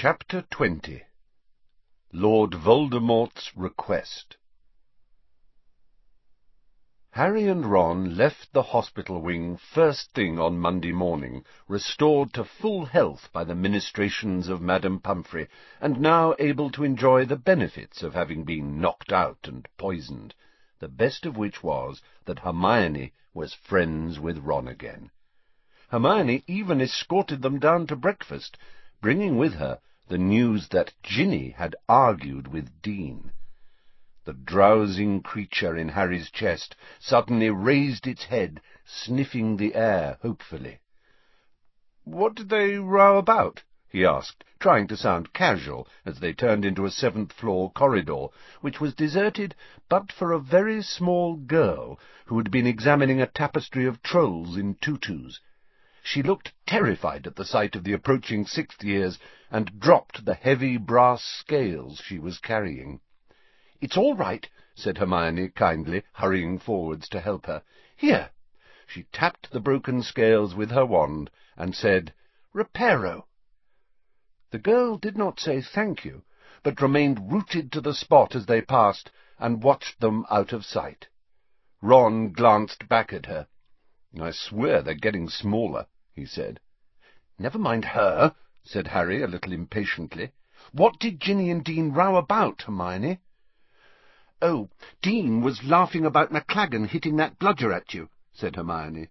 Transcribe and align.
Chapter 0.00 0.42
20 0.42 1.02
Lord 2.12 2.52
Voldemort's 2.54 3.50
Request 3.56 4.36
Harry 7.10 7.48
and 7.48 7.66
Ron 7.66 8.16
left 8.16 8.52
the 8.52 8.62
hospital 8.62 9.20
wing 9.20 9.56
first 9.56 10.12
thing 10.14 10.38
on 10.38 10.56
Monday 10.60 10.92
morning, 10.92 11.44
restored 11.66 12.32
to 12.34 12.44
full 12.44 12.84
health 12.84 13.28
by 13.32 13.42
the 13.42 13.56
ministrations 13.56 14.46
of 14.48 14.62
Madame 14.62 15.00
Pomfrey, 15.00 15.48
and 15.80 16.00
now 16.00 16.32
able 16.38 16.70
to 16.70 16.84
enjoy 16.84 17.24
the 17.24 17.34
benefits 17.34 18.00
of 18.04 18.14
having 18.14 18.44
been 18.44 18.80
knocked 18.80 19.12
out 19.12 19.48
and 19.48 19.66
poisoned, 19.76 20.32
the 20.78 20.86
best 20.86 21.26
of 21.26 21.36
which 21.36 21.64
was 21.64 22.00
that 22.24 22.38
Hermione 22.38 23.12
was 23.34 23.52
friends 23.52 24.20
with 24.20 24.38
Ron 24.38 24.68
again. 24.68 25.10
Hermione 25.90 26.44
even 26.46 26.80
escorted 26.80 27.42
them 27.42 27.58
down 27.58 27.88
to 27.88 27.96
breakfast, 27.96 28.58
bringing 29.00 29.36
with 29.36 29.54
her 29.54 29.78
the 30.08 30.18
news 30.18 30.68
that 30.70 30.92
Ginny 31.04 31.50
had 31.50 31.76
argued 31.88 32.48
with 32.48 32.82
Dean. 32.82 33.30
The 34.24 34.32
drowsing 34.32 35.22
creature 35.22 35.76
in 35.76 35.90
Harry's 35.90 36.32
chest 36.32 36.74
suddenly 36.98 37.48
raised 37.48 38.08
its 38.08 38.24
head, 38.24 38.60
sniffing 38.84 39.56
the 39.56 39.76
air 39.76 40.18
hopefully. 40.22 40.80
"What 42.02 42.34
did 42.34 42.48
they 42.48 42.74
row 42.74 43.18
about?" 43.18 43.62
he 43.88 44.04
asked, 44.04 44.42
trying 44.58 44.88
to 44.88 44.96
sound 44.96 45.32
casual 45.32 45.86
as 46.04 46.18
they 46.18 46.32
turned 46.32 46.64
into 46.64 46.84
a 46.84 46.90
seventh-floor 46.90 47.70
corridor, 47.70 48.26
which 48.62 48.80
was 48.80 48.96
deserted 48.96 49.54
but 49.88 50.10
for 50.10 50.32
a 50.32 50.40
very 50.40 50.82
small 50.82 51.36
girl 51.36 52.00
who 52.26 52.36
had 52.38 52.50
been 52.50 52.66
examining 52.66 53.20
a 53.20 53.28
tapestry 53.28 53.86
of 53.86 54.02
trolls 54.02 54.56
in 54.56 54.74
tutus. 54.80 55.38
She 56.10 56.22
looked 56.22 56.54
terrified 56.66 57.26
at 57.26 57.36
the 57.36 57.44
sight 57.44 57.76
of 57.76 57.84
the 57.84 57.92
approaching 57.92 58.46
sixth 58.46 58.82
years, 58.82 59.18
and 59.50 59.78
dropped 59.78 60.24
the 60.24 60.32
heavy 60.32 60.78
brass 60.78 61.22
scales 61.22 62.00
she 62.02 62.18
was 62.18 62.38
carrying. 62.38 63.00
"It's 63.82 63.94
all 63.98 64.14
right," 64.14 64.48
said 64.74 64.96
Hermione 64.96 65.50
kindly, 65.50 66.02
hurrying 66.14 66.58
forwards 66.60 67.10
to 67.10 67.20
help 67.20 67.44
her. 67.44 67.62
"Here!" 67.94 68.30
She 68.86 69.02
tapped 69.12 69.50
the 69.50 69.60
broken 69.60 70.02
scales 70.02 70.54
with 70.54 70.70
her 70.70 70.86
wand, 70.86 71.30
and 71.58 71.74
said, 71.76 72.14
"Reparo." 72.54 73.26
The 74.50 74.58
girl 74.58 74.96
did 74.96 75.16
not 75.18 75.38
say 75.38 75.60
thank 75.60 76.06
you, 76.06 76.24
but 76.62 76.80
remained 76.80 77.30
rooted 77.30 77.70
to 77.72 77.82
the 77.82 77.94
spot 77.94 78.34
as 78.34 78.46
they 78.46 78.62
passed, 78.62 79.10
and 79.38 79.62
watched 79.62 80.00
them 80.00 80.24
out 80.30 80.54
of 80.54 80.64
sight. 80.64 81.06
Ron 81.82 82.32
glanced 82.32 82.88
back 82.88 83.12
at 83.12 83.26
her. 83.26 83.46
"I 84.18 84.30
swear 84.30 84.80
they're 84.80 84.94
getting 84.94 85.28
smaller," 85.28 85.86
he 86.18 86.26
said. 86.26 86.58
"Never 87.38 87.60
mind 87.60 87.84
her," 87.84 88.34
said 88.64 88.88
Harry 88.88 89.22
a 89.22 89.28
little 89.28 89.52
impatiently. 89.52 90.32
"What 90.72 90.98
did 90.98 91.20
Ginny 91.20 91.48
and 91.48 91.62
Dean 91.62 91.92
row 91.92 92.16
about, 92.16 92.62
Hermione?" 92.62 93.20
"Oh, 94.42 94.68
Dean 95.00 95.42
was 95.42 95.62
laughing 95.62 96.04
about 96.04 96.32
McLaggen 96.32 96.88
hitting 96.88 97.14
that 97.16 97.38
bludger 97.38 97.72
at 97.72 97.94
you," 97.94 98.08
said 98.32 98.56
Hermione. 98.56 99.10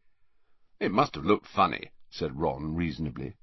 "It 0.81 0.91
must 0.91 1.15
have 1.15 1.23
looked 1.23 1.47
funny," 1.47 1.91
said 2.09 2.37
Ron 2.37 2.75
reasonably. 2.75 3.37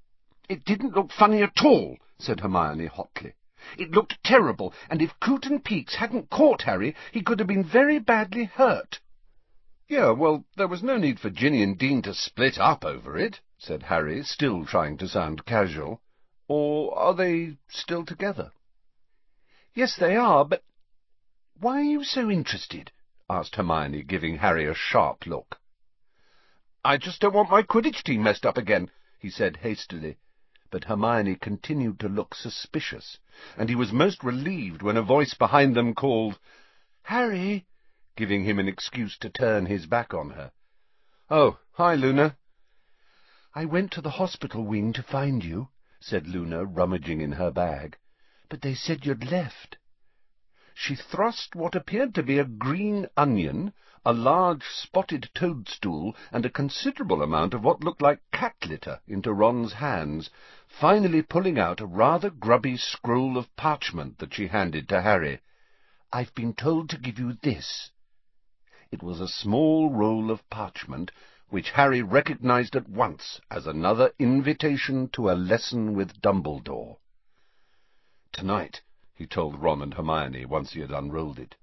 "It 0.47 0.63
didn't 0.63 0.93
look 0.93 1.11
funny 1.11 1.41
at 1.41 1.65
all," 1.65 1.97
said 2.19 2.41
Hermione 2.41 2.85
hotly. 2.85 3.33
"It 3.79 3.89
looked 3.89 4.23
terrible, 4.23 4.75
and 4.91 5.01
if 5.01 5.19
Coote 5.19 5.47
and 5.47 5.65
Peakes 5.65 5.95
hadn't 5.95 6.29
caught 6.29 6.61
Harry, 6.61 6.95
he 7.11 7.23
could 7.23 7.39
have 7.39 7.47
been 7.47 7.63
very 7.63 7.97
badly 7.97 8.43
hurt." 8.43 8.99
"Yeah, 9.87 10.11
well, 10.11 10.45
there 10.55 10.67
was 10.67 10.83
no 10.83 10.97
need 10.97 11.19
for 11.19 11.31
Ginny 11.31 11.63
and 11.63 11.75
Dean 11.75 12.03
to 12.03 12.13
split 12.13 12.59
up 12.59 12.85
over 12.85 13.17
it," 13.17 13.41
said 13.57 13.83
Harry, 13.83 14.21
still 14.21 14.65
trying 14.65 14.97
to 14.97 15.07
sound 15.07 15.45
casual. 15.45 16.01
"Or 16.49 16.93
are 16.99 17.13
they 17.13 17.55
still 17.69 18.03
together?" 18.05 18.51
"Yes, 19.73 19.95
they 19.95 20.17
are, 20.17 20.43
but—" 20.43 20.61
"Why 21.57 21.79
are 21.79 21.83
you 21.83 22.03
so 22.03 22.29
interested?" 22.29 22.91
asked 23.29 23.55
Hermione, 23.55 24.03
giving 24.03 24.39
Harry 24.39 24.65
a 24.65 24.73
sharp 24.73 25.25
look. 25.25 25.61
"I 26.83 26.97
just 26.97 27.21
don't 27.21 27.31
want 27.33 27.49
my 27.49 27.61
Quidditch 27.63 28.03
team 28.03 28.23
messed 28.23 28.45
up 28.45 28.57
again," 28.57 28.91
he 29.17 29.29
said 29.29 29.55
hastily. 29.55 30.17
But 30.69 30.83
Hermione 30.83 31.35
continued 31.37 31.97
to 32.01 32.09
look 32.09 32.35
suspicious, 32.35 33.19
and 33.55 33.69
he 33.69 33.75
was 33.75 33.93
most 33.93 34.21
relieved 34.21 34.81
when 34.81 34.97
a 34.97 35.01
voice 35.01 35.33
behind 35.33 35.77
them 35.77 35.95
called, 35.95 36.39
"Harry!" 37.03 37.65
giving 38.17 38.43
him 38.43 38.59
an 38.59 38.67
excuse 38.67 39.17
to 39.19 39.29
turn 39.29 39.65
his 39.67 39.85
back 39.85 40.13
on 40.13 40.31
her. 40.31 40.51
"Oh, 41.29 41.57
hi, 41.71 41.95
Luna." 41.95 42.35
"I 43.57 43.63
went 43.63 43.93
to 43.93 44.01
the 44.01 44.09
hospital 44.19 44.65
wing 44.65 44.91
to 44.91 45.01
find 45.01 45.41
you," 45.41 45.69
said 46.01 46.27
Luna, 46.27 46.65
rummaging 46.65 47.21
in 47.21 47.31
her 47.31 47.51
bag, 47.51 47.97
"but 48.49 48.61
they 48.61 48.73
said 48.75 49.05
you'd 49.05 49.31
left." 49.31 49.77
She 50.73 50.93
thrust 50.93 51.55
what 51.55 51.73
appeared 51.73 52.13
to 52.15 52.21
be 52.23 52.37
a 52.37 52.43
green 52.43 53.07
onion, 53.15 53.71
a 54.05 54.11
large 54.11 54.65
spotted 54.65 55.29
toadstool, 55.33 56.17
and 56.33 56.45
a 56.45 56.49
considerable 56.49 57.23
amount 57.23 57.53
of 57.53 57.63
what 57.63 57.81
looked 57.81 58.01
like 58.01 58.19
cat 58.33 58.57
litter 58.67 58.99
into 59.07 59.31
Ron's 59.31 59.71
hands, 59.71 60.29
finally 60.67 61.21
pulling 61.21 61.57
out 61.57 61.79
a 61.79 61.85
rather 61.85 62.29
grubby 62.29 62.75
scroll 62.75 63.37
of 63.37 63.55
parchment 63.55 64.17
that 64.17 64.33
she 64.33 64.47
handed 64.47 64.89
to 64.89 65.01
Harry. 65.01 65.39
"I've 66.11 66.35
been 66.35 66.53
told 66.55 66.89
to 66.89 66.97
give 66.97 67.19
you 67.19 67.31
this." 67.41 67.91
It 68.91 69.01
was 69.01 69.21
a 69.21 69.29
small 69.29 69.91
roll 69.91 70.29
of 70.29 70.45
parchment, 70.49 71.13
which 71.49 71.71
Harry 71.71 72.01
recognized 72.01 72.75
at 72.75 72.89
once 72.89 73.39
as 73.51 73.67
another 73.67 74.11
invitation 74.19 75.07
to 75.09 75.29
a 75.29 75.33
lesson 75.33 75.93
with 75.93 76.21
Dumbledore. 76.21 76.97
Tonight, 78.31 78.81
he 79.13 79.25
told 79.25 79.61
Ron 79.61 79.81
and 79.81 79.93
Hermione 79.93 80.45
once 80.45 80.73
he 80.73 80.81
had 80.81 80.91
unrolled 80.91 81.39
it. 81.39 81.55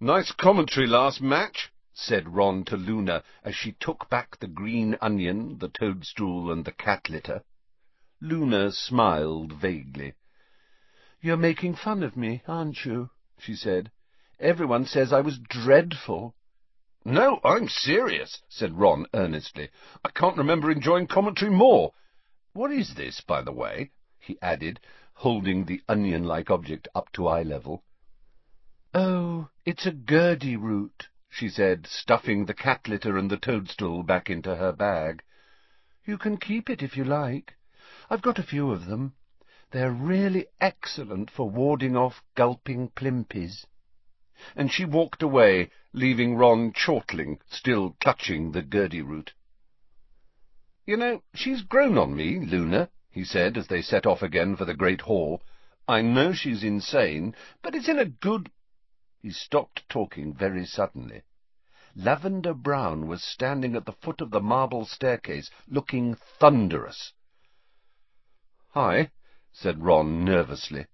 Nice 0.00 0.32
commentary 0.32 0.86
last 0.86 1.20
match, 1.20 1.72
said 1.92 2.34
Ron 2.34 2.64
to 2.64 2.76
Luna 2.76 3.22
as 3.44 3.54
she 3.54 3.72
took 3.72 4.10
back 4.10 4.38
the 4.38 4.48
green 4.48 4.96
onion, 5.00 5.58
the 5.58 5.68
toadstool, 5.68 6.50
and 6.50 6.64
the 6.64 6.72
cat 6.72 7.08
litter. 7.08 7.44
Luna 8.20 8.72
smiled 8.72 9.52
vaguely. 9.52 10.14
You're 11.20 11.36
making 11.36 11.76
fun 11.76 12.02
of 12.02 12.16
me, 12.16 12.42
aren't 12.48 12.84
you? 12.84 13.10
she 13.38 13.54
said. 13.54 13.90
Everyone 14.40 14.84
says 14.86 15.12
I 15.12 15.20
was 15.20 15.38
dreadful. 15.38 16.34
No, 17.06 17.38
I'm 17.44 17.68
serious, 17.68 18.40
said 18.48 18.78
Ron 18.78 19.06
earnestly. 19.12 19.68
I 20.02 20.08
can't 20.08 20.38
remember 20.38 20.70
enjoying 20.70 21.06
commentary 21.06 21.50
more. 21.50 21.92
What 22.54 22.72
is 22.72 22.94
this, 22.94 23.20
by 23.20 23.42
the 23.42 23.52
way? 23.52 23.90
he 24.18 24.38
added, 24.40 24.80
holding 25.12 25.66
the 25.66 25.82
onion-like 25.86 26.50
object 26.50 26.88
up 26.94 27.12
to 27.12 27.28
eye 27.28 27.42
level. 27.42 27.84
Oh, 28.94 29.50
it's 29.66 29.84
a 29.84 29.92
Gurdy 29.92 30.56
root, 30.56 31.08
she 31.28 31.50
said, 31.50 31.86
stuffing 31.86 32.46
the 32.46 32.54
cat 32.54 32.88
litter 32.88 33.18
and 33.18 33.30
the 33.30 33.36
toadstool 33.36 34.02
back 34.02 34.30
into 34.30 34.56
her 34.56 34.72
bag. 34.72 35.22
You 36.06 36.16
can 36.16 36.38
keep 36.38 36.70
it 36.70 36.82
if 36.82 36.96
you 36.96 37.04
like. 37.04 37.54
I've 38.08 38.22
got 38.22 38.38
a 38.38 38.42
few 38.42 38.70
of 38.70 38.86
them. 38.86 39.14
They're 39.72 39.90
really 39.90 40.46
excellent 40.58 41.30
for 41.30 41.50
warding 41.50 41.96
off 41.96 42.22
gulping 42.34 42.88
plimpies. 42.90 43.66
And 44.56 44.72
she 44.72 44.84
walked 44.84 45.22
away, 45.22 45.70
leaving 45.92 46.36
Ron 46.36 46.72
chortling, 46.72 47.40
still 47.48 47.96
clutching 48.00 48.52
the 48.52 48.62
Gurdy 48.62 49.02
root. 49.02 49.32
You 50.86 50.96
know, 50.96 51.22
she's 51.34 51.62
grown 51.62 51.96
on 51.96 52.14
me, 52.14 52.40
Luna, 52.40 52.90
he 53.10 53.24
said 53.24 53.56
as 53.56 53.68
they 53.68 53.80
set 53.80 54.06
off 54.06 54.22
again 54.22 54.56
for 54.56 54.64
the 54.64 54.74
great 54.74 55.02
hall. 55.02 55.42
I 55.86 56.02
know 56.02 56.32
she's 56.32 56.64
insane, 56.64 57.34
but 57.62 57.74
it's 57.74 57.88
in 57.88 57.98
a 57.98 58.04
good... 58.04 58.50
He 59.22 59.30
stopped 59.30 59.88
talking 59.88 60.34
very 60.34 60.66
suddenly. 60.66 61.22
Lavender 61.96 62.54
Brown 62.54 63.06
was 63.06 63.22
standing 63.22 63.76
at 63.76 63.86
the 63.86 63.92
foot 63.92 64.20
of 64.20 64.30
the 64.30 64.40
marble 64.40 64.84
staircase, 64.84 65.50
looking 65.68 66.16
thunderous. 66.40 67.12
Hi, 68.70 69.10
said 69.52 69.84
Ron 69.84 70.24
nervously. 70.24 70.86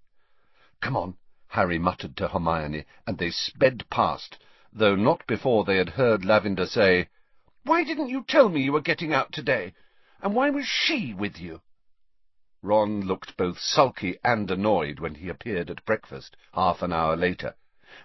Come 0.82 0.96
on, 0.96 1.16
Harry 1.54 1.80
muttered 1.80 2.16
to 2.16 2.28
Hermione, 2.28 2.84
and 3.08 3.18
they 3.18 3.28
sped 3.32 3.84
past, 3.90 4.38
though 4.72 4.94
not 4.94 5.26
before 5.26 5.64
they 5.64 5.78
had 5.78 5.88
heard 5.88 6.24
Lavender 6.24 6.64
say, 6.64 7.08
Why 7.64 7.82
didn't 7.82 8.08
you 8.08 8.22
tell 8.22 8.48
me 8.48 8.62
you 8.62 8.70
were 8.72 8.80
getting 8.80 9.12
out 9.12 9.32
today? 9.32 9.74
And 10.22 10.32
why 10.32 10.50
was 10.50 10.68
she 10.68 11.12
with 11.12 11.40
you? 11.40 11.60
Ron 12.62 13.00
looked 13.00 13.36
both 13.36 13.58
sulky 13.58 14.16
and 14.22 14.48
annoyed 14.48 15.00
when 15.00 15.16
he 15.16 15.28
appeared 15.28 15.70
at 15.70 15.84
breakfast, 15.84 16.36
half 16.54 16.82
an 16.82 16.92
hour 16.92 17.16
later, 17.16 17.56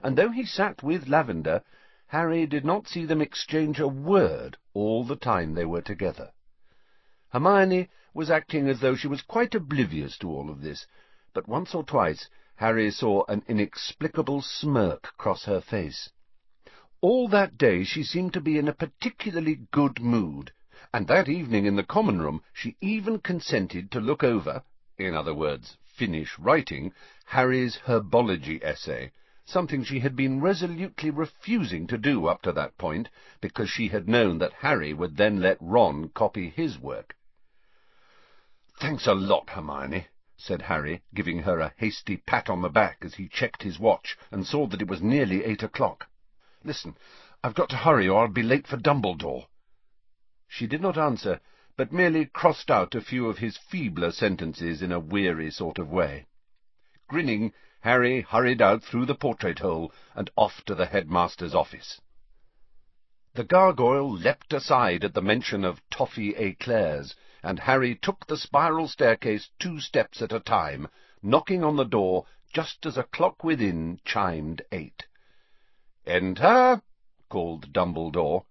and 0.01 0.17
though 0.17 0.31
he 0.31 0.43
sat 0.43 0.81
with 0.81 1.07
Lavender, 1.07 1.61
Harry 2.07 2.47
did 2.47 2.65
not 2.65 2.87
see 2.87 3.05
them 3.05 3.21
exchange 3.21 3.79
a 3.79 3.87
word 3.87 4.57
all 4.73 5.03
the 5.03 5.15
time 5.15 5.53
they 5.53 5.65
were 5.65 5.83
together. 5.83 6.31
Hermione 7.29 7.89
was 8.11 8.31
acting 8.31 8.67
as 8.67 8.79
though 8.79 8.95
she 8.95 9.07
was 9.07 9.21
quite 9.21 9.53
oblivious 9.53 10.17
to 10.17 10.31
all 10.31 10.49
of 10.49 10.61
this, 10.63 10.87
but 11.31 11.47
once 11.47 11.75
or 11.75 11.83
twice 11.83 12.27
Harry 12.57 12.89
saw 12.89 13.21
an 13.27 13.43
inexplicable 13.49 14.41
smirk 14.41 15.11
cross 15.17 15.43
her 15.43 15.59
face. 15.59 16.09
All 17.01 17.27
that 17.27 17.57
day 17.57 17.83
she 17.83 18.01
seemed 18.01 18.31
to 18.33 18.39
be 18.39 18.57
in 18.57 18.69
a 18.69 18.73
particularly 18.73 19.55
good 19.71 19.99
mood, 19.99 20.53
and 20.93 21.05
that 21.07 21.27
evening 21.27 21.65
in 21.65 21.75
the 21.75 21.83
common 21.83 22.21
room 22.21 22.41
she 22.53 22.77
even 22.79 23.19
consented 23.19 23.91
to 23.91 23.99
look 23.99 24.23
over, 24.23 24.63
in 24.97 25.13
other 25.13 25.33
words, 25.33 25.75
finish 25.83 26.39
writing, 26.39 26.93
Harry's 27.25 27.75
herbology 27.87 28.63
essay, 28.63 29.11
something 29.43 29.83
she 29.83 29.99
had 29.99 30.15
been 30.15 30.39
resolutely 30.39 31.09
refusing 31.09 31.85
to 31.87 31.97
do 31.97 32.25
up 32.25 32.41
to 32.43 32.53
that 32.53 32.77
point, 32.77 33.09
because 33.41 33.69
she 33.69 33.89
had 33.89 34.07
known 34.07 34.37
that 34.37 34.53
Harry 34.53 34.93
would 34.93 35.17
then 35.17 35.41
let 35.41 35.57
Ron 35.59 36.07
copy 36.07 36.49
his 36.51 36.79
work. 36.79 37.17
"Thanks 38.79 39.05
a 39.07 39.13
lot, 39.13 39.49
Hermione," 39.49 40.07
said 40.47 40.61
Harry, 40.61 41.01
giving 41.11 41.39
her 41.39 41.59
a 41.59 41.73
hasty 41.77 42.17
pat 42.17 42.51
on 42.51 42.61
the 42.61 42.69
back 42.69 42.99
as 43.01 43.15
he 43.15 43.27
checked 43.27 43.63
his 43.63 43.79
watch 43.79 44.15
and 44.29 44.45
saw 44.45 44.67
that 44.67 44.79
it 44.79 44.87
was 44.87 45.01
nearly 45.01 45.43
eight 45.43 45.63
o'clock. 45.63 46.07
"Listen, 46.63 46.95
I've 47.43 47.55
got 47.55 47.69
to 47.69 47.77
hurry 47.77 48.07
or 48.07 48.21
I'll 48.21 48.27
be 48.27 48.43
late 48.43 48.67
for 48.67 48.77
Dumbledore." 48.77 49.47
She 50.47 50.67
did 50.67 50.81
not 50.81 50.99
answer, 50.99 51.41
but 51.75 51.91
merely 51.91 52.27
crossed 52.27 52.69
out 52.69 52.93
a 52.93 53.01
few 53.01 53.27
of 53.27 53.39
his 53.39 53.57
feebler 53.57 54.11
sentences 54.11 54.83
in 54.83 54.91
a 54.91 54.99
weary 54.99 55.49
sort 55.49 55.79
of 55.79 55.89
way. 55.89 56.27
Grinning, 57.07 57.51
Harry 57.79 58.21
hurried 58.21 58.61
out 58.61 58.83
through 58.83 59.07
the 59.07 59.15
portrait-hole 59.15 59.91
and 60.13 60.29
off 60.35 60.63
to 60.65 60.75
the 60.75 60.85
headmaster's 60.85 61.55
office. 61.55 62.01
The 63.33 63.43
gargoyle 63.43 64.11
leapt 64.11 64.53
aside 64.53 65.03
at 65.03 65.15
the 65.15 65.23
mention 65.23 65.65
of 65.65 65.81
toffee 65.89 66.33
éclairs, 66.33 67.15
and 67.47 67.59
Harry 67.59 67.93
took 67.93 68.25
the 68.25 68.37
spiral 68.37 68.87
staircase 68.87 69.51
two 69.59 69.79
steps 69.79 70.19
at 70.19 70.33
a 70.33 70.39
time, 70.39 70.87
knocking 71.21 71.63
on 71.63 71.75
the 71.75 71.83
door 71.85 72.25
just 72.51 72.87
as 72.87 72.97
a 72.97 73.03
clock 73.03 73.43
within 73.43 73.99
chimed 74.03 74.63
eight. 74.71 75.05
"Enter!" 76.07 76.81
called 77.29 77.71
Dumbledore. 77.71 78.45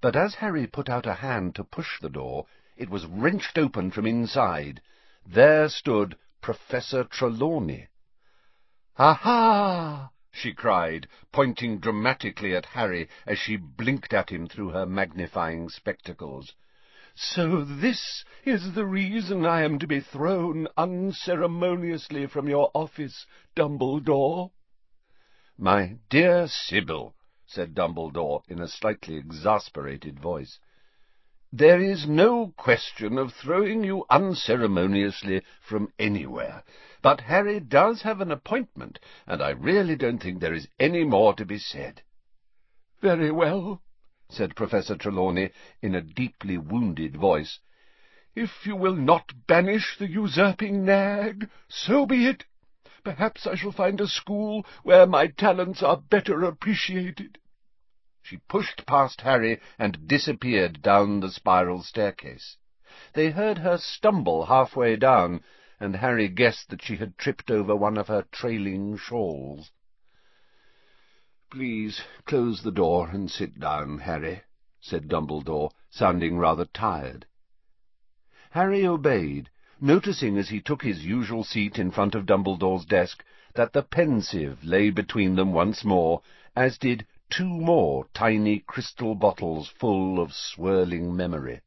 But 0.00 0.14
as 0.14 0.36
Harry 0.36 0.68
put 0.68 0.88
out 0.88 1.04
a 1.04 1.14
hand 1.14 1.56
to 1.56 1.64
push 1.64 1.98
the 1.98 2.08
door, 2.08 2.46
it 2.76 2.88
was 2.88 3.06
wrenched 3.06 3.58
open 3.58 3.90
from 3.90 4.06
inside. 4.06 4.80
There 5.26 5.68
stood 5.68 6.16
Professor 6.40 7.02
Trelawney. 7.02 7.88
"Ha-ha!" 8.94 10.10
she 10.30 10.52
cried, 10.54 11.08
pointing 11.32 11.80
dramatically 11.80 12.54
at 12.54 12.66
Harry 12.66 13.08
as 13.26 13.40
she 13.40 13.56
blinked 13.56 14.12
at 14.14 14.30
him 14.30 14.46
through 14.46 14.68
her 14.68 14.86
magnifying 14.86 15.68
spectacles. 15.68 16.54
"So 17.14 17.62
this 17.62 18.24
is 18.42 18.72
the 18.72 18.86
reason 18.86 19.44
I 19.44 19.60
am 19.64 19.78
to 19.80 19.86
be 19.86 20.00
thrown 20.00 20.66
unceremoniously 20.78 22.24
from 22.26 22.48
your 22.48 22.70
office, 22.72 23.26
Dumbledore?" 23.54 24.50
"My 25.58 25.98
dear 26.08 26.46
Sybil," 26.48 27.14
said 27.44 27.74
Dumbledore 27.74 28.44
in 28.48 28.62
a 28.62 28.66
slightly 28.66 29.16
exasperated 29.16 30.18
voice, 30.20 30.58
"there 31.52 31.82
is 31.82 32.08
no 32.08 32.54
question 32.56 33.18
of 33.18 33.34
throwing 33.34 33.84
you 33.84 34.06
unceremoniously 34.08 35.42
from 35.60 35.92
anywhere. 35.98 36.64
But 37.02 37.20
Harry 37.20 37.60
does 37.60 38.00
have 38.00 38.22
an 38.22 38.32
appointment, 38.32 38.98
and 39.26 39.42
I 39.42 39.50
really 39.50 39.96
don't 39.96 40.18
think 40.18 40.40
there 40.40 40.54
is 40.54 40.66
any 40.80 41.04
more 41.04 41.34
to 41.34 41.44
be 41.44 41.58
said." 41.58 42.00
"Very 43.02 43.30
well," 43.30 43.82
said 44.34 44.56
Professor 44.56 44.96
Trelawney 44.96 45.50
in 45.82 45.94
a 45.94 46.00
deeply 46.00 46.56
wounded 46.56 47.14
voice. 47.18 47.58
"If 48.34 48.64
you 48.66 48.74
will 48.76 48.96
not 48.96 49.46
banish 49.46 49.98
the 49.98 50.08
usurping 50.08 50.86
nag, 50.86 51.50
so 51.68 52.06
be 52.06 52.24
it. 52.24 52.46
Perhaps 53.04 53.46
I 53.46 53.56
shall 53.56 53.72
find 53.72 54.00
a 54.00 54.06
school 54.06 54.64
where 54.84 55.06
my 55.06 55.26
talents 55.26 55.82
are 55.82 55.98
better 55.98 56.44
appreciated." 56.44 57.36
She 58.22 58.38
pushed 58.38 58.86
past 58.86 59.20
Harry 59.20 59.60
and 59.78 60.08
disappeared 60.08 60.80
down 60.80 61.20
the 61.20 61.30
spiral 61.30 61.82
staircase. 61.82 62.56
They 63.12 63.32
heard 63.32 63.58
her 63.58 63.76
stumble 63.76 64.46
halfway 64.46 64.96
down, 64.96 65.44
and 65.78 65.96
Harry 65.96 66.28
guessed 66.28 66.70
that 66.70 66.80
she 66.80 66.96
had 66.96 67.18
tripped 67.18 67.50
over 67.50 67.76
one 67.76 67.98
of 67.98 68.08
her 68.08 68.22
trailing 68.32 68.96
shawls. 68.96 69.72
"Please 71.54 72.00
close 72.24 72.62
the 72.62 72.72
door 72.72 73.08
and 73.10 73.30
sit 73.30 73.60
down, 73.60 73.98
Harry," 73.98 74.40
said 74.80 75.06
Dumbledore, 75.06 75.70
sounding 75.90 76.38
rather 76.38 76.64
tired. 76.64 77.26
Harry 78.52 78.86
obeyed, 78.86 79.50
noticing 79.78 80.38
as 80.38 80.48
he 80.48 80.62
took 80.62 80.82
his 80.82 81.04
usual 81.04 81.44
seat 81.44 81.78
in 81.78 81.90
front 81.90 82.14
of 82.14 82.24
Dumbledore's 82.24 82.86
desk 82.86 83.22
that 83.52 83.74
the 83.74 83.82
Pensieve 83.82 84.64
lay 84.64 84.88
between 84.88 85.34
them 85.34 85.52
once 85.52 85.84
more, 85.84 86.22
as 86.56 86.78
did 86.78 87.06
two 87.28 87.44
more 87.50 88.06
tiny 88.14 88.60
crystal 88.60 89.14
bottles 89.14 89.68
full 89.68 90.20
of 90.20 90.32
swirling 90.32 91.14
memory. 91.14 91.60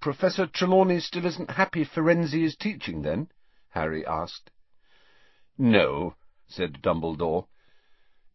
Professor 0.00 0.46
Trelawney 0.46 1.00
still 1.00 1.26
isn't 1.26 1.50
happy 1.50 1.84
Firenze 1.84 2.32
is 2.32 2.56
teaching, 2.56 3.02
then? 3.02 3.28
Harry 3.68 4.06
asked. 4.06 4.50
No, 5.58 6.14
said 6.46 6.80
Dumbledore. 6.80 7.46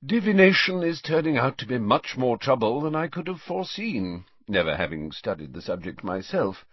Divination 0.05 0.83
is 0.83 1.01
turning 1.01 1.37
out 1.37 1.57
to 1.59 1.65
be 1.65 1.77
much 1.77 2.17
more 2.17 2.37
trouble 2.37 2.81
than 2.81 2.93
I 2.93 3.07
could 3.07 3.25
have 3.27 3.39
foreseen, 3.39 4.25
never 4.49 4.75
having 4.75 5.13
studied 5.13 5.53
the 5.53 5.61
subject 5.61 6.03
myself. 6.03 6.65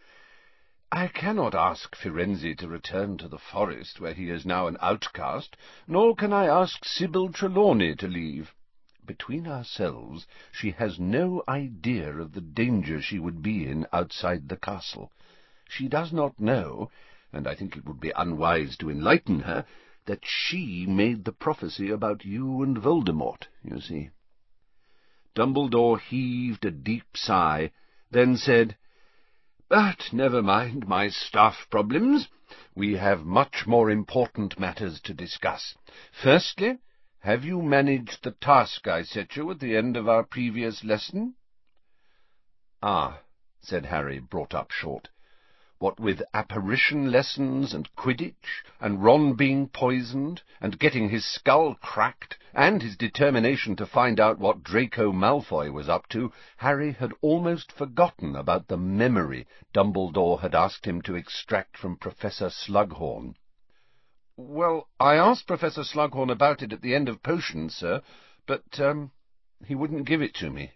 I 0.90 1.06
cannot 1.06 1.54
ask 1.54 1.94
Firenze 1.94 2.56
to 2.56 2.66
return 2.66 3.18
to 3.18 3.28
the 3.28 3.38
forest, 3.38 4.00
where 4.00 4.14
he 4.14 4.30
is 4.30 4.44
now 4.44 4.66
an 4.66 4.76
outcast, 4.80 5.56
nor 5.86 6.16
can 6.16 6.32
I 6.32 6.46
ask 6.46 6.84
Sybil 6.84 7.28
Trelawney 7.30 7.94
to 7.96 8.08
leave. 8.08 8.52
Between 9.06 9.46
ourselves, 9.46 10.26
she 10.50 10.72
has 10.72 10.98
no 10.98 11.44
idea 11.46 12.12
of 12.16 12.32
the 12.32 12.40
danger 12.40 13.00
she 13.00 13.20
would 13.20 13.42
be 13.42 13.64
in 13.64 13.86
outside 13.92 14.48
the 14.48 14.56
castle. 14.56 15.12
She 15.68 15.86
does 15.86 16.12
not 16.12 16.40
know, 16.40 16.90
and 17.32 17.46
I 17.46 17.54
think 17.54 17.76
it 17.76 17.86
would 17.86 18.00
be 18.00 18.10
unwise 18.16 18.76
to 18.78 18.90
enlighten 18.90 19.38
her, 19.40 19.64
that 20.10 20.26
she 20.26 20.86
made 20.88 21.24
the 21.24 21.30
prophecy 21.30 21.88
about 21.88 22.24
you 22.24 22.64
and 22.64 22.76
Voldemort, 22.76 23.46
you 23.62 23.80
see. 23.80 24.10
Dumbledore 25.36 26.00
heaved 26.00 26.64
a 26.64 26.72
deep 26.72 27.16
sigh, 27.16 27.70
then 28.10 28.36
said, 28.36 28.76
But 29.68 30.12
never 30.12 30.42
mind 30.42 30.88
my 30.88 31.10
staff 31.10 31.68
problems. 31.70 32.26
We 32.74 32.96
have 32.96 33.24
much 33.24 33.68
more 33.68 33.88
important 33.88 34.58
matters 34.58 35.00
to 35.02 35.14
discuss. 35.14 35.76
Firstly, 36.10 36.78
have 37.20 37.44
you 37.44 37.62
managed 37.62 38.24
the 38.24 38.32
task 38.32 38.88
I 38.88 39.02
set 39.02 39.36
you 39.36 39.48
at 39.52 39.60
the 39.60 39.76
end 39.76 39.96
of 39.96 40.08
our 40.08 40.24
previous 40.24 40.82
lesson? 40.82 41.36
Ah, 42.82 43.20
said 43.60 43.86
Harry, 43.86 44.18
brought 44.18 44.54
up 44.54 44.72
short. 44.72 45.08
What 45.80 45.98
with 45.98 46.22
apparition 46.34 47.10
lessons, 47.10 47.72
and 47.72 47.88
Quidditch, 47.96 48.62
and 48.80 49.02
Ron 49.02 49.32
being 49.32 49.66
poisoned, 49.66 50.42
and 50.60 50.78
getting 50.78 51.08
his 51.08 51.24
skull 51.24 51.74
cracked, 51.74 52.36
and 52.52 52.82
his 52.82 52.98
determination 52.98 53.76
to 53.76 53.86
find 53.86 54.20
out 54.20 54.38
what 54.38 54.62
Draco 54.62 55.10
Malfoy 55.10 55.72
was 55.72 55.88
up 55.88 56.06
to, 56.10 56.34
Harry 56.58 56.92
had 56.92 57.14
almost 57.22 57.72
forgotten 57.72 58.36
about 58.36 58.68
the 58.68 58.76
memory 58.76 59.46
Dumbledore 59.72 60.42
had 60.42 60.54
asked 60.54 60.84
him 60.84 61.00
to 61.00 61.14
extract 61.14 61.78
from 61.78 61.96
Professor 61.96 62.50
Slughorn. 62.50 63.36
Well, 64.36 64.86
I 65.00 65.14
asked 65.14 65.46
Professor 65.46 65.82
Slughorn 65.82 66.30
about 66.30 66.62
it 66.62 66.74
at 66.74 66.82
the 66.82 66.94
end 66.94 67.08
of 67.08 67.22
potions, 67.22 67.74
sir, 67.74 68.02
but, 68.46 68.78
um, 68.78 69.12
he 69.64 69.74
wouldn't 69.74 70.04
give 70.04 70.20
it 70.20 70.34
to 70.34 70.50
me. 70.50 70.72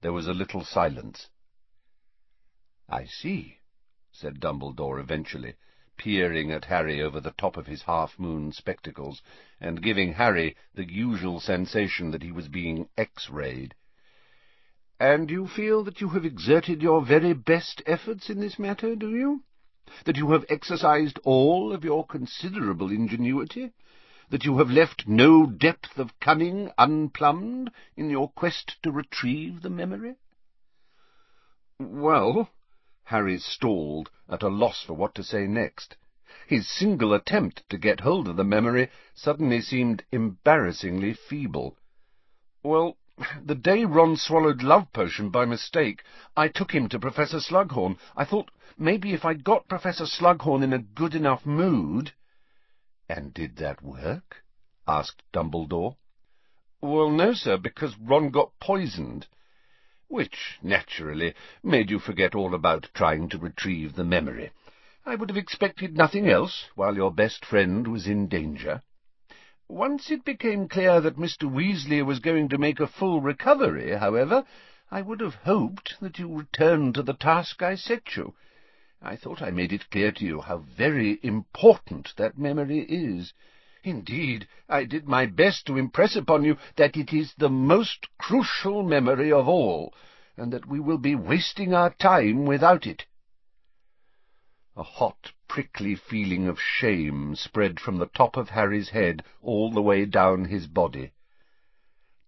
There 0.00 0.12
was 0.12 0.26
a 0.26 0.34
little 0.34 0.64
silence. 0.64 1.28
I 2.88 3.04
see, 3.04 3.57
said 4.18 4.40
Dumbledore 4.40 5.00
eventually, 5.00 5.54
peering 5.96 6.50
at 6.50 6.64
Harry 6.64 7.00
over 7.00 7.20
the 7.20 7.30
top 7.32 7.56
of 7.56 7.66
his 7.66 7.82
half-moon 7.82 8.52
spectacles, 8.52 9.22
and 9.60 9.82
giving 9.82 10.12
Harry 10.12 10.56
the 10.74 10.84
usual 10.84 11.40
sensation 11.40 12.10
that 12.10 12.22
he 12.22 12.32
was 12.32 12.48
being 12.48 12.88
X-rayed. 12.96 13.74
And 15.00 15.30
you 15.30 15.46
feel 15.46 15.84
that 15.84 16.00
you 16.00 16.08
have 16.10 16.24
exerted 16.24 16.82
your 16.82 17.04
very 17.04 17.32
best 17.32 17.82
efforts 17.86 18.28
in 18.28 18.40
this 18.40 18.58
matter, 18.58 18.96
do 18.96 19.10
you? 19.10 19.42
that 20.04 20.16
you 20.16 20.32
have 20.32 20.44
exercised 20.48 21.18
all 21.24 21.72
of 21.72 21.84
your 21.84 22.06
considerable 22.06 22.90
ingenuity, 22.90 23.72
that 24.30 24.44
you 24.44 24.58
have 24.58 24.70
left 24.70 25.06
no 25.06 25.46
depth 25.46 25.98
of 25.98 26.18
cunning 26.20 26.70
unplumbed 26.76 27.70
in 27.96 28.10
your 28.10 28.28
quest 28.30 28.76
to 28.82 28.90
retrieve 28.90 29.62
the 29.62 29.70
memory? 29.70 30.14
Well, 31.78 32.50
Harry 33.08 33.38
stalled, 33.38 34.10
at 34.28 34.42
a 34.42 34.48
loss 34.48 34.82
for 34.82 34.92
what 34.92 35.14
to 35.14 35.22
say 35.22 35.46
next. 35.46 35.96
His 36.46 36.68
single 36.68 37.14
attempt 37.14 37.66
to 37.70 37.78
get 37.78 38.00
hold 38.00 38.28
of 38.28 38.36
the 38.36 38.44
memory 38.44 38.90
suddenly 39.14 39.62
seemed 39.62 40.04
embarrassingly 40.12 41.14
feeble. 41.14 41.78
Well, 42.62 42.98
the 43.42 43.54
day 43.54 43.86
Ron 43.86 44.16
swallowed 44.16 44.62
love 44.62 44.92
potion 44.92 45.30
by 45.30 45.46
mistake, 45.46 46.02
I 46.36 46.48
took 46.48 46.72
him 46.72 46.86
to 46.90 46.98
Professor 46.98 47.40
Slughorn. 47.40 47.96
I 48.14 48.26
thought 48.26 48.50
maybe 48.76 49.14
if 49.14 49.24
I'd 49.24 49.42
got 49.42 49.68
Professor 49.68 50.04
Slughorn 50.04 50.62
in 50.62 50.74
a 50.74 50.78
good 50.78 51.14
enough 51.14 51.46
mood... 51.46 52.12
And 53.08 53.32
did 53.32 53.56
that 53.56 53.82
work? 53.82 54.44
asked 54.86 55.22
Dumbledore. 55.32 55.96
Well, 56.82 57.08
no, 57.08 57.32
sir, 57.32 57.56
because 57.56 57.96
Ron 57.96 58.28
got 58.28 58.52
poisoned. 58.60 59.28
Which, 60.10 60.58
naturally, 60.62 61.34
made 61.62 61.90
you 61.90 61.98
forget 61.98 62.34
all 62.34 62.54
about 62.54 62.88
trying 62.94 63.28
to 63.28 63.38
retrieve 63.38 63.94
the 63.94 64.04
memory. 64.04 64.52
I 65.04 65.14
would 65.14 65.28
have 65.28 65.36
expected 65.36 65.96
nothing 65.96 66.28
else 66.28 66.70
while 66.74 66.96
your 66.96 67.12
best 67.12 67.44
friend 67.44 67.86
was 67.86 68.06
in 68.06 68.26
danger. 68.26 68.82
Once 69.68 70.10
it 70.10 70.24
became 70.24 70.66
clear 70.66 71.02
that 71.02 71.18
Mr. 71.18 71.42
Weasley 71.42 72.02
was 72.02 72.20
going 72.20 72.48
to 72.48 72.56
make 72.56 72.80
a 72.80 72.86
full 72.86 73.20
recovery, 73.20 73.90
however, 73.90 74.46
I 74.90 75.02
would 75.02 75.20
have 75.20 75.34
hoped 75.34 76.00
that 76.00 76.18
you 76.18 76.34
returned 76.34 76.94
to 76.94 77.02
the 77.02 77.12
task 77.12 77.62
I 77.62 77.74
set 77.74 78.16
you. 78.16 78.34
I 79.02 79.14
thought 79.14 79.42
I 79.42 79.50
made 79.50 79.74
it 79.74 79.90
clear 79.90 80.10
to 80.12 80.24
you 80.24 80.40
how 80.40 80.58
very 80.58 81.18
important 81.22 82.14
that 82.16 82.38
memory 82.38 82.80
is. 82.80 83.34
Indeed, 83.84 84.48
I 84.68 84.82
did 84.82 85.06
my 85.06 85.26
best 85.26 85.64
to 85.66 85.76
impress 85.76 86.16
upon 86.16 86.42
you 86.42 86.58
that 86.74 86.96
it 86.96 87.12
is 87.12 87.32
the 87.34 87.48
most 87.48 88.08
crucial 88.18 88.82
memory 88.82 89.30
of 89.30 89.46
all, 89.46 89.94
and 90.36 90.52
that 90.52 90.66
we 90.66 90.80
will 90.80 90.98
be 90.98 91.14
wasting 91.14 91.72
our 91.72 91.90
time 91.94 92.44
without 92.44 92.88
it. 92.88 93.06
A 94.74 94.82
hot, 94.82 95.30
prickly 95.46 95.94
feeling 95.94 96.48
of 96.48 96.60
shame 96.60 97.36
spread 97.36 97.78
from 97.78 97.98
the 97.98 98.06
top 98.08 98.36
of 98.36 98.48
Harry's 98.50 98.88
head 98.88 99.22
all 99.42 99.70
the 99.70 99.80
way 99.80 100.04
down 100.04 100.46
his 100.46 100.66
body. 100.66 101.12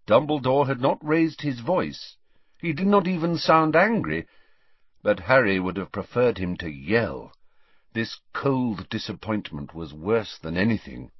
Dumbledore 0.07 0.69
had 0.69 0.81
not 0.81 1.05
raised 1.05 1.43
his 1.43 1.59
voice. 1.59 2.17
He 2.61 2.73
did 2.73 2.87
not 2.87 3.09
even 3.09 3.37
sound 3.37 3.75
angry, 3.75 4.29
but 5.03 5.19
Harry 5.19 5.59
would 5.59 5.77
have 5.79 5.91
preferred 5.91 6.39
him 6.39 6.57
to 6.59 6.71
yell. 6.71 7.33
This 7.93 8.21
cold 8.33 8.89
disappointment 8.89 9.75
was 9.75 9.93
worse 9.93 10.39
than 10.39 10.57
anything. 10.57 11.11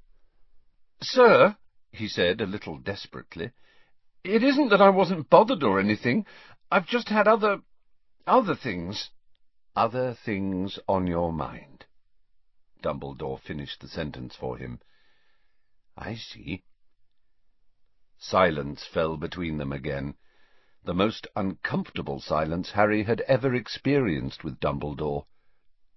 "'Sir,' 1.03 1.57
he 1.93 2.07
said, 2.07 2.43
a 2.43 2.47
little 2.47 2.77
desperately, 2.77 3.53
"'it 4.23 4.43
isn't 4.43 4.69
that 4.69 4.83
I 4.83 4.91
wasn't 4.91 5.31
bothered 5.31 5.63
or 5.63 5.81
anything. 5.81 6.27
I've 6.71 6.87
just 6.87 7.09
had 7.09 7.27
other... 7.27 7.63
other 8.27 8.55
things.' 8.55 9.09
"'Other 9.75 10.13
things 10.13 10.79
on 10.87 11.07
your 11.07 11.33
mind.' 11.33 11.87
Dumbledore 12.83 13.41
finished 13.41 13.81
the 13.81 13.89
sentence 13.89 14.37
for 14.37 14.59
him. 14.59 14.79
"'I 15.97 16.17
see.' 16.17 16.65
Silence 18.19 18.85
fell 18.87 19.17
between 19.17 19.57
them 19.57 19.73
again, 19.73 20.17
the 20.85 20.93
most 20.93 21.27
uncomfortable 21.35 22.21
silence 22.21 22.73
Harry 22.73 23.05
had 23.05 23.23
ever 23.23 23.55
experienced 23.55 24.45
with 24.45 24.61
Dumbledore. 24.61 25.25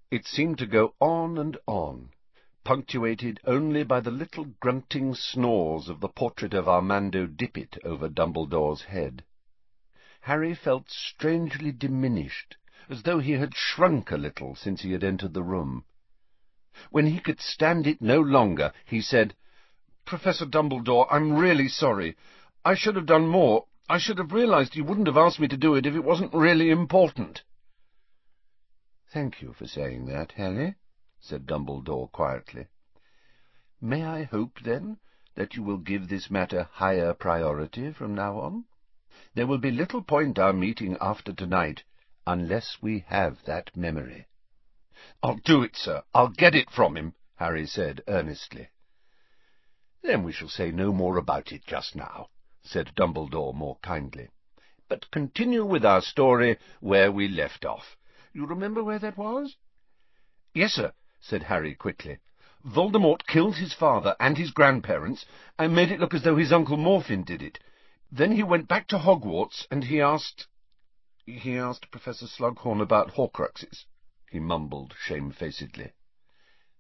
It 0.10 0.26
seemed 0.26 0.60
to 0.60 0.66
go 0.66 0.96
on 1.02 1.38
and 1.38 1.58
on 1.68 2.12
punctuated 2.64 3.40
only 3.46 3.84
by 3.84 4.00
the 4.00 4.12
little 4.12 4.46
grunting 4.60 5.14
snores 5.14 5.90
of 5.90 6.00
the 6.00 6.08
portrait 6.08 6.54
of 6.54 6.68
Armando 6.68 7.26
Dippet 7.28 7.78
over 7.84 8.08
Dumbledore's 8.08 8.84
head. 8.84 9.24
Harry 10.22 10.56
felt 10.56 10.90
strangely 10.90 11.72
diminished, 11.72 12.56
as 12.90 13.04
though 13.04 13.20
he 13.20 13.34
had 13.34 13.54
shrunk 13.56 14.12
a 14.12 14.18
little 14.18 14.56
since 14.56 14.82
he 14.82 14.94
had 14.94 15.04
entered 15.04 15.34
the 15.34 15.44
room. 15.44 15.84
When 16.90 17.08
he 17.08 17.20
could 17.20 17.42
stand 17.42 17.86
it 17.86 18.02
no 18.02 18.20
longer, 18.22 18.72
he 18.86 19.02
said, 19.02 19.36
"Professor 20.06 20.46
Dumbledore, 20.46 21.08
I'm 21.12 21.34
really 21.34 21.68
sorry. 21.68 22.16
I 22.64 22.76
should 22.76 22.96
have 22.96 23.06
done 23.06 23.28
more. 23.28 23.66
I 23.90 23.98
should 23.98 24.18
have 24.18 24.32
realized 24.32 24.76
you 24.76 24.86
wouldn't 24.86 25.08
have 25.08 25.18
asked 25.18 25.40
me 25.40 25.48
to 25.50 25.58
do 25.58 25.76
it 25.76 25.86
if 25.86 25.94
it 25.94 26.04
wasn't 26.04 26.34
really 26.34 26.70
important." 26.70 27.44
"Thank 29.12 29.42
you 29.42 29.54
for 29.54 29.68
saying 29.68 30.06
that, 30.06 30.32
Harry," 30.32 30.76
said 31.26 31.46
Dumbledore 31.48 32.12
quietly. 32.12 32.68
"May 33.80 34.04
I 34.04 34.24
hope, 34.24 34.60
then, 34.60 35.00
that 35.36 35.56
you 35.56 35.64
will 35.64 35.78
give 35.78 36.10
this 36.10 36.30
matter 36.30 36.64
higher 36.74 37.14
priority 37.14 37.94
from 37.94 38.14
now 38.14 38.40
on? 38.40 38.66
There 39.34 39.48
will 39.48 39.58
be 39.58 39.72
little 39.72 40.04
point 40.04 40.38
our 40.38 40.52
meeting 40.52 40.98
after 41.00 41.32
tonight 41.32 41.86
unless 42.28 42.82
we 42.82 43.06
have 43.08 43.42
that 43.46 43.76
memory." 43.76 44.28
"I'll 45.24 45.38
do 45.38 45.64
it, 45.64 45.78
sir. 45.78 46.04
I'll 46.14 46.28
get 46.28 46.56
it 46.56 46.70
from 46.70 46.98
him," 46.98 47.16
Harry 47.36 47.68
said 47.68 48.04
earnestly. 48.10 48.68
"Then 50.02 50.24
we 50.24 50.34
shall 50.34 50.50
say 50.50 50.72
no 50.72 50.92
more 50.92 51.16
about 51.18 51.54
it 51.54 51.66
just 51.66 51.96
now," 51.96 52.32
said 52.62 52.94
Dumbledore 52.96 53.54
more 53.56 53.78
kindly, 53.82 54.28
"but 54.90 55.10
continue 55.10 55.64
with 55.64 55.86
our 55.86 56.02
story 56.02 56.60
where 56.82 57.14
we 57.14 57.30
left 57.30 57.64
off. 57.64 57.96
You 58.34 58.46
remember 58.46 58.84
where 58.84 59.00
that 59.00 59.18
was?" 59.18 59.56
"Yes, 60.54 60.74
sir 60.74 60.92
said 61.26 61.44
Harry 61.44 61.74
quickly. 61.74 62.18
Voldemort 62.66 63.26
killed 63.26 63.56
his 63.56 63.74
father 63.74 64.14
and 64.20 64.38
his 64.38 64.52
grandparents, 64.52 65.26
and 65.58 65.74
made 65.74 65.90
it 65.90 66.00
look 66.00 66.14
as 66.14 66.24
though 66.24 66.36
his 66.36 66.52
Uncle 66.52 66.76
Morfin 66.76 67.24
did 67.24 67.42
it. 67.42 67.60
Then 68.12 68.34
he 68.34 68.44
went 68.44 68.68
back 68.68 68.88
to 68.90 68.98
Hogwarts, 69.00 69.66
and 69.72 69.86
he 69.86 70.02
asked... 70.02 70.48
He 71.26 71.58
asked 71.58 71.92
Professor 71.92 72.26
Slughorn 72.26 72.82
about 72.82 73.14
Horcruxes, 73.14 73.86
he 74.30 74.40
mumbled 74.40 74.94
shamefacedly. 75.00 75.94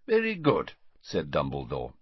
Very 0.05 0.35
good, 0.35 0.73
said 1.01 1.31
Dumbledore. 1.31 1.93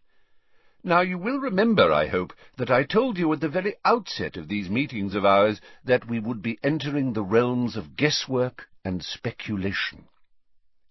Now 0.84 1.02
you 1.02 1.20
will 1.20 1.38
remember, 1.38 1.94
I 1.94 2.08
hope, 2.08 2.34
that 2.58 2.72
I 2.72 2.84
told 2.84 3.20
you 3.20 3.32
at 3.34 3.40
the 3.40 3.50
very 3.50 3.76
outset 3.86 4.36
of 4.36 4.48
these 4.48 4.68
meetings 4.68 5.14
of 5.14 5.26
ours 5.26 5.62
that 5.84 6.08
we 6.08 6.20
would 6.20 6.42
be 6.42 6.58
entering 6.64 7.14
the 7.14 7.22
realms 7.22 7.76
of 7.76 7.96
guesswork 7.96 8.68
and 8.84 9.04
speculation. 9.04 10.08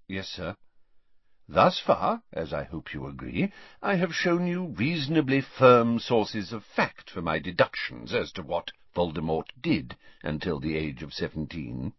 Yes, 0.07 0.28
sir. 0.28 0.54
Thus 1.52 1.80
far, 1.80 2.23
as 2.33 2.52
I 2.52 2.62
hope 2.62 2.95
you 2.95 3.09
agree, 3.09 3.52
I 3.83 3.97
have 3.97 4.14
shown 4.14 4.47
you 4.47 4.66
reasonably 4.66 5.40
firm 5.40 5.99
sources 5.99 6.52
of 6.52 6.64
fact 6.64 7.11
for 7.11 7.23
my 7.23 7.40
deductions 7.40 8.14
as 8.14 8.30
to 8.35 8.42
what 8.42 8.71
Voldemort 8.95 9.49
did 9.61 9.97
until 10.23 10.61
the 10.61 10.76
age 10.76 11.02
of 11.02 11.12
seventeen. 11.12 11.92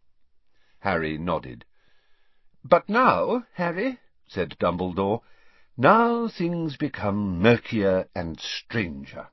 Harry 0.79 1.17
nodded. 1.17 1.65
But 2.63 2.87
now, 2.87 3.45
Harry, 3.55 3.99
said 4.25 4.55
Dumbledore, 4.57 5.19
now 5.75 6.29
things 6.29 6.77
become 6.77 7.41
murkier 7.41 8.07
and 8.15 8.39
stranger. 8.39 9.27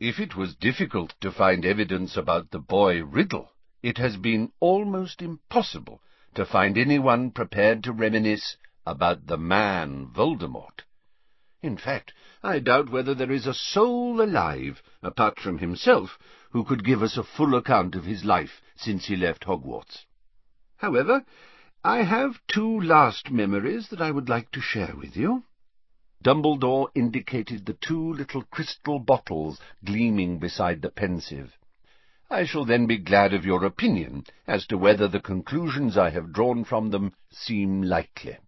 If 0.00 0.18
it 0.18 0.34
was 0.34 0.56
difficult 0.56 1.14
to 1.20 1.30
find 1.30 1.64
evidence 1.64 2.16
about 2.16 2.50
the 2.50 2.58
boy 2.58 3.04
Riddle, 3.04 3.52
it 3.80 3.98
has 3.98 4.16
been 4.16 4.50
almost 4.58 5.22
impossible 5.22 6.02
to 6.34 6.44
find 6.44 6.76
anyone 6.76 7.30
prepared 7.30 7.84
to 7.84 7.92
reminisce 7.92 8.56
about 8.86 9.26
the 9.26 9.38
man 9.38 10.06
Voldemort. 10.06 10.82
In 11.62 11.78
fact, 11.78 12.12
I 12.42 12.58
doubt 12.58 12.90
whether 12.90 13.14
there 13.14 13.32
is 13.32 13.46
a 13.46 13.54
soul 13.54 14.20
alive, 14.20 14.82
apart 15.02 15.40
from 15.40 15.58
himself, 15.58 16.18
who 16.50 16.62
could 16.62 16.84
give 16.84 17.02
us 17.02 17.16
a 17.16 17.24
full 17.24 17.54
account 17.54 17.94
of 17.94 18.04
his 18.04 18.24
life 18.24 18.60
since 18.76 19.06
he 19.06 19.16
left 19.16 19.44
Hogwarts. 19.44 20.04
However, 20.76 21.24
I 21.82 22.02
have 22.02 22.40
two 22.46 22.80
last 22.80 23.30
memories 23.30 23.88
that 23.88 24.02
I 24.02 24.10
would 24.10 24.28
like 24.28 24.50
to 24.52 24.60
share 24.60 24.94
with 24.94 25.16
you. 25.16 25.44
Dumbledore 26.22 26.88
indicated 26.94 27.64
the 27.64 27.78
two 27.80 28.12
little 28.12 28.42
crystal 28.42 28.98
bottles 28.98 29.60
gleaming 29.84 30.38
beside 30.38 30.82
the 30.82 30.90
Pensieve. 30.90 31.56
I 32.30 32.44
shall 32.44 32.64
then 32.64 32.86
be 32.86 32.98
glad 32.98 33.32
of 33.32 33.44
your 33.44 33.64
opinion 33.64 34.24
as 34.46 34.66
to 34.66 34.78
whether 34.78 35.08
the 35.08 35.20
conclusions 35.20 35.96
I 35.96 36.10
have 36.10 36.32
drawn 36.32 36.64
from 36.64 36.90
them 36.90 37.14
seem 37.30 37.82
likely. 37.82 38.38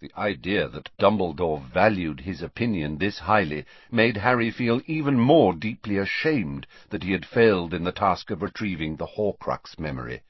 The 0.00 0.12
idea 0.16 0.68
that 0.68 0.90
Dumbledore 0.96 1.60
valued 1.60 2.20
his 2.20 2.40
opinion 2.40 2.98
this 2.98 3.18
highly 3.18 3.64
made 3.90 4.16
Harry 4.18 4.48
feel 4.52 4.80
even 4.86 5.18
more 5.18 5.52
deeply 5.52 5.96
ashamed 5.96 6.68
that 6.90 7.02
he 7.02 7.10
had 7.10 7.26
failed 7.26 7.74
in 7.74 7.82
the 7.82 7.90
task 7.90 8.30
of 8.30 8.40
retrieving 8.40 8.94
the 8.94 9.06
Horcrux 9.16 9.76
memory, 9.76 10.22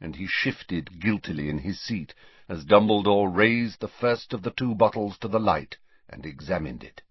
and 0.00 0.16
he 0.16 0.26
shifted 0.26 0.98
guiltily 1.02 1.50
in 1.50 1.58
his 1.58 1.78
seat 1.78 2.14
as 2.48 2.64
Dumbledore 2.64 3.28
raised 3.28 3.80
the 3.80 3.88
first 3.88 4.32
of 4.32 4.40
the 4.40 4.52
two 4.52 4.74
bottles 4.74 5.18
to 5.18 5.28
the 5.28 5.38
light 5.38 5.76
and 6.08 6.24
examined 6.24 6.82
it. 6.82 7.02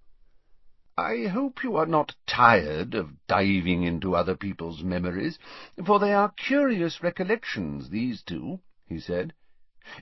I 0.98 1.28
hope 1.28 1.64
you 1.64 1.76
are 1.76 1.86
not 1.86 2.16
tired 2.26 2.96
of 2.96 3.24
diving 3.28 3.84
into 3.84 4.16
other 4.16 4.36
people's 4.36 4.82
memories, 4.84 5.38
for 5.86 6.00
they 6.00 6.16
are 6.16 6.32
curious 6.32 7.04
recollections, 7.04 7.92
these 7.92 8.24
two, 8.24 8.62
he 8.88 9.00
said. 9.00 9.32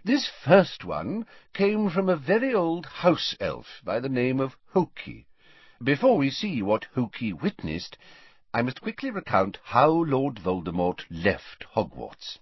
This 0.04 0.28
first 0.28 0.84
one 0.84 1.26
came 1.54 1.90
from 1.90 2.10
a 2.10 2.18
very 2.18 2.54
old 2.54 2.86
house-elf 2.86 3.80
by 3.86 4.02
the 4.02 4.10
name 4.10 4.42
of 4.42 4.58
Hokey. 4.74 5.28
Before 5.82 6.18
we 6.18 6.30
see 6.30 6.62
what 6.62 6.84
Hokey 6.94 7.32
witnessed, 7.32 7.98
I 8.54 8.64
must 8.64 8.82
quickly 8.82 9.12
recount 9.12 9.60
how 9.64 9.90
Lord 9.90 10.40
Voldemort 10.40 11.06
left 11.10 11.64
Hogwarts. 11.74 12.38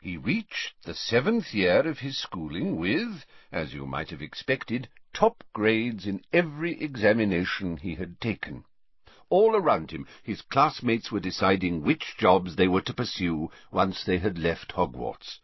He 0.00 0.16
reached 0.16 0.74
the 0.82 0.92
seventh 0.92 1.54
year 1.54 1.86
of 1.86 2.00
his 2.00 2.18
schooling 2.18 2.78
with, 2.78 3.24
as 3.52 3.72
you 3.72 3.86
might 3.86 4.10
have 4.10 4.22
expected, 4.22 4.88
top 5.14 5.44
grades 5.52 6.04
in 6.04 6.24
every 6.32 6.82
examination 6.82 7.76
he 7.76 7.94
had 7.94 8.20
taken. 8.20 8.64
All 9.28 9.54
around 9.54 9.92
him 9.92 10.08
his 10.24 10.42
classmates 10.42 11.12
were 11.12 11.20
deciding 11.20 11.82
which 11.82 12.16
jobs 12.18 12.56
they 12.56 12.66
were 12.66 12.82
to 12.82 12.92
pursue 12.92 13.52
once 13.70 14.02
they 14.02 14.18
had 14.18 14.36
left 14.36 14.72
Hogwarts. 14.72 15.38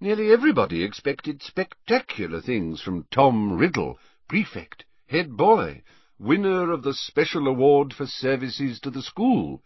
Nearly 0.00 0.32
everybody 0.32 0.82
expected 0.82 1.40
spectacular 1.40 2.42
things 2.42 2.82
from 2.82 3.06
Tom 3.10 3.56
Riddle, 3.56 3.98
prefect, 4.28 4.84
head 5.06 5.34
boy, 5.34 5.82
winner 6.18 6.72
of 6.72 6.82
the 6.82 6.92
special 6.92 7.46
award 7.46 7.94
for 7.94 8.04
services 8.04 8.80
to 8.80 8.90
the 8.90 9.00
school. 9.00 9.62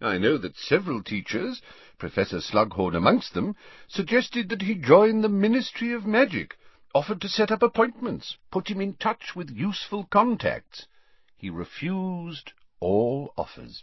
I 0.00 0.16
know 0.16 0.38
that 0.38 0.56
several 0.56 1.02
teachers, 1.02 1.60
Professor 1.98 2.40
Slughorn 2.40 2.96
amongst 2.96 3.34
them, 3.34 3.54
suggested 3.86 4.48
that 4.48 4.62
he 4.62 4.76
join 4.76 5.20
the 5.20 5.28
Ministry 5.28 5.92
of 5.92 6.06
Magic, 6.06 6.56
offered 6.94 7.20
to 7.20 7.28
set 7.28 7.50
up 7.50 7.62
appointments, 7.62 8.38
put 8.50 8.70
him 8.70 8.80
in 8.80 8.94
touch 8.94 9.36
with 9.36 9.50
useful 9.50 10.04
contacts. 10.04 10.86
He 11.36 11.50
refused 11.50 12.52
all 12.80 13.34
offers. 13.36 13.82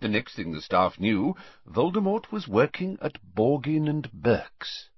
The 0.00 0.08
next 0.08 0.34
thing 0.34 0.52
the 0.52 0.60
staff 0.60 1.00
knew, 1.00 1.36
Voldemort 1.66 2.30
was 2.32 2.48
working 2.48 2.98
at 3.00 3.18
Borgin 3.34 3.88
and 3.88 4.12
Burke's. 4.12 4.90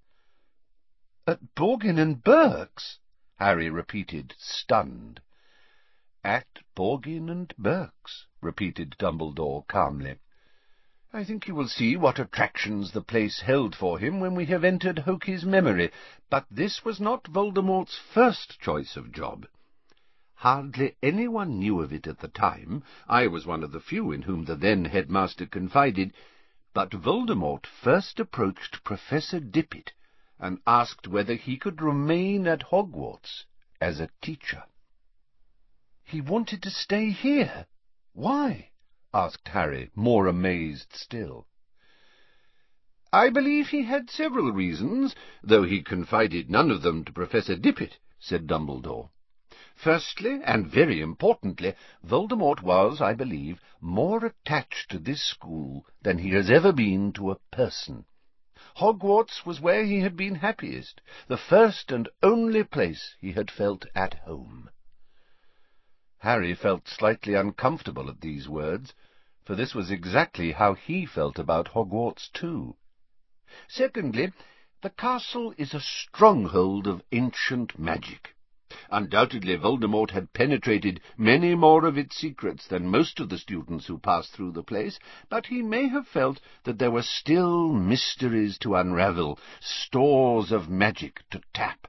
At 1.28 1.54
Borgin 1.54 1.98
and 1.98 2.24
Burke's? 2.24 3.00
Harry 3.38 3.68
repeated, 3.68 4.34
stunned. 4.38 5.20
At 6.24 6.46
Borgin 6.74 7.28
and 7.28 7.54
Burke's, 7.58 8.24
repeated 8.40 8.96
Dumbledore 8.98 9.66
calmly. 9.66 10.20
I 11.12 11.24
think 11.24 11.46
you 11.46 11.54
will 11.54 11.68
see 11.68 11.98
what 11.98 12.18
attractions 12.18 12.92
the 12.92 13.02
place 13.02 13.40
held 13.40 13.76
for 13.76 13.98
him 13.98 14.20
when 14.20 14.34
we 14.34 14.46
have 14.46 14.64
entered 14.64 15.00
Hokey's 15.00 15.44
memory, 15.44 15.90
but 16.30 16.46
this 16.50 16.82
was 16.82 16.98
not 16.98 17.24
Voldemort's 17.24 17.98
first 17.98 18.58
choice 18.58 18.96
of 18.96 19.12
job. 19.12 19.46
Hardly 20.36 20.96
anyone 21.02 21.58
knew 21.58 21.82
of 21.82 21.92
it 21.92 22.06
at 22.06 22.20
the 22.20 22.28
time. 22.28 22.82
I 23.06 23.26
was 23.26 23.44
one 23.44 23.62
of 23.62 23.72
the 23.72 23.80
few 23.80 24.12
in 24.12 24.22
whom 24.22 24.46
the 24.46 24.56
then 24.56 24.86
headmaster 24.86 25.44
confided. 25.44 26.14
But 26.72 26.92
Voldemort 26.92 27.66
first 27.66 28.18
approached 28.18 28.82
Professor 28.82 29.40
Dippet 29.40 29.92
and 30.40 30.60
asked 30.66 31.08
whether 31.08 31.34
he 31.34 31.56
could 31.56 31.82
remain 31.82 32.46
at 32.46 32.62
Hogwarts 32.70 33.44
as 33.80 34.00
a 34.00 34.10
teacher. 34.22 34.64
He 36.04 36.20
wanted 36.20 36.62
to 36.62 36.70
stay 36.70 37.10
here. 37.10 37.66
Why? 38.12 38.70
asked 39.12 39.48
Harry, 39.48 39.90
more 39.94 40.26
amazed 40.26 40.94
still. 40.94 41.46
I 43.12 43.30
believe 43.30 43.68
he 43.68 43.84
had 43.84 44.10
several 44.10 44.52
reasons, 44.52 45.14
though 45.42 45.64
he 45.64 45.82
confided 45.82 46.50
none 46.50 46.70
of 46.70 46.82
them 46.82 47.04
to 47.04 47.12
Professor 47.12 47.56
Dippet, 47.56 47.98
said 48.18 48.46
Dumbledore. 48.46 49.10
Firstly, 49.74 50.40
and 50.44 50.66
very 50.66 51.00
importantly, 51.00 51.74
Voldemort 52.04 52.62
was, 52.62 53.00
I 53.00 53.14
believe, 53.14 53.60
more 53.80 54.24
attached 54.24 54.90
to 54.90 54.98
this 54.98 55.22
school 55.22 55.86
than 56.02 56.18
he 56.18 56.30
has 56.30 56.50
ever 56.50 56.72
been 56.72 57.12
to 57.12 57.30
a 57.30 57.38
person. 57.50 58.04
Hogwarts 58.78 59.44
was 59.44 59.60
where 59.60 59.84
he 59.84 59.98
had 60.02 60.16
been 60.16 60.36
happiest, 60.36 61.00
the 61.26 61.36
first 61.36 61.90
and 61.90 62.08
only 62.22 62.62
place 62.62 63.16
he 63.20 63.32
had 63.32 63.50
felt 63.50 63.86
at 63.92 64.14
home. 64.20 64.70
Harry 66.18 66.54
felt 66.54 66.86
slightly 66.86 67.34
uncomfortable 67.34 68.08
at 68.08 68.20
these 68.20 68.48
words, 68.48 68.94
for 69.44 69.56
this 69.56 69.74
was 69.74 69.90
exactly 69.90 70.52
how 70.52 70.74
he 70.74 71.04
felt 71.06 71.40
about 71.40 71.66
Hogwarts 71.74 72.28
too. 72.28 72.76
Secondly, 73.66 74.32
the 74.82 74.90
castle 74.90 75.52
is 75.58 75.74
a 75.74 75.80
stronghold 75.80 76.86
of 76.86 77.02
ancient 77.10 77.76
magic. 77.80 78.36
Undoubtedly 78.90 79.56
Voldemort 79.56 80.10
had 80.10 80.34
penetrated 80.34 81.00
many 81.16 81.54
more 81.54 81.86
of 81.86 81.96
its 81.96 82.14
secrets 82.14 82.66
than 82.68 82.86
most 82.90 83.18
of 83.18 83.30
the 83.30 83.38
students 83.38 83.86
who 83.86 83.96
passed 83.96 84.32
through 84.34 84.52
the 84.52 84.62
place, 84.62 84.98
but 85.30 85.46
he 85.46 85.62
may 85.62 85.88
have 85.88 86.06
felt 86.06 86.38
that 86.64 86.78
there 86.78 86.90
were 86.90 87.00
still 87.00 87.72
mysteries 87.72 88.58
to 88.58 88.76
unravel, 88.76 89.38
stores 89.58 90.52
of 90.52 90.68
magic 90.68 91.22
to 91.30 91.40
tap. 91.54 91.86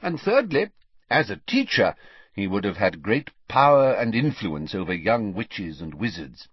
And 0.00 0.20
thirdly, 0.20 0.68
as 1.10 1.30
a 1.30 1.40
teacher, 1.48 1.96
he 2.32 2.46
would 2.46 2.62
have 2.62 2.76
had 2.76 3.02
great 3.02 3.30
power 3.48 3.92
and 3.92 4.14
influence 4.14 4.76
over 4.76 4.94
young 4.94 5.34
witches 5.34 5.80
and 5.80 5.94
wizards. 5.94 6.46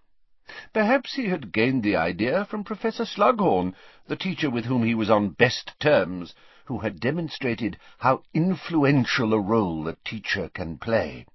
Perhaps 0.73 1.13
he 1.13 1.27
had 1.29 1.51
gained 1.51 1.83
the 1.83 1.95
idea 1.95 2.45
from 2.45 2.63
Professor 2.63 3.05
Slughorn, 3.05 3.75
the 4.07 4.15
teacher 4.15 4.49
with 4.49 4.65
whom 4.65 4.83
he 4.83 4.95
was 4.95 5.11
on 5.11 5.29
best 5.29 5.79
terms, 5.79 6.33
who 6.65 6.79
had 6.79 7.00
demonstrated 7.00 7.77
how 8.00 8.24
influential 8.34 9.34
a 9.34 9.39
role 9.39 9.88
a 9.88 9.95
teacher 10.03 10.50
can 10.50 10.77
play. 10.77 11.25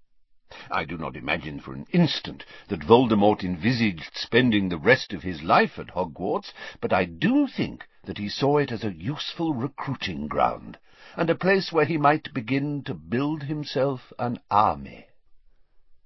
I 0.71 0.85
do 0.85 0.99
not 0.99 1.17
imagine 1.17 1.61
for 1.61 1.75
an 1.75 1.87
instant 1.93 2.45
that 2.69 2.81
Voldemort 2.81 3.45
envisaged 3.45 4.17
spending 4.17 4.69
the 4.69 4.79
rest 4.79 5.13
of 5.13 5.23
his 5.23 5.43
life 5.43 5.79
at 5.79 5.91
Hogwarts, 5.91 6.53
but 6.81 6.93
I 6.93 7.05
do 7.05 7.47
think 7.47 7.87
that 8.05 8.19
he 8.19 8.29
saw 8.29 8.59
it 8.59 8.73
as 8.73 8.83
a 8.83 8.93
useful 8.93 9.55
recruiting 9.55 10.27
ground, 10.27 10.77
and 11.17 11.31
a 11.31 11.37
place 11.37 11.73
where 11.73 11.85
he 11.85 11.97
might 11.97 12.35
begin 12.35 12.83
to 12.85 12.95
build 12.95 13.45
himself 13.45 14.13
an 14.19 14.41
army. 14.51 15.07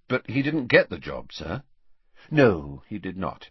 But 0.09 0.29
he 0.29 0.43
didn't 0.43 0.67
get 0.67 0.91
the 0.91 0.99
job, 0.99 1.33
sir. 1.33 1.63
No, 2.31 2.83
he 2.87 2.99
did 2.99 3.17
not. 3.17 3.49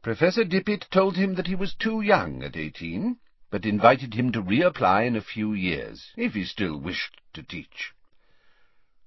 Professor 0.00 0.44
Dippet 0.44 0.86
told 0.90 1.16
him 1.16 1.34
that 1.34 1.46
he 1.46 1.54
was 1.54 1.74
too 1.74 2.00
young 2.00 2.42
at 2.42 2.56
eighteen, 2.56 3.18
but 3.54 3.64
invited 3.64 4.14
him 4.14 4.32
to 4.32 4.42
reapply 4.42 5.06
in 5.06 5.14
a 5.14 5.20
few 5.20 5.52
years, 5.52 6.10
if 6.16 6.34
he 6.34 6.44
still 6.44 6.76
wished 6.76 7.20
to 7.32 7.40
teach. 7.40 7.92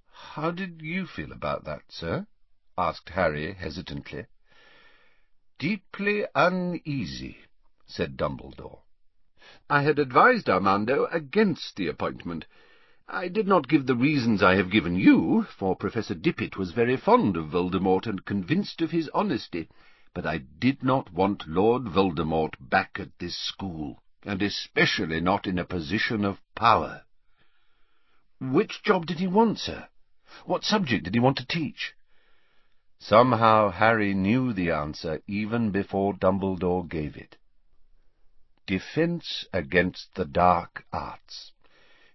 How 0.10 0.52
did 0.52 0.82
you 0.82 1.06
feel 1.06 1.34
about 1.34 1.66
that, 1.66 1.82
sir? 1.90 2.26
asked 2.78 3.10
Harry 3.10 3.52
hesitantly. 3.56 4.26
Deeply 5.60 6.24
uneasy, 6.34 7.40
said 7.88 8.16
Dumbledore. 8.16 8.84
I 9.70 9.82
had 9.82 10.00
advised 10.00 10.50
Armando 10.50 11.08
against 11.12 11.76
the 11.76 11.90
appointment. 11.90 12.46
I 13.10 13.28
did 13.28 13.50
not 13.50 13.68
give 13.68 13.86
the 13.86 13.98
reasons 13.98 14.42
I 14.42 14.56
have 14.56 14.72
given 14.72 14.96
you, 14.96 15.44
for 15.60 15.76
Professor 15.76 16.16
Dippet 16.16 16.56
was 16.56 16.72
very 16.72 16.96
fond 16.96 17.36
of 17.36 17.48
Voldemort 17.50 18.08
and 18.08 18.24
convinced 18.24 18.82
of 18.82 18.92
his 18.92 19.10
honesty, 19.14 19.68
but 20.14 20.26
I 20.26 20.38
did 20.38 20.84
not 20.84 21.12
want 21.12 21.50
Lord 21.50 21.84
Voldemort 21.84 22.56
back 22.62 22.98
at 22.98 23.10
this 23.20 23.36
school 23.36 24.02
and 24.28 24.42
especially 24.42 25.22
not 25.22 25.48
in 25.48 25.58
a 25.58 25.64
position 25.64 26.26
of 26.26 26.42
power. 26.54 27.04
Which 28.42 28.84
job 28.84 29.06
did 29.06 29.20
he 29.20 29.28
want, 29.28 29.58
sir? 29.58 29.88
What 30.46 30.66
subject 30.66 31.06
did 31.06 31.16
he 31.16 31.20
want 31.22 31.38
to 31.38 31.48
teach? 31.48 31.94
Somehow 33.00 33.72
Harry 33.72 34.14
knew 34.14 34.52
the 34.52 34.70
answer 34.70 35.22
even 35.28 35.72
before 35.72 36.14
Dumbledore 36.14 36.88
gave 36.90 37.16
it. 37.16 37.38
Defence 38.66 39.46
against 39.54 40.14
the 40.16 40.26
dark 40.26 40.84
arts. 40.92 41.54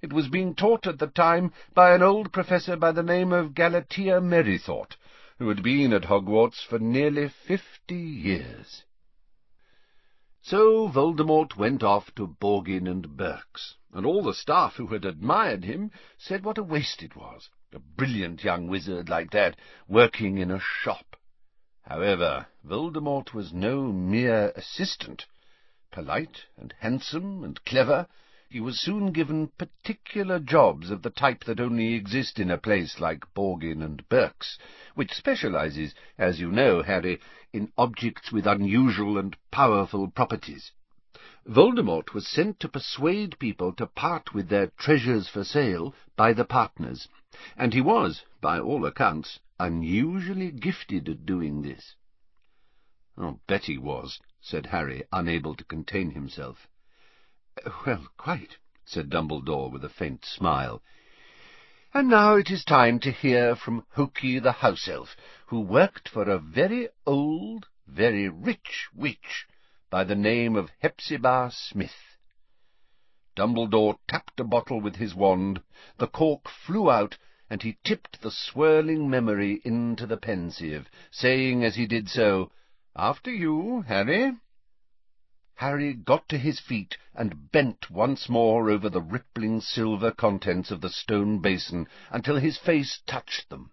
It 0.03 0.13
was 0.13 0.29
being 0.29 0.55
taught 0.55 0.87
at 0.87 0.99
the 0.99 1.07
time 1.07 1.53
by 1.73 1.95
an 1.95 2.03
old 2.03 2.31
professor 2.31 2.77
by 2.77 2.93
the 2.93 3.03
name 3.03 3.33
of 3.33 3.55
Galatea 3.55 4.21
Merrythought, 4.21 4.97
who 5.39 5.49
had 5.49 5.63
been 5.63 5.95
at 5.95 6.05
Hogwarts 6.05 6.63
for 6.63 6.79
nearly 6.79 7.29
fifty 7.29 7.97
years. 7.97 8.85
So 10.45 10.89
Voldemort 10.89 11.57
went 11.57 11.85
off 11.85 12.13
to 12.17 12.27
Borgin 12.27 12.89
and 12.89 13.17
Burke's, 13.17 13.77
and 13.93 14.05
all 14.05 14.25
the 14.25 14.35
staff 14.35 14.75
who 14.75 14.89
had 14.89 15.05
admired 15.05 15.63
him 15.63 15.93
said 16.19 16.45
what 16.45 16.59
a 16.59 16.65
waste 16.65 17.01
it 17.01 17.15
was, 17.15 17.49
a 17.73 17.79
brilliant 17.79 18.43
young 18.43 18.67
wizard 18.67 19.09
like 19.09 19.31
that 19.31 19.57
working 19.87 20.39
in 20.39 20.51
a 20.51 20.59
shop. 20.59 21.17
However, 21.83 22.49
Voldemort 22.65 23.33
was 23.33 23.53
no 23.53 23.93
mere 23.93 24.53
assistant. 24.57 25.27
Polite 25.93 26.47
and 26.57 26.75
handsome 26.81 27.45
and 27.45 27.65
clever, 27.65 28.09
he 28.53 28.61
was 28.61 28.79
soon 28.79 29.13
given 29.13 29.49
particular 29.57 30.39
jobs 30.39 30.91
of 30.91 31.01
the 31.01 31.09
type 31.09 31.43
that 31.43 31.59
only 31.59 31.95
exist 31.95 32.39
in 32.39 32.51
a 32.51 32.59
place 32.59 33.01
like 33.01 33.33
Borgin 33.33 33.83
and 33.83 34.07
Burke's, 34.11 34.59
which 34.95 35.15
specializes, 35.15 35.95
as 36.19 36.39
you 36.39 36.53
know, 36.53 36.83
Harry, 36.83 37.19
in 37.55 37.73
objects 37.79 38.31
with 38.31 38.47
unusual 38.47 39.17
and 39.17 39.35
powerful 39.51 40.11
properties. 40.11 40.71
Voldemort 41.47 42.13
was 42.13 42.29
sent 42.29 42.61
to 42.61 42.69
persuade 42.69 43.39
people 43.39 43.73
to 43.73 43.87
part 43.87 44.35
with 44.35 44.51
their 44.51 44.67
treasures 44.79 45.29
for 45.29 45.45
sale 45.45 45.95
by 46.15 46.35
the 46.35 46.45
partners, 46.45 47.09
and 47.57 47.73
he 47.73 47.81
was, 47.81 48.23
by 48.43 48.61
all 48.61 48.85
accounts, 48.85 49.41
unusually 49.59 50.51
gifted 50.51 51.09
at 51.09 51.25
doing 51.25 51.63
this. 51.63 51.97
Oh, 53.17 53.41
Betty 53.47 53.79
was, 53.79 54.21
said 54.43 54.67
Harry, 54.67 55.05
unable 55.11 55.55
to 55.55 55.65
contain 55.65 56.11
himself. 56.11 56.69
Well, 57.85 58.07
quite, 58.17 58.57
said 58.83 59.11
Dumbledore 59.11 59.71
with 59.71 59.85
a 59.85 59.91
faint 59.91 60.25
smile. 60.25 60.83
And 61.93 62.09
now 62.09 62.37
it 62.37 62.51
is 62.51 62.65
time 62.65 62.99
to 63.01 63.11
hear 63.11 63.55
from 63.55 63.85
Hokey 63.91 64.39
the 64.39 64.53
house 64.53 64.89
elf, 64.89 65.15
who 65.49 65.61
worked 65.61 66.09
for 66.09 66.31
a 66.31 66.39
very 66.39 66.89
old, 67.05 67.69
very 67.87 68.27
rich 68.31 68.89
witch 68.95 69.47
by 69.91 70.03
the 70.03 70.15
name 70.15 70.57
of 70.57 70.71
Hepzibah 70.79 71.51
Smith. 71.53 72.17
Dumbledore 73.37 73.99
tapped 74.09 74.41
a 74.41 74.45
bottle 74.45 74.81
with 74.81 74.97
his 74.97 75.15
wand, 75.15 75.61
the 75.99 76.07
cork 76.07 76.49
flew 76.49 76.91
out, 76.91 77.19
and 77.51 77.63
he 77.63 77.77
tipped 77.85 78.23
the 78.23 78.31
swirling 78.31 79.11
memory 79.11 79.61
into 79.63 80.07
the 80.07 80.17
Pensieve, 80.17 80.89
saying 81.11 81.63
as 81.65 81.75
he 81.75 81.85
did 81.85 82.09
so, 82.09 82.51
After 82.97 83.31
you, 83.31 83.83
Harry. 83.83 84.39
Harry 85.57 85.93
got 85.93 86.31
to 86.31 86.39
his 86.39 86.59
feet 86.59 86.97
and 87.15 87.53
bent 87.53 87.91
once 87.91 88.27
more 88.27 88.71
over 88.71 88.89
the 88.89 89.03
rippling 89.03 89.61
silver 89.61 90.11
contents 90.11 90.71
of 90.71 90.81
the 90.81 90.89
stone 90.89 91.41
basin 91.41 91.87
until 92.11 92.37
his 92.37 92.57
face 92.57 93.03
touched 93.07 93.51
them. 93.51 93.71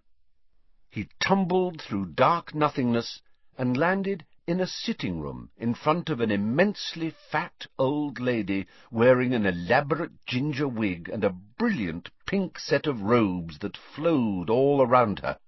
He 0.90 1.08
tumbled 1.18 1.80
through 1.80 2.12
dark 2.12 2.54
nothingness 2.54 3.22
and 3.56 3.78
landed 3.78 4.26
in 4.46 4.60
a 4.60 4.66
sitting-room 4.66 5.52
in 5.56 5.72
front 5.72 6.10
of 6.10 6.20
an 6.20 6.30
immensely 6.30 7.08
fat 7.30 7.66
old 7.78 8.20
lady 8.20 8.66
wearing 8.90 9.32
an 9.32 9.46
elaborate 9.46 10.26
ginger 10.26 10.68
wig 10.68 11.08
and 11.08 11.24
a 11.24 11.30
brilliant 11.30 12.10
pink 12.26 12.58
set 12.58 12.86
of 12.86 13.00
robes 13.00 13.58
that 13.60 13.78
flowed 13.78 14.50
all 14.50 14.82
around 14.82 15.20
her, 15.20 15.38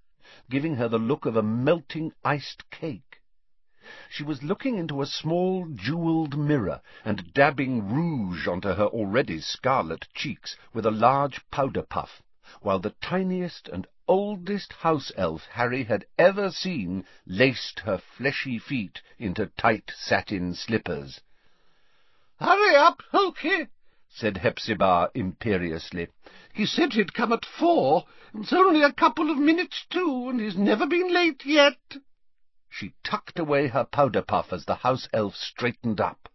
giving 0.48 0.76
her 0.76 0.88
the 0.88 0.98
look 0.98 1.26
of 1.26 1.36
a 1.36 1.42
melting 1.42 2.10
iced 2.24 2.70
cake. 2.70 3.11
She 4.08 4.22
was 4.22 4.44
looking 4.44 4.78
into 4.78 5.02
a 5.02 5.06
small 5.06 5.66
jewelled 5.66 6.38
mirror 6.38 6.80
and 7.04 7.34
dabbing 7.34 7.92
rouge 7.92 8.46
onto 8.46 8.68
her 8.74 8.84
already 8.86 9.40
scarlet 9.40 10.06
cheeks 10.14 10.56
with 10.72 10.86
a 10.86 10.92
large 10.92 11.40
powder 11.50 11.82
puff, 11.82 12.22
while 12.60 12.78
the 12.78 12.94
tiniest 13.02 13.66
and 13.66 13.88
oldest 14.06 14.72
house-elf 14.72 15.46
Harry 15.46 15.82
had 15.82 16.04
ever 16.16 16.52
seen 16.52 17.04
laced 17.26 17.80
her 17.80 17.98
fleshy 17.98 18.56
feet 18.56 19.02
into 19.18 19.46
tight 19.58 19.90
satin 19.96 20.54
slippers. 20.54 21.20
"Hurry 22.38 22.76
up, 22.76 23.02
Hokey!" 23.10 23.66
said 24.08 24.36
Hepzibah 24.36 25.10
imperiously. 25.12 26.06
"He 26.52 26.66
said 26.66 26.92
he'd 26.92 27.14
come 27.14 27.32
at 27.32 27.44
four. 27.44 28.04
It's 28.32 28.52
only 28.52 28.84
a 28.84 28.92
couple 28.92 29.28
of 29.28 29.38
minutes 29.38 29.84
to, 29.90 30.28
and 30.28 30.40
he's 30.40 30.56
never 30.56 30.86
been 30.86 31.12
late 31.12 31.44
yet." 31.44 31.96
She 32.74 32.94
tucked 33.04 33.38
away 33.38 33.66
her 33.68 33.84
powder-puff 33.84 34.50
as 34.50 34.64
the 34.64 34.76
house-elf 34.76 35.36
straightened 35.36 36.00
up. 36.00 36.30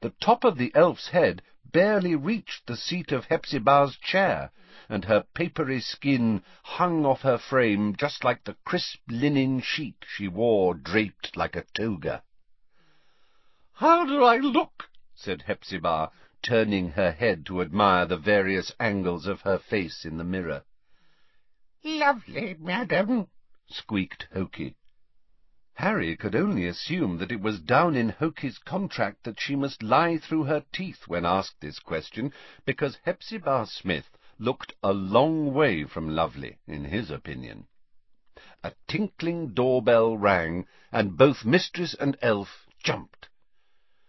The 0.00 0.10
top 0.10 0.42
of 0.42 0.58
the 0.58 0.74
elf's 0.74 1.06
head 1.10 1.40
barely 1.64 2.16
reached 2.16 2.66
the 2.66 2.76
seat 2.76 3.12
of 3.12 3.26
Hepzibah's 3.26 3.96
chair, 3.96 4.50
and 4.88 5.04
her 5.04 5.22
papery 5.34 5.78
skin 5.80 6.42
hung 6.64 7.06
off 7.06 7.20
her 7.22 7.38
frame 7.38 7.94
just 7.94 8.24
like 8.24 8.42
the 8.42 8.56
crisp 8.64 8.98
linen 9.08 9.60
sheet 9.60 10.04
she 10.08 10.26
wore 10.26 10.74
draped 10.74 11.36
like 11.36 11.54
a 11.54 11.62
toga. 11.62 12.24
"How 13.74 14.04
do 14.04 14.24
I 14.24 14.38
look?" 14.38 14.90
said 15.14 15.42
Hepzibah, 15.42 16.10
turning 16.42 16.90
her 16.90 17.12
head 17.12 17.46
to 17.46 17.60
admire 17.62 18.04
the 18.04 18.16
various 18.16 18.72
angles 18.80 19.28
of 19.28 19.42
her 19.42 19.60
face 19.60 20.04
in 20.04 20.16
the 20.16 20.24
mirror. 20.24 20.64
"Lovely, 21.84 22.54
madam," 22.58 23.28
squeaked 23.68 24.26
Hokey. 24.32 24.74
Harry 25.80 26.16
could 26.16 26.34
only 26.34 26.66
assume 26.66 27.18
that 27.18 27.30
it 27.30 27.40
was 27.40 27.60
down 27.60 27.94
in 27.94 28.08
Hokey's 28.08 28.58
contract 28.58 29.22
that 29.22 29.38
she 29.38 29.54
must 29.54 29.80
lie 29.80 30.18
through 30.18 30.42
her 30.42 30.64
teeth 30.72 31.06
when 31.06 31.24
asked 31.24 31.60
this 31.60 31.78
question, 31.78 32.32
because 32.64 32.98
Hepzibah 33.04 33.64
Smith 33.64 34.10
looked 34.40 34.72
a 34.82 34.92
long 34.92 35.54
way 35.54 35.84
from 35.84 36.08
lovely, 36.10 36.58
in 36.66 36.86
his 36.86 37.12
opinion. 37.12 37.68
A 38.64 38.72
tinkling 38.88 39.54
doorbell 39.54 40.16
rang, 40.18 40.66
and 40.90 41.16
both 41.16 41.44
mistress 41.44 41.94
and 41.94 42.18
elf 42.20 42.66
jumped. 42.82 43.28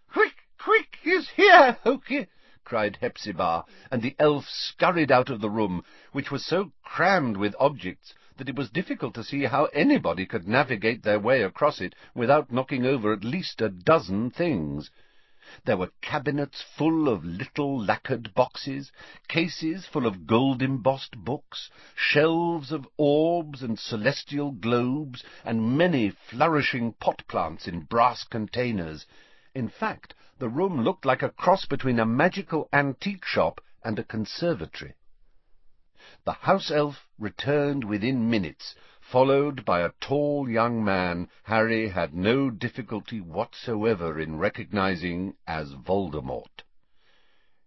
"Quick, 0.08 0.48
quick, 0.58 0.98
he's 1.00 1.28
here, 1.28 1.78
Hokey!" 1.84 2.26
cried 2.64 2.98
Hepzibah, 3.00 3.64
and 3.92 4.02
the 4.02 4.16
elf 4.18 4.48
scurried 4.48 5.12
out 5.12 5.30
of 5.30 5.40
the 5.40 5.50
room, 5.50 5.84
which 6.10 6.32
was 6.32 6.44
so 6.44 6.72
crammed 6.82 7.36
with 7.36 7.54
objects 7.60 8.12
that 8.40 8.48
it 8.48 8.56
was 8.56 8.70
difficult 8.70 9.12
to 9.12 9.22
see 9.22 9.44
how 9.44 9.66
anybody 9.66 10.24
could 10.24 10.48
navigate 10.48 11.02
their 11.02 11.20
way 11.20 11.42
across 11.42 11.78
it 11.78 11.94
without 12.14 12.50
knocking 12.50 12.86
over 12.86 13.12
at 13.12 13.22
least 13.22 13.60
a 13.60 13.68
dozen 13.68 14.30
things. 14.30 14.90
There 15.66 15.76
were 15.76 15.92
cabinets 16.00 16.64
full 16.78 17.10
of 17.10 17.22
little 17.22 17.78
lacquered 17.78 18.32
boxes, 18.32 18.92
cases 19.28 19.84
full 19.84 20.06
of 20.06 20.26
gold-embossed 20.26 21.18
books, 21.18 21.70
shelves 21.94 22.72
of 22.72 22.88
orbs 22.96 23.62
and 23.62 23.78
celestial 23.78 24.52
globes, 24.52 25.22
and 25.44 25.76
many 25.76 26.08
flourishing 26.08 26.94
pot 26.94 27.22
plants 27.28 27.68
in 27.68 27.80
brass 27.80 28.24
containers. 28.24 29.04
In 29.54 29.68
fact, 29.68 30.14
the 30.38 30.48
room 30.48 30.80
looked 30.80 31.04
like 31.04 31.22
a 31.22 31.28
cross 31.28 31.66
between 31.66 32.00
a 32.00 32.06
magical 32.06 32.70
antique 32.72 33.26
shop 33.26 33.60
and 33.84 33.98
a 33.98 34.04
conservatory. 34.04 34.94
The 36.24 36.32
house-elf 36.32 37.06
returned 37.20 37.84
within 37.84 38.28
minutes, 38.28 38.74
followed 39.00 39.64
by 39.64 39.78
a 39.82 39.92
tall 40.00 40.48
young 40.50 40.82
man 40.84 41.28
Harry 41.44 41.86
had 41.86 42.14
no 42.14 42.50
difficulty 42.50 43.20
whatsoever 43.20 44.18
in 44.18 44.36
recognizing 44.36 45.36
as 45.46 45.70
Voldemort. 45.74 46.64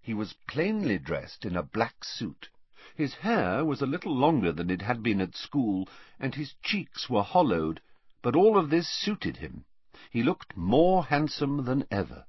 He 0.01 0.13
was 0.13 0.33
plainly 0.45 0.97
dressed 0.99 1.45
in 1.45 1.55
a 1.55 1.63
black 1.63 2.03
suit. 2.03 2.49
His 2.97 3.13
hair 3.15 3.63
was 3.63 3.81
a 3.81 3.85
little 3.85 4.13
longer 4.13 4.51
than 4.51 4.69
it 4.69 4.81
had 4.81 5.01
been 5.01 5.21
at 5.21 5.37
school, 5.37 5.87
and 6.19 6.35
his 6.35 6.53
cheeks 6.61 7.09
were 7.09 7.23
hollowed, 7.23 7.79
but 8.21 8.35
all 8.35 8.57
of 8.57 8.69
this 8.69 8.89
suited 8.89 9.37
him. 9.37 9.63
He 10.11 10.21
looked 10.21 10.57
more 10.57 11.05
handsome 11.05 11.63
than 11.63 11.85
ever. 11.89 12.25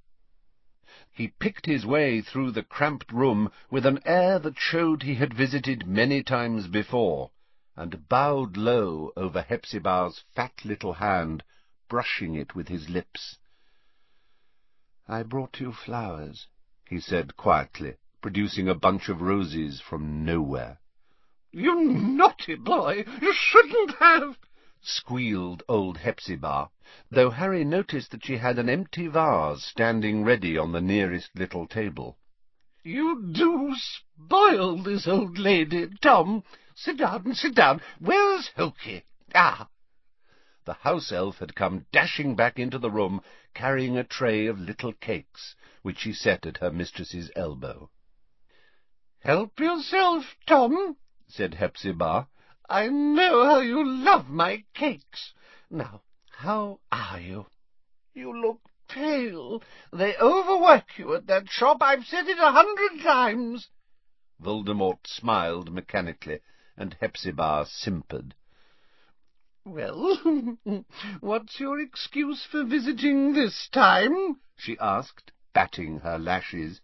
He 1.17 1.29
picked 1.29 1.67
his 1.67 1.87
way 1.87 2.21
through 2.21 2.51
the 2.51 2.65
cramped 2.65 3.13
room 3.13 3.53
with 3.71 3.87
an 3.87 4.01
air 4.05 4.41
that 4.41 4.59
showed 4.59 5.05
he 5.05 5.15
had 5.15 5.33
visited 5.33 5.87
many 5.87 6.25
times 6.25 6.67
before, 6.67 7.31
and 7.77 8.09
bowed 8.09 8.57
low 8.57 9.13
over 9.17 9.41
Hepzibah's 9.43 10.25
fat 10.35 10.65
little 10.65 10.95
hand, 10.95 11.45
brushing 11.89 12.35
it 12.35 12.57
with 12.57 12.67
his 12.67 12.89
lips. 12.91 13.39
"I 15.07 15.23
brought 15.23 15.61
you 15.61 15.73
flowers," 15.73 16.49
he 16.89 16.99
said 16.99 17.37
quietly, 17.37 17.95
producing 18.21 18.69
a 18.69 18.75
bunch 18.75 19.09
of 19.09 19.21
roses 19.23 19.81
from 19.81 20.25
nowhere. 20.25 20.81
"You 21.53 21.77
naughty 21.81 22.57
boy! 22.57 23.05
You 23.23 23.33
shouldn't 23.33 23.99
have!" 23.99 24.37
Squealed 24.87 25.63
old 25.67 25.97
Hepzibah, 25.97 26.69
though 27.11 27.31
Harry 27.31 27.65
noticed 27.65 28.11
that 28.11 28.23
she 28.23 28.37
had 28.37 28.59
an 28.59 28.69
empty 28.69 29.07
vase 29.07 29.65
standing 29.65 30.25
ready 30.25 30.59
on 30.59 30.73
the 30.73 30.81
nearest 30.83 31.31
little 31.35 31.67
table. 31.67 32.19
"You 32.83 33.31
do 33.33 33.75
spoil 33.77 34.77
this 34.77 35.09
old 35.09 35.39
lady, 35.39 35.89
Tom. 36.03 36.45
Sit 36.75 36.99
down, 36.99 37.35
sit 37.35 37.55
down. 37.55 37.81
Where's 37.99 38.49
Hokey? 38.49 39.05
Ah!" 39.35 39.69
The 40.67 40.75
house 40.75 41.11
elf 41.13 41.39
had 41.39 41.55
come 41.55 41.87
dashing 41.91 42.37
back 42.37 42.59
into 42.59 42.79
the 42.79 42.91
room, 42.91 43.23
carrying 43.55 43.97
a 43.97 44.05
tray 44.05 44.47
of 44.47 44.61
little 44.61 44.93
cakes, 44.93 45.57
which 45.81 46.01
she 46.01 46.13
set 46.13 46.45
at 46.45 46.59
her 46.59 46.71
mistress's 46.71 47.31
elbow. 47.35 47.89
"Help 49.21 49.59
yourself, 49.59 50.37
Tom," 50.47 50.99
said 51.27 51.55
Hepzibah. 51.55 52.29
"I 52.71 52.89
know 52.89 53.45
how 53.45 53.59
you 53.59 53.85
love 53.85 54.31
my 54.31 54.65
cakes. 54.73 55.35
Now, 55.69 56.01
how 56.31 56.81
are 56.91 57.21
you? 57.21 57.45
You 58.15 58.41
look 58.41 58.63
pale. 58.89 59.63
They 59.93 60.17
overwork 60.17 60.97
you 60.97 61.15
at 61.15 61.27
that 61.27 61.51
shop. 61.51 61.83
I've 61.83 62.07
said 62.07 62.27
it 62.27 62.39
a 62.39 62.53
hundred 62.53 63.03
times." 63.03 63.69
Voldemort 64.41 65.07
smiled 65.07 65.73
mechanically 65.75 66.41
and 66.75 66.97
Hepzibah 67.01 67.67
simpered. 67.69 68.35
"Well, 69.67 70.17
what's 71.21 71.61
your 71.61 71.79
excuse 71.79 72.47
for 72.47 72.65
visiting 72.65 73.35
this 73.35 73.69
time?" 73.69 74.41
she 74.57 74.79
asked, 74.79 75.33
batting 75.53 76.01
her 76.01 76.19
lashes. 76.19 76.81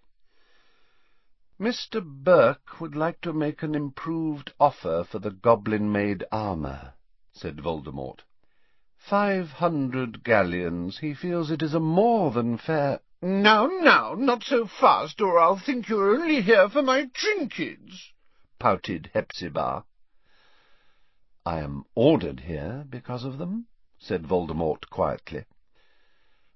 "Mr. 1.61 2.03
Burke 2.03 2.81
would 2.81 2.97
like 2.97 3.21
to 3.21 3.35
make 3.35 3.63
an 3.63 3.75
improved 3.75 4.51
offer 4.59 5.05
for 5.05 5.19
the 5.19 5.31
goblin-made 5.31 6.25
armour," 6.33 6.95
said 7.33 7.61
Voldemort. 7.61 8.23
"Five 8.97 9.51
hundred 9.53 10.25
galleons. 10.25 11.01
He 11.01 11.13
feels 11.13 11.51
it 11.51 11.61
is 11.61 11.75
a 11.75 11.79
more 11.79 12.31
than 12.31 12.57
fair—" 12.57 13.01
"Now, 13.21 13.67
now, 13.67 14.15
not 14.15 14.43
so 14.43 14.65
fast, 14.67 15.21
or 15.21 15.39
I'll 15.39 15.59
think 15.59 15.87
you're 15.91 16.15
only 16.15 16.41
here 16.41 16.67
for 16.71 16.81
my 16.81 17.11
trinkets 17.13 18.15
pouted 18.59 19.11
Hepzibah. 19.13 19.85
I 21.45 21.59
am 21.59 21.85
ordered 21.95 22.41
here 22.41 22.87
because 22.89 23.23
of 23.23 23.37
them, 23.37 23.67
said 23.99 24.27
Voldemort 24.27 24.89
quietly. 24.89 25.45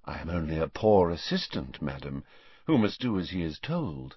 I 0.06 0.16
am 0.20 0.30
only 0.30 0.56
a 0.56 0.66
poor 0.66 1.10
assistant, 1.10 1.82
madam, 1.82 2.24
who 2.66 2.78
must 2.78 3.02
do 3.02 3.18
as 3.18 3.28
he 3.28 3.42
is 3.42 3.58
told. 3.58 4.16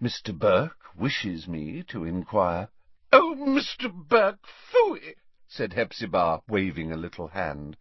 Mr. 0.00 0.32
Burke 0.32 0.94
wishes 0.94 1.48
me 1.48 1.82
to 1.82 2.04
inquire— 2.04 2.68
Oh, 3.12 3.34
Mr. 3.36 3.92
Burke, 3.92 4.46
phooey! 4.46 5.14
said 5.48 5.72
Hepzibah, 5.72 6.42
waving 6.46 6.92
a 6.92 6.96
little 6.96 7.26
hand. 7.26 7.76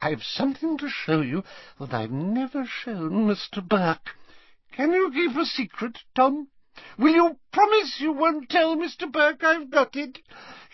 I've 0.00 0.22
something 0.22 0.78
to 0.78 0.88
show 0.88 1.22
you 1.22 1.42
that 1.80 1.92
I've 1.92 2.12
never 2.12 2.64
shown 2.64 3.26
Mr. 3.26 3.60
Burke. 3.60 4.14
Can 4.70 4.92
you 4.92 5.10
keep 5.10 5.36
a 5.36 5.44
secret, 5.44 6.04
Tom? 6.14 6.46
Will 6.96 7.14
you 7.14 7.40
promise 7.50 7.98
you 7.98 8.12
won't 8.12 8.48
tell 8.48 8.76
Mr. 8.76 9.10
Burke 9.10 9.42
I've 9.42 9.68
got 9.68 9.96
it? 9.96 10.20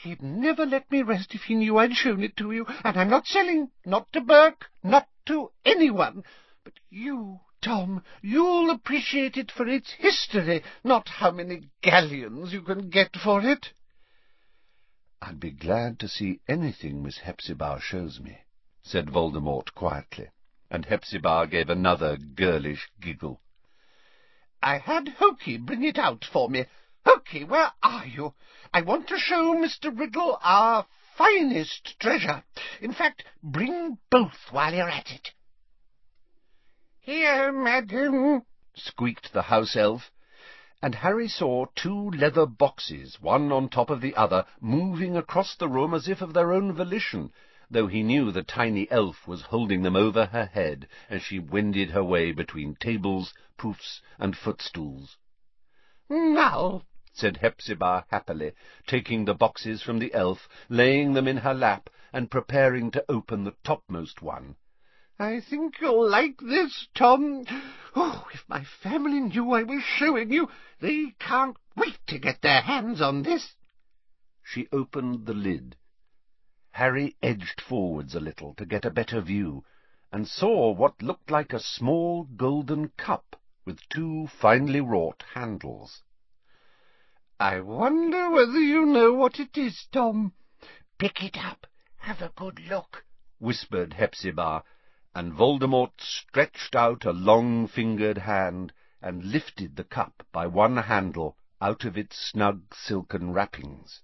He'd 0.03 0.21
never 0.21 0.67
let 0.67 0.91
me 0.91 1.01
rest 1.01 1.35
if 1.35 1.45
he 1.45 1.55
knew 1.55 1.79
I'd 1.79 1.95
shown 1.97 2.23
it 2.23 2.37
to 2.37 2.53
you, 2.53 2.67
and 2.85 2.99
I'm 2.99 3.09
not 3.09 3.27
selling, 3.27 3.71
not 3.87 4.13
to 4.13 4.21
Burke, 4.21 4.67
not 4.83 5.09
to 5.27 5.51
anyone. 5.65 6.25
But 6.63 6.75
you, 6.91 7.41
Tom, 7.63 8.03
you'll 8.23 8.71
appreciate 8.71 9.37
it 9.37 9.53
for 9.53 9.69
its 9.69 9.93
history, 9.93 10.65
not 10.83 11.09
how 11.09 11.31
many 11.31 11.71
galleons 11.81 12.53
you 12.53 12.61
can 12.61 12.91
get 12.91 13.15
for 13.17 13.41
it. 13.41 13.73
I'd 15.23 15.39
be 15.39 15.53
glad 15.53 16.01
to 16.01 16.09
see 16.09 16.41
anything 16.49 17.05
Miss 17.05 17.19
Hepzibah 17.19 17.79
shows 17.81 18.19
me, 18.19 18.39
said 18.83 19.07
Voldemort 19.07 19.73
quietly, 19.77 20.31
and 20.73 20.85
Hepzibah 20.85 21.47
gave 21.47 21.71
another 21.71 22.17
girlish 22.17 22.91
giggle. 23.01 23.41
I 24.61 24.79
had 24.79 25.09
Hokey 25.09 25.59
bring 25.59 25.85
it 25.85 25.99
out 25.99 26.25
for 26.25 26.49
me. 26.49 26.67
Hokey, 27.07 27.45
where 27.45 27.71
are 27.81 28.07
you? 28.07 28.35
I 28.75 28.83
want 28.83 29.07
to 29.09 29.19
show 29.19 29.55
Mr. 29.55 29.97
Riddle 29.97 30.37
our 30.43 30.87
finest 31.17 31.95
treasure. 32.01 32.43
In 32.81 32.93
fact, 32.93 33.23
bring 33.41 33.99
both 34.11 34.51
while 34.51 34.75
you're 34.75 34.89
at 34.89 35.13
it. 35.13 35.31
Here, 37.05 37.51
madam, 37.51 38.45
squeaked 38.77 39.33
the 39.33 39.43
house 39.43 39.75
elf, 39.75 40.13
and 40.81 40.95
Harry 40.95 41.27
saw 41.27 41.67
two 41.75 42.11
leather 42.11 42.47
boxes, 42.47 43.21
one 43.21 43.51
on 43.51 43.69
top 43.71 43.91
of 43.91 44.01
the 44.01 44.15
other, 44.15 44.47
moving 44.61 45.17
across 45.17 45.57
the 45.57 45.67
room 45.69 45.95
as 45.95 46.07
if 46.07 46.23
of 46.23 46.33
their 46.33 46.53
own 46.53 46.73
volition, 46.73 47.33
though 47.69 47.89
he 47.89 48.05
knew 48.05 48.31
the 48.31 48.45
tiny 48.45 48.89
elf 48.89 49.27
was 49.27 49.43
holding 49.43 49.83
them 49.83 49.97
over 49.97 50.27
her 50.27 50.47
head 50.47 50.87
as 51.11 51.23
she 51.23 51.41
wended 51.41 51.91
her 51.91 52.05
way 52.05 52.31
between 52.31 52.77
tables, 52.77 53.35
poufs, 53.59 54.01
and 54.21 54.37
footstools. 54.37 55.17
Now, 56.09 56.83
said 57.13 57.39
Hepzibah 57.39 58.07
happily, 58.13 58.53
taking 58.87 59.25
the 59.25 59.35
boxes 59.35 59.83
from 59.83 59.99
the 59.99 60.15
elf, 60.15 60.49
laying 60.69 61.15
them 61.15 61.27
in 61.27 61.39
her 61.39 61.53
lap, 61.53 61.91
and 62.13 62.31
preparing 62.31 62.93
to 62.93 63.05
open 63.09 63.43
the 63.43 63.57
topmost 63.65 64.23
one. 64.23 64.55
I 65.23 65.39
think 65.39 65.81
you'll 65.81 66.11
like 66.11 66.41
this, 66.41 66.89
Tom. 66.97 67.45
Oh, 67.95 68.27
if 68.35 68.43
my 68.49 68.65
family 68.83 69.21
knew 69.21 69.53
I 69.53 69.63
was 69.63 69.81
showing 69.85 70.33
you, 70.33 70.49
they 70.81 71.15
can't 71.21 71.57
wait 71.77 71.97
to 72.09 72.19
get 72.19 72.43
their 72.43 72.61
hands 72.61 73.01
on 73.01 73.23
this. 73.23 73.55
She 74.43 74.67
opened 74.73 75.27
the 75.27 75.33
lid. 75.33 75.77
Harry 76.73 77.15
edged 77.23 77.61
forwards 77.61 78.17
a 78.17 78.21
little 78.21 78.53
to 78.55 78.67
get 78.67 78.85
a 78.85 78.91
better 78.91 79.21
view, 79.21 79.63
and 80.11 80.27
saw 80.27 80.73
what 80.73 81.01
looked 81.01 81.31
like 81.31 81.53
a 81.53 81.61
small 81.61 82.25
golden 82.25 82.89
cup 82.97 83.37
with 83.65 83.79
two 83.91 84.27
finely 84.27 84.81
wrought 84.81 85.23
handles. 85.35 86.03
I 87.39 87.61
wonder 87.61 88.29
whether 88.29 88.59
you 88.59 88.87
know 88.87 89.13
what 89.13 89.39
it 89.39 89.57
is, 89.57 89.87
Tom. 89.93 90.33
Pick 90.99 91.23
it 91.23 91.37
up. 91.39 91.69
Have 91.99 92.23
a 92.23 92.33
good 92.35 92.59
look, 92.69 93.05
whispered 93.39 93.93
Hepzibah, 93.93 94.65
and 95.15 95.33
Voldemort 95.33 96.01
stretched 96.01 96.75
out 96.75 97.05
a 97.05 97.13
long-fingered 97.13 98.19
hand 98.19 98.73
and 99.01 99.25
lifted 99.25 99.77
the 99.77 99.85
cup 99.85 100.27
by 100.33 100.47
one 100.47 100.77
handle 100.77 101.37
out 101.61 101.85
of 101.85 101.99
its 101.99 102.17
snug 102.17 102.75
silken 102.75 103.33
wrappings. 103.33 104.01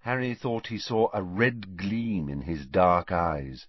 Harry 0.00 0.34
thought 0.34 0.66
he 0.66 0.78
saw 0.78 1.08
a 1.14 1.22
red 1.22 1.76
gleam 1.76 2.28
in 2.28 2.42
his 2.42 2.66
dark 2.66 3.12
eyes. 3.12 3.66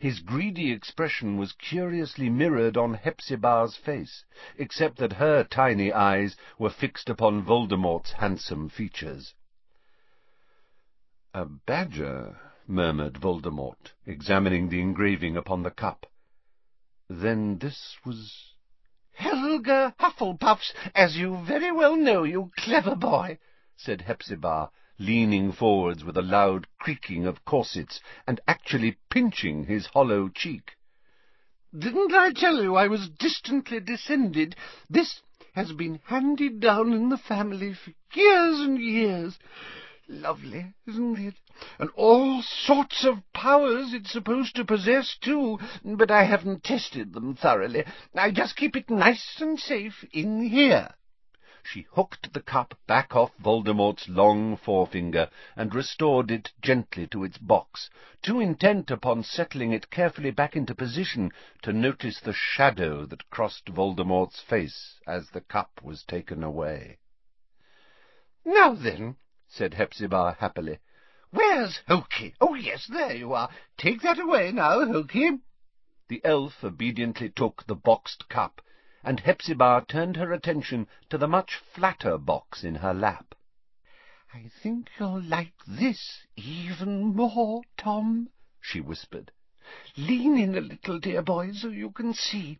His 0.00 0.20
greedy 0.20 0.72
expression 0.72 1.36
was 1.36 1.52
curiously 1.52 2.30
mirrored 2.30 2.76
on 2.76 2.94
Hepzibah's 2.94 3.76
face, 3.76 4.24
except 4.56 4.96
that 4.98 5.14
her 5.14 5.44
tiny 5.44 5.92
eyes 5.92 6.36
were 6.58 6.70
fixed 6.70 7.10
upon 7.10 7.44
Voldemort's 7.44 8.12
handsome 8.12 8.68
features. 8.68 9.34
A 11.34 11.44
badger, 11.44 12.40
murmured 12.72 13.20
Voldemort, 13.20 13.92
examining 14.06 14.70
the 14.70 14.80
engraving 14.80 15.36
upon 15.36 15.62
the 15.62 15.70
cup. 15.70 16.06
Then 17.08 17.58
this 17.58 17.96
was... 18.04 18.54
Helga 19.12 19.94
Hufflepuff's, 20.00 20.72
as 20.94 21.16
you 21.16 21.36
very 21.46 21.70
well 21.70 21.96
know, 21.96 22.24
you 22.24 22.50
clever 22.56 22.96
boy, 22.96 23.38
said 23.76 24.00
Hepzibah, 24.00 24.70
leaning 24.98 25.52
forwards 25.52 26.02
with 26.02 26.16
a 26.16 26.22
loud 26.22 26.66
creaking 26.78 27.26
of 27.26 27.44
corsets, 27.44 28.00
and 28.26 28.40
actually 28.48 28.96
pinching 29.10 29.66
his 29.66 29.86
hollow 29.88 30.30
cheek. 30.30 30.72
Didn't 31.78 32.12
I 32.14 32.32
tell 32.32 32.62
you 32.62 32.76
I 32.76 32.88
was 32.88 33.10
distantly 33.10 33.80
descended? 33.80 34.56
This 34.88 35.20
has 35.54 35.72
been 35.72 36.00
handed 36.06 36.60
down 36.60 36.92
in 36.92 37.10
the 37.10 37.18
family 37.18 37.74
for 37.74 37.92
years 38.18 38.60
and 38.60 38.80
years. 38.80 39.38
Lovely, 40.08 40.74
isn't 40.88 41.18
it? 41.18 41.34
And 41.78 41.88
all 41.90 42.42
sorts 42.42 43.04
of 43.04 43.22
powers 43.32 43.94
it's 43.94 44.10
supposed 44.10 44.56
to 44.56 44.64
possess, 44.64 45.16
too, 45.16 45.60
but 45.84 46.10
I 46.10 46.24
haven't 46.24 46.64
tested 46.64 47.12
them 47.12 47.36
thoroughly. 47.36 47.84
I 48.12 48.32
just 48.32 48.56
keep 48.56 48.74
it 48.74 48.90
nice 48.90 49.40
and 49.40 49.60
safe 49.60 50.04
in 50.12 50.42
here. 50.42 50.94
She 51.62 51.86
hooked 51.92 52.32
the 52.32 52.42
cup 52.42 52.76
back 52.88 53.14
off 53.14 53.30
Voldemort's 53.38 54.08
long 54.08 54.56
forefinger 54.56 55.30
and 55.54 55.72
restored 55.72 56.32
it 56.32 56.52
gently 56.60 57.06
to 57.06 57.22
its 57.22 57.38
box, 57.38 57.88
too 58.22 58.40
intent 58.40 58.90
upon 58.90 59.22
settling 59.22 59.72
it 59.72 59.88
carefully 59.88 60.32
back 60.32 60.56
into 60.56 60.74
position 60.74 61.30
to 61.62 61.72
notice 61.72 62.18
the 62.18 62.32
shadow 62.32 63.06
that 63.06 63.30
crossed 63.30 63.66
Voldemort's 63.66 64.40
face 64.40 64.98
as 65.06 65.30
the 65.30 65.42
cup 65.42 65.80
was 65.80 66.02
taken 66.02 66.42
away. 66.42 66.98
Now 68.44 68.74
then, 68.74 69.14
said 69.54 69.74
Hepzibah 69.74 70.38
happily. 70.40 70.78
Where's 71.30 71.80
Hokey? 71.86 72.34
Oh, 72.40 72.54
yes, 72.54 72.86
there 72.86 73.14
you 73.14 73.34
are. 73.34 73.50
Take 73.76 74.00
that 74.00 74.18
away 74.18 74.50
now, 74.50 74.86
Hokey. 74.86 75.40
The 76.08 76.24
elf 76.24 76.64
obediently 76.64 77.28
took 77.28 77.66
the 77.66 77.74
boxed 77.74 78.30
cup, 78.30 78.62
and 79.04 79.20
Hepzibah 79.20 79.84
turned 79.86 80.16
her 80.16 80.32
attention 80.32 80.88
to 81.10 81.18
the 81.18 81.28
much 81.28 81.56
flatter 81.74 82.16
box 82.16 82.64
in 82.64 82.76
her 82.76 82.94
lap. 82.94 83.34
I 84.32 84.50
think 84.62 84.88
you'll 84.98 85.22
like 85.22 85.52
this 85.66 86.26
even 86.34 87.14
more, 87.14 87.62
Tom, 87.76 88.30
she 88.58 88.80
whispered. 88.80 89.32
Lean 89.98 90.38
in 90.38 90.56
a 90.56 90.62
little, 90.62 90.98
dear 90.98 91.20
boy, 91.20 91.52
so 91.52 91.68
you 91.68 91.90
can 91.90 92.14
see. 92.14 92.58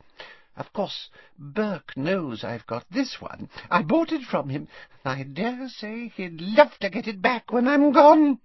Of 0.55 0.73
course, 0.75 1.09
Burke 1.39 1.97
knows 1.97 2.45
I've 2.45 2.67
got 2.67 2.85
this 2.91 3.21
one. 3.21 3.49
I 3.71 3.83
bought 3.83 4.13
it 4.13 4.23
from 4.23 4.51
him. 4.51 4.69
I 5.05 5.23
dare 5.23 5.69
say 5.69 6.09
he'd 6.09 6.41
love 6.43 6.79
to 6.81 6.91
get 6.91 7.09
it 7.09 7.23
back 7.23 7.51
when 7.51 7.67
I'm 7.67 7.91
gone. 7.91 8.39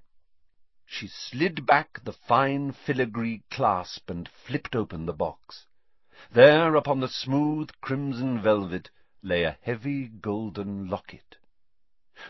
She 0.86 1.08
slid 1.08 1.66
back 1.66 2.02
the 2.06 2.14
fine 2.14 2.72
filigree 2.72 3.44
clasp 3.52 4.10
and 4.10 4.30
flipped 4.30 4.74
open 4.74 5.06
the 5.06 5.12
box. 5.14 5.68
There, 6.32 6.76
upon 6.76 7.02
the 7.02 7.10
smooth 7.10 7.72
crimson 7.82 8.42
velvet, 8.42 8.90
lay 9.22 9.44
a 9.44 9.58
heavy 9.62 10.08
golden 10.08 10.88
locket. 10.88 11.36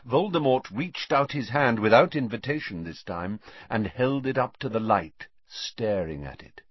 Voldemort 0.03 0.71
reached 0.71 1.13
out 1.13 1.31
his 1.31 1.49
hand 1.49 1.79
without 1.79 2.15
invitation 2.15 2.83
this 2.83 3.03
time, 3.03 3.39
and 3.69 3.85
held 3.85 4.25
it 4.25 4.39
up 4.39 4.57
to 4.57 4.69
the 4.69 4.79
light, 4.79 5.27
staring 5.47 6.25
at 6.25 6.41
it. 6.41 6.61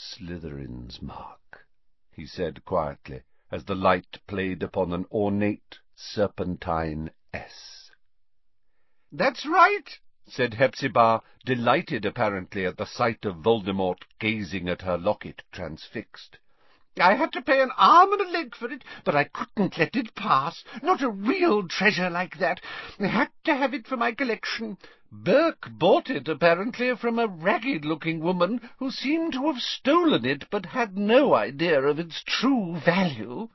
Slytherin's 0.00 1.02
mark, 1.02 1.66
he 2.12 2.24
said 2.24 2.64
quietly, 2.64 3.24
as 3.50 3.64
the 3.64 3.74
light 3.74 4.20
played 4.28 4.62
upon 4.62 4.92
an 4.92 5.06
ornate 5.10 5.80
serpentine 5.96 7.10
S. 7.34 7.90
That's 9.10 9.44
right, 9.44 9.98
said 10.24 10.54
Hepzibah, 10.54 11.22
delighted 11.44 12.04
apparently 12.04 12.64
at 12.64 12.76
the 12.76 12.86
sight 12.86 13.24
of 13.24 13.42
Voldemort 13.42 14.04
gazing 14.20 14.68
at 14.68 14.82
her 14.82 14.96
locket 14.96 15.42
transfixed. 15.50 16.38
I 17.00 17.14
had 17.16 17.32
to 17.32 17.42
pay 17.42 17.60
an 17.60 17.72
arm 17.76 18.12
and 18.12 18.20
a 18.20 18.30
leg 18.30 18.54
for 18.54 18.70
it, 18.70 18.84
but 19.04 19.16
I 19.16 19.24
couldn't 19.24 19.78
let 19.78 19.96
it 19.96 20.14
pass. 20.14 20.62
Not 20.80 21.02
a 21.02 21.10
real 21.10 21.66
treasure 21.66 22.08
like 22.08 22.38
that. 22.38 22.60
I 23.00 23.08
had 23.08 23.30
to 23.44 23.56
have 23.56 23.74
it 23.74 23.88
for 23.88 23.96
my 23.96 24.12
collection. 24.12 24.78
Burke 25.10 25.70
bought 25.70 26.10
it, 26.10 26.28
apparently, 26.28 26.94
from 26.94 27.18
a 27.18 27.26
ragged-looking 27.26 28.20
woman 28.20 28.70
who 28.76 28.90
seemed 28.90 29.32
to 29.32 29.46
have 29.46 29.62
stolen 29.62 30.26
it, 30.26 30.50
but 30.50 30.66
had 30.66 30.98
no 30.98 31.34
idea 31.34 31.80
of 31.82 31.98
its 31.98 32.22
true 32.22 32.76
value. 32.76 33.48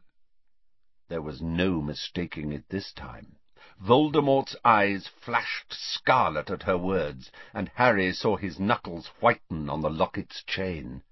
There 1.10 1.22
was 1.22 1.44
no 1.44 1.80
mistaking 1.80 2.52
it 2.52 2.70
this 2.70 2.92
time. 2.92 3.36
Voldemort's 3.80 4.56
eyes 4.66 5.08
flashed 5.08 5.72
scarlet 5.72 6.50
at 6.50 6.64
her 6.64 6.78
words, 6.78 7.30
and 7.54 7.70
Harry 7.76 8.14
saw 8.14 8.36
his 8.36 8.60
knuckles 8.60 9.06
whiten 9.20 9.70
on 9.70 9.82
the 9.82 9.92
locket's 9.92 10.44
chain. 10.44 11.04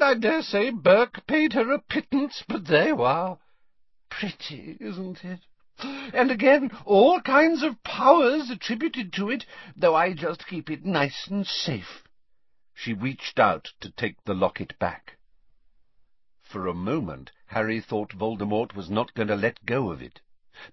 I 0.00 0.14
dare 0.14 0.40
say 0.40 0.70
Burke 0.70 1.26
paid 1.26 1.52
her 1.52 1.70
a 1.70 1.78
pittance, 1.78 2.42
but 2.48 2.66
there 2.68 2.88
you 2.88 3.02
are. 3.02 3.38
Pretty, 4.08 4.78
isn't 4.80 5.24
it? 5.26 5.40
And 6.12 6.30
again, 6.30 6.70
all 6.84 7.20
kinds 7.20 7.62
of 7.62 7.82
powers 7.82 8.50
attributed 8.50 9.12
to 9.14 9.30
it, 9.30 9.46
though 9.76 9.94
I 9.94 10.12
just 10.12 10.46
keep 10.46 10.70
it 10.70 10.84
nice 10.84 11.26
and 11.28 11.46
safe. 11.46 12.04
She 12.74 12.92
reached 12.92 13.38
out 13.38 13.72
to 13.80 13.90
take 13.90 14.22
the 14.24 14.34
locket 14.34 14.78
back. 14.78 15.16
For 16.42 16.66
a 16.66 16.74
moment 16.74 17.30
Harry 17.46 17.80
thought 17.80 18.12
Voldemort 18.12 18.74
was 18.74 18.90
not 18.90 19.14
going 19.14 19.28
to 19.28 19.36
let 19.36 19.64
go 19.64 19.90
of 19.90 20.02
it, 20.02 20.20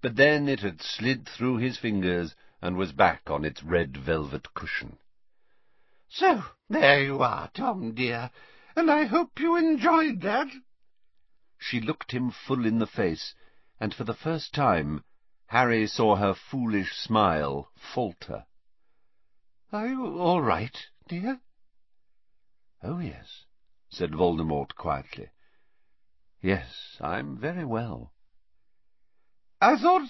but 0.02 0.15
then 0.15 0.50
it 0.50 0.62
had 0.62 0.82
slid 0.82 1.28
through 1.28 1.58
his 1.58 1.78
fingers 1.78 2.36
and 2.62 2.76
was 2.76 2.91
back 2.91 3.30
on 3.30 3.46
its 3.46 3.63
red 3.63 3.96
velvet 3.96 4.54
cushion. 4.54 4.98
So, 6.10 6.43
there 6.70 7.04
you 7.04 7.22
are, 7.22 7.50
Tom, 7.54 7.93
dear 7.93 8.32
and 8.78 8.91
I 8.91 9.06
hope 9.06 9.39
you 9.39 9.56
enjoyed 9.56 10.22
that. 10.22 10.50
She 11.58 11.82
looked 11.82 12.12
him 12.12 12.30
full 12.30 12.63
in 12.63 12.78
the 12.78 12.86
face, 12.86 13.34
and 13.80 13.94
for 13.94 14.04
the 14.04 14.13
first 14.13 14.54
time 14.54 15.04
Harry 15.48 15.88
saw 15.88 16.16
her 16.16 16.34
foolish 16.34 16.94
smile 16.96 17.72
falter. 17.76 18.46
Are 19.72 19.88
you 19.88 20.20
all 20.20 20.42
right, 20.42 20.78
dear? 21.08 21.40
Oh, 22.84 23.00
yes, 23.00 23.46
said 23.90 24.12
Voldemort 24.12 24.76
quietly. 24.76 25.30
Yes, 26.42 26.98
I'm 27.02 27.38
very 27.38 27.66
well. 27.66 28.13
I 29.60 29.78
thought 29.78 30.08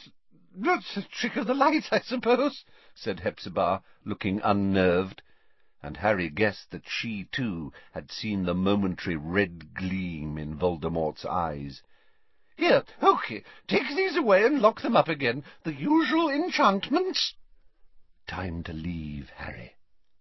that's 0.53 0.97
a 0.97 1.03
trick 1.03 1.35
of 1.35 1.47
the 1.47 1.53
light, 1.53 1.85
I 1.91 1.99
suppose, 1.99 2.65
said 2.95 3.19
Hepzibah, 3.19 3.83
looking 4.03 4.41
unnerved, 4.43 5.21
and 5.81 5.97
Harry 5.97 6.29
guessed 6.29 6.71
that 6.71 6.87
she, 6.87 7.25
too, 7.31 7.71
had 7.93 8.11
seen 8.11 8.43
the 8.43 8.55
momentary 8.55 9.15
red 9.15 9.73
gleam 9.73 10.37
in 10.37 10.57
Voldemort's 10.57 11.25
eyes. 11.25 11.81
Here, 12.57 12.83
Hokey, 12.99 13.43
take 13.67 13.87
these 13.89 14.17
away 14.17 14.43
and 14.43 14.59
lock 14.59 14.81
them 14.81 14.95
up 14.95 15.07
again. 15.07 15.43
The 15.63 15.75
usual 15.75 16.27
enchantments. 16.27 17.35
Time 18.25 18.63
to 18.63 18.73
leave, 18.73 19.29
Harry, 19.35 19.75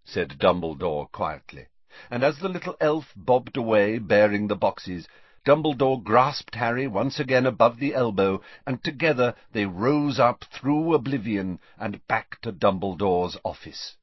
said 0.05 0.39
Dumbledore 0.39 1.11
quietly, 1.11 1.69
and 2.11 2.23
as 2.23 2.39
the 2.39 2.51
little 2.51 2.77
elf 2.79 3.15
bobbed 3.17 3.57
away 3.57 3.99
bearing 3.99 4.49
the 4.49 4.55
boxes, 4.55 5.09
Dumbledore 5.47 6.05
grasped 6.05 6.57
Harry 6.57 6.87
once 6.87 7.19
again 7.19 7.47
above 7.47 7.79
the 7.79 7.95
elbow, 7.95 8.43
and 8.67 8.85
together 8.85 9.35
they 9.53 9.65
rose 9.65 10.21
up 10.21 10.45
through 10.45 10.93
oblivion 10.93 11.59
and 11.79 12.07
back 12.07 12.39
to 12.43 12.53
Dumbledore's 12.53 13.39
office. 13.47 13.97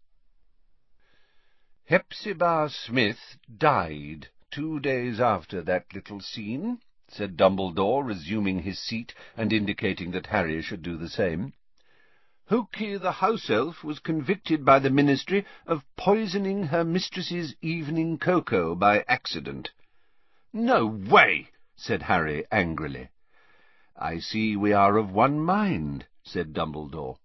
Hepzibah 1.86 2.70
Smith 2.72 3.38
died 3.56 4.30
two 4.50 4.80
days 4.80 5.20
after 5.20 5.62
that 5.62 5.94
little 5.94 6.20
scene, 6.20 6.82
said 7.14 7.38
Dumbledore, 7.38 8.06
resuming 8.06 8.64
his 8.64 8.80
seat 8.80 9.14
and 9.38 9.54
indicating 9.54 10.12
that 10.12 10.28
Harry 10.28 10.62
should 10.62 10.82
do 10.82 10.98
the 10.98 11.10
same. 11.10 11.54
Hokey 12.48 12.98
the 12.98 13.14
house 13.14 13.50
elf 13.50 13.84
was 13.84 14.00
convicted 14.00 14.66
by 14.66 14.80
the 14.80 14.90
ministry 14.90 15.46
of 15.66 15.86
poisoning 15.96 16.64
her 16.64 16.84
mistress's 16.84 17.56
evening 17.62 18.18
cocoa 18.18 18.76
by 18.76 19.06
accident. 19.08 19.72
No 20.52 20.86
way, 20.86 21.50
said 21.76 22.04
Harry 22.04 22.46
angrily. 22.52 23.10
I 23.96 24.20
see 24.20 24.56
we 24.56 24.74
are 24.74 24.98
of 24.98 25.12
one 25.12 25.40
mind, 25.40 26.06
said 26.24 26.54
Dumbledore. 26.54 27.18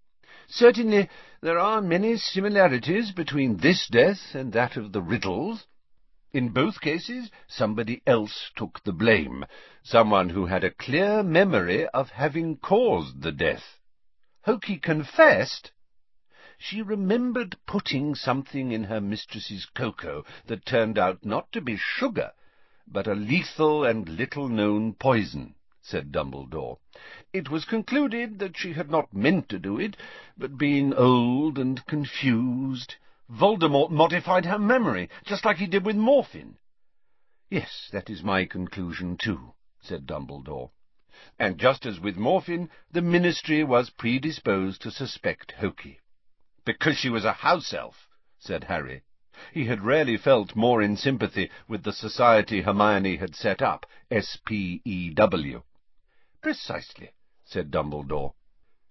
Certainly 0.48 1.10
there 1.40 1.58
are 1.58 1.80
many 1.82 2.16
similarities 2.16 3.12
between 3.12 3.58
this 3.58 3.86
death 3.86 4.34
and 4.34 4.52
that 4.52 4.76
of 4.76 4.92
the 4.92 5.02
Riddles. 5.02 5.66
In 6.30 6.50
both 6.50 6.82
cases, 6.82 7.30
somebody 7.46 8.02
else 8.06 8.50
took 8.54 8.82
the 8.84 8.92
blame, 8.92 9.46
someone 9.82 10.28
who 10.28 10.44
had 10.44 10.62
a 10.62 10.70
clear 10.70 11.22
memory 11.22 11.88
of 11.88 12.10
having 12.10 12.58
caused 12.58 13.22
the 13.22 13.32
death. 13.32 13.78
Hokey 14.42 14.76
confessed? 14.76 15.72
She 16.58 16.82
remembered 16.82 17.56
putting 17.64 18.14
something 18.14 18.72
in 18.72 18.84
her 18.84 19.00
mistress's 19.00 19.64
cocoa 19.64 20.22
that 20.44 20.66
turned 20.66 20.98
out 20.98 21.24
not 21.24 21.50
to 21.52 21.62
be 21.62 21.78
sugar, 21.78 22.32
but 22.86 23.06
a 23.06 23.14
lethal 23.14 23.86
and 23.86 24.06
little-known 24.06 24.96
poison, 24.96 25.54
said 25.80 26.12
Dumbledore. 26.12 26.76
It 27.32 27.48
was 27.48 27.64
concluded 27.64 28.38
that 28.38 28.58
she 28.58 28.74
had 28.74 28.90
not 28.90 29.14
meant 29.14 29.48
to 29.48 29.58
do 29.58 29.80
it, 29.80 29.96
but 30.36 30.58
being 30.58 30.92
old 30.92 31.58
and 31.58 31.86
confused, 31.86 32.96
Voldemort 33.30 33.90
modified 33.90 34.46
her 34.46 34.58
memory, 34.58 35.10
just 35.24 35.44
like 35.44 35.58
he 35.58 35.66
did 35.66 35.84
with 35.84 35.96
Morfin. 35.96 36.56
Yes, 37.50 37.90
that 37.92 38.08
is 38.08 38.22
my 38.22 38.46
conclusion, 38.46 39.18
too, 39.18 39.52
said 39.80 40.06
Dumbledore. 40.06 40.70
And 41.38 41.58
just 41.58 41.84
as 41.84 42.00
with 42.00 42.16
Morfin, 42.16 42.70
the 42.90 43.02
Ministry 43.02 43.62
was 43.64 43.90
predisposed 43.90 44.80
to 44.80 44.90
suspect 44.90 45.52
Hokey. 45.52 46.00
Because 46.64 46.96
she 46.96 47.10
was 47.10 47.26
a 47.26 47.34
house 47.34 47.74
elf, 47.74 48.08
said 48.38 48.64
Harry. 48.64 49.02
He 49.52 49.66
had 49.66 49.84
rarely 49.84 50.16
felt 50.16 50.56
more 50.56 50.80
in 50.80 50.96
sympathy 50.96 51.50
with 51.66 51.82
the 51.82 51.92
society 51.92 52.62
Hermione 52.62 53.16
had 53.16 53.36
set 53.36 53.60
up, 53.60 53.84
S.P.E.W. 54.10 55.62
Precisely, 56.40 57.10
said 57.44 57.70
Dumbledore. 57.70 58.32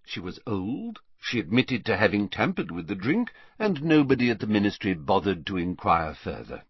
She 0.06 0.20
was 0.20 0.40
old, 0.46 1.00
she 1.20 1.40
admitted 1.40 1.84
to 1.86 1.98
having 1.98 2.30
tampered 2.30 2.70
with 2.72 2.88
the 2.88 2.96
drink, 2.96 3.34
and 3.58 3.84
nobody 3.84 4.30
at 4.30 4.40
the 4.40 4.48
Ministry 4.48 4.94
bothered 4.94 5.46
to 5.46 5.58
inquire 5.58 6.14
further. 6.14 6.64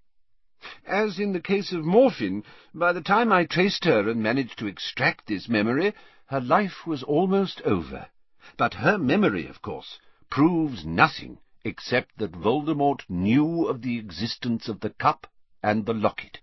As 0.85 1.19
in 1.19 1.33
the 1.33 1.39
case 1.39 1.71
of 1.71 1.85
Morfin, 1.85 2.43
by 2.73 2.93
the 2.93 3.01
time 3.01 3.31
I 3.31 3.45
traced 3.45 3.85
her 3.85 4.09
and 4.09 4.23
managed 4.23 4.57
to 4.59 4.67
extract 4.67 5.27
this 5.27 5.47
memory, 5.47 5.93
her 6.27 6.41
life 6.41 6.87
was 6.87 7.03
almost 7.03 7.61
over. 7.61 8.07
But 8.57 8.75
her 8.75 8.97
memory, 8.97 9.47
of 9.47 9.61
course, 9.61 9.99
proves 10.29 10.85
nothing 10.85 11.39
except 11.63 12.17
that 12.17 12.31
Voldemort 12.31 13.03
knew 13.09 13.65
of 13.67 13.81
the 13.81 13.97
existence 13.99 14.67
of 14.67 14.79
the 14.79 14.89
cup 14.91 15.27
and 15.61 15.85
the 15.85 15.93
locket. 15.93 16.39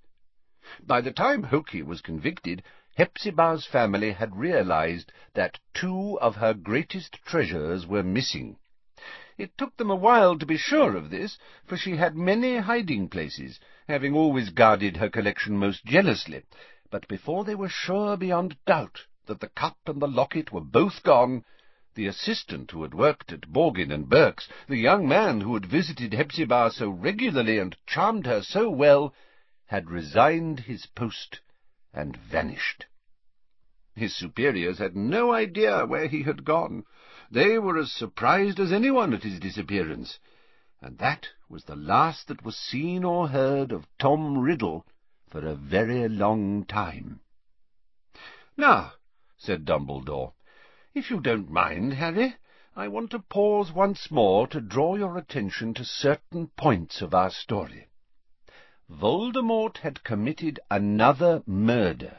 By 0.87 1.01
the 1.01 1.12
time 1.12 1.45
Hokey 1.45 1.83
was 1.83 2.01
convicted, 2.01 2.62
Hepzibah's 2.96 3.66
family 3.66 4.12
had 4.12 4.37
realized 4.37 5.11
that 5.33 5.59
two 5.74 6.16
of 6.20 6.37
her 6.37 6.54
greatest 6.54 7.14
treasures 7.24 7.88
were 7.88 8.04
missing. 8.04 8.57
It 9.37 9.59
took 9.59 9.76
them 9.76 9.90
a 9.90 9.96
while 9.96 10.38
to 10.38 10.46
be 10.46 10.57
sure 10.57 10.94
of 10.96 11.11
this, 11.11 11.37
for 11.64 11.76
she 11.76 11.96
had 11.96 12.14
many 12.16 12.59
hiding-places, 12.59 13.59
having 13.88 14.14
always 14.14 14.50
guarded 14.50 14.96
her 14.98 15.09
collection 15.11 15.59
most 15.59 15.85
jealously. 15.85 16.44
But 16.88 17.09
before 17.09 17.42
they 17.42 17.57
were 17.57 17.68
sure 17.68 18.16
beyond 18.16 18.57
doubt 18.64 19.07
that 19.26 19.40
the 19.40 19.48
cup 19.48 19.78
and 19.87 20.00
the 20.00 20.07
locket 20.07 20.52
were 20.52 20.61
both 20.61 21.02
gone, 21.02 21.44
the 21.96 22.07
assistant 22.07 22.70
who 22.70 22.83
had 22.83 22.94
worked 22.94 23.33
at 23.33 23.52
Borgin 23.52 23.90
and 23.90 24.09
Burke's, 24.09 24.48
the 24.68 24.76
young 24.76 25.09
man 25.09 25.40
who 25.40 25.54
had 25.54 25.66
visited 25.66 26.14
Hepzibah 26.14 26.70
so 26.70 26.90
regularly 26.90 27.59
and 27.59 27.76
charmed 27.88 28.26
her 28.26 28.40
so 28.40 28.70
well, 28.70 29.12
had 29.66 29.90
resigned 29.90 30.61
his 30.61 30.87
post 30.87 31.40
and 31.94 32.16
vanished. 32.16 32.87
His 33.94 34.14
superiors 34.14 34.78
had 34.78 34.96
no 34.96 35.33
idea 35.33 35.87
where 35.87 36.09
he 36.09 36.24
had 36.24 36.44
gone. 36.44 36.85
They 37.30 37.59
were 37.59 37.78
as 37.78 37.92
surprised 37.92 38.59
as 38.59 38.72
anyone 38.72 39.14
at 39.14 39.22
his 39.22 39.38
disappearance, 39.38 40.18
and 40.80 40.98
that 40.98 41.28
was 41.48 41.64
the 41.64 41.76
last 41.76 42.28
that 42.28 42.44
was 42.44 42.57
seen 42.57 43.04
or 43.04 43.28
heard 43.28 43.70
of 43.70 43.87
Tom 43.98 44.38
Riddle 44.38 44.85
for 45.28 45.46
a 45.46 45.54
very 45.54 46.09
long 46.09 46.64
time. 46.64 47.20
Now, 48.57 48.94
said 49.37 49.64
Dumbledore, 49.64 50.33
if 50.94 51.11
you 51.11 51.20
don't 51.20 51.50
mind, 51.50 51.94
Harry, 51.94 52.37
I 52.76 52.88
want 52.88 53.12
to 53.12 53.20
pause 53.20 53.72
once 53.72 54.11
more 54.11 54.48
to 54.48 54.61
draw 54.61 54.96
your 54.96 55.16
attention 55.16 55.74
to 55.74 55.85
certain 55.85 56.48
points 56.57 57.00
of 57.00 57.14
our 57.14 57.30
story. 57.30 57.88
Voldemort 58.90 59.79
had 59.79 60.05
committed 60.05 60.61
another 60.70 61.42
murder. 61.47 62.18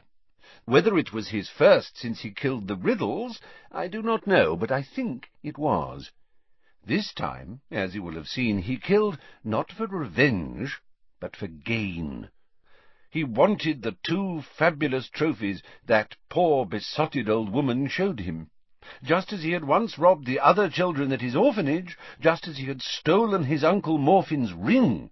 Whether 0.66 0.98
it 0.98 1.14
was 1.14 1.30
his 1.30 1.48
first 1.48 1.96
since 1.98 2.22
he 2.22 2.32
killed 2.32 2.68
the 2.68 2.76
Riddles, 2.76 3.40
I 3.72 3.88
do 3.88 4.02
not 4.02 4.28
know, 4.28 4.56
but 4.56 4.72
I 4.72 4.82
think 4.82 5.30
it 5.44 5.60
was. 5.60 6.12
This 6.84 7.14
time, 7.14 7.62
as 7.72 7.94
you 7.94 8.02
will 8.02 8.16
have 8.16 8.28
seen, 8.28 8.60
he 8.60 8.78
killed 8.78 9.20
not 9.44 9.72
for 9.72 9.86
revenge, 9.88 10.82
but 11.20 11.36
for 11.36 11.48
gain. 11.48 12.30
He 13.12 13.24
wanted 13.24 13.82
the 13.82 13.98
two 14.04 14.42
fabulous 14.42 15.08
trophies 15.08 15.62
that 15.86 16.16
poor 16.30 16.66
besotted 16.66 17.30
old 17.30 17.52
woman 17.52 17.88
showed 17.88 18.20
him. 18.20 18.50
Just 19.04 19.32
as 19.34 19.44
he 19.44 19.52
had 19.52 19.66
once 19.66 19.98
robbed 20.00 20.26
the 20.26 20.40
other 20.40 20.70
children 20.70 21.12
at 21.12 21.22
his 21.22 21.36
orphanage, 21.36 21.98
just 22.20 22.48
as 22.48 22.58
he 22.58 22.66
had 22.66 22.82
stolen 22.82 23.44
his 23.44 23.64
Uncle 23.64 23.98
Morfin's 24.00 24.54
ring, 24.54 25.12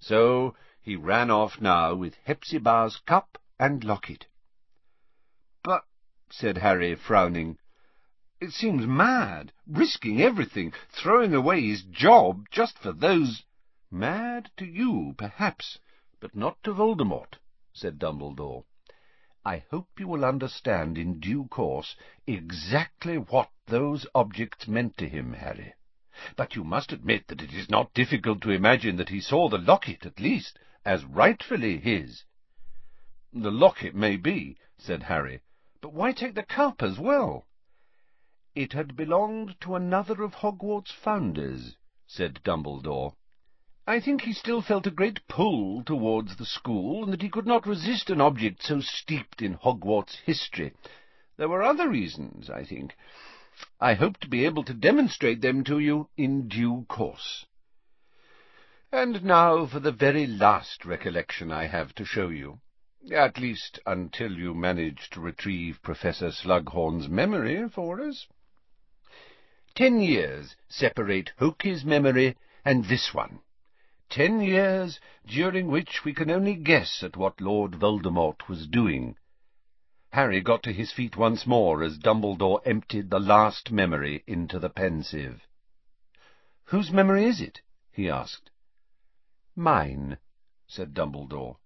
so 0.00 0.54
he 0.82 0.96
ran 0.96 1.30
off 1.30 1.60
now 1.60 1.94
with 1.94 2.16
Hepzibah's 2.24 2.98
cup 3.06 3.38
and 3.58 3.84
locket. 3.84 4.26
But, 5.62 5.84
said 6.30 6.56
Harry, 6.58 6.94
frowning, 6.94 7.58
it 8.40 8.52
seems 8.52 8.86
mad, 8.86 9.52
risking 9.66 10.22
everything, 10.22 10.72
throwing 10.88 11.34
away 11.34 11.60
his 11.60 11.82
job 11.82 12.46
just 12.50 12.78
for 12.78 12.92
those... 12.92 13.44
Mad 13.90 14.50
to 14.56 14.64
you, 14.64 15.14
perhaps, 15.18 15.78
but 16.18 16.34
not 16.34 16.60
to 16.62 16.72
Voldemort, 16.72 17.34
said 17.72 17.98
Dumbledore. 17.98 18.64
I 19.44 19.64
hope 19.70 19.88
you 19.98 20.08
will 20.08 20.24
understand 20.24 20.96
in 20.96 21.20
due 21.20 21.44
course 21.48 21.94
exactly 22.26 23.18
what 23.18 23.50
those 23.66 24.06
objects 24.14 24.66
meant 24.66 24.96
to 24.98 25.08
him, 25.08 25.34
Harry. 25.34 25.74
But 26.36 26.56
you 26.56 26.64
must 26.64 26.92
admit 26.92 27.28
that 27.28 27.42
it 27.42 27.52
is 27.52 27.68
not 27.68 27.94
difficult 27.94 28.40
to 28.42 28.50
imagine 28.50 28.96
that 28.96 29.08
he 29.10 29.20
saw 29.20 29.48
the 29.48 29.58
locket, 29.58 30.06
at 30.06 30.20
least, 30.20 30.58
as 30.90 31.04
rightfully 31.04 31.78
his. 31.78 32.24
The 33.32 33.52
locket 33.52 33.94
may 33.94 34.16
be, 34.16 34.56
said 34.76 35.04
Harry, 35.04 35.40
but 35.80 35.92
why 35.92 36.10
take 36.10 36.34
the 36.34 36.42
cup 36.42 36.82
as 36.82 36.98
well? 36.98 37.46
It 38.56 38.72
had 38.72 38.96
belonged 38.96 39.54
to 39.60 39.76
another 39.76 40.20
of 40.24 40.34
Hogwarts' 40.34 40.90
founders, 40.90 41.76
said 42.08 42.40
Dumbledore. 42.42 43.14
I 43.86 44.00
think 44.00 44.22
he 44.22 44.32
still 44.32 44.62
felt 44.62 44.88
a 44.88 44.90
great 44.90 45.20
pull 45.28 45.84
towards 45.84 46.34
the 46.34 46.44
school, 46.44 47.04
and 47.04 47.12
that 47.12 47.22
he 47.22 47.28
could 47.28 47.46
not 47.46 47.68
resist 47.68 48.10
an 48.10 48.20
object 48.20 48.60
so 48.64 48.80
steeped 48.80 49.40
in 49.40 49.54
Hogwarts 49.54 50.16
history. 50.16 50.72
There 51.36 51.48
were 51.48 51.62
other 51.62 51.88
reasons, 51.88 52.50
I 52.50 52.64
think. 52.64 52.96
I 53.80 53.94
hope 53.94 54.18
to 54.18 54.28
be 54.28 54.44
able 54.44 54.64
to 54.64 54.74
demonstrate 54.74 55.40
them 55.40 55.62
to 55.64 55.78
you 55.78 56.08
in 56.16 56.48
due 56.48 56.84
course. 56.88 57.46
And 58.92 59.22
now 59.22 59.66
for 59.66 59.78
the 59.78 59.92
very 59.92 60.26
last 60.26 60.84
recollection 60.84 61.52
I 61.52 61.66
have 61.66 61.94
to 61.94 62.04
show 62.04 62.28
you. 62.28 62.60
At 63.12 63.38
least 63.38 63.78
until 63.86 64.32
you 64.32 64.52
manage 64.52 65.10
to 65.10 65.20
retrieve 65.20 65.80
Professor 65.80 66.32
Slughorn's 66.32 67.08
memory 67.08 67.68
for 67.68 68.00
us. 68.00 68.26
Ten 69.76 70.00
years 70.00 70.56
separate 70.68 71.30
Hokey's 71.38 71.84
memory 71.84 72.36
and 72.64 72.84
this 72.86 73.14
one. 73.14 73.42
Ten 74.08 74.40
years 74.40 74.98
during 75.24 75.68
which 75.68 76.04
we 76.04 76.12
can 76.12 76.28
only 76.28 76.56
guess 76.56 77.04
at 77.04 77.16
what 77.16 77.40
Lord 77.40 77.76
Voldemort 77.78 78.48
was 78.48 78.66
doing. 78.66 79.14
Harry 80.10 80.40
got 80.40 80.64
to 80.64 80.72
his 80.72 80.90
feet 80.90 81.16
once 81.16 81.46
more 81.46 81.84
as 81.84 81.96
Dumbledore 81.96 82.60
emptied 82.66 83.08
the 83.10 83.20
last 83.20 83.70
memory 83.70 84.24
into 84.26 84.58
the 84.58 84.68
Pensieve. 84.68 85.46
"Whose 86.64 86.90
memory 86.90 87.26
is 87.26 87.40
it?" 87.40 87.60
he 87.92 88.10
asked. 88.10 88.49
"Mine," 89.56 90.16
said 90.68 90.94
Dumbledore. 90.94 91.56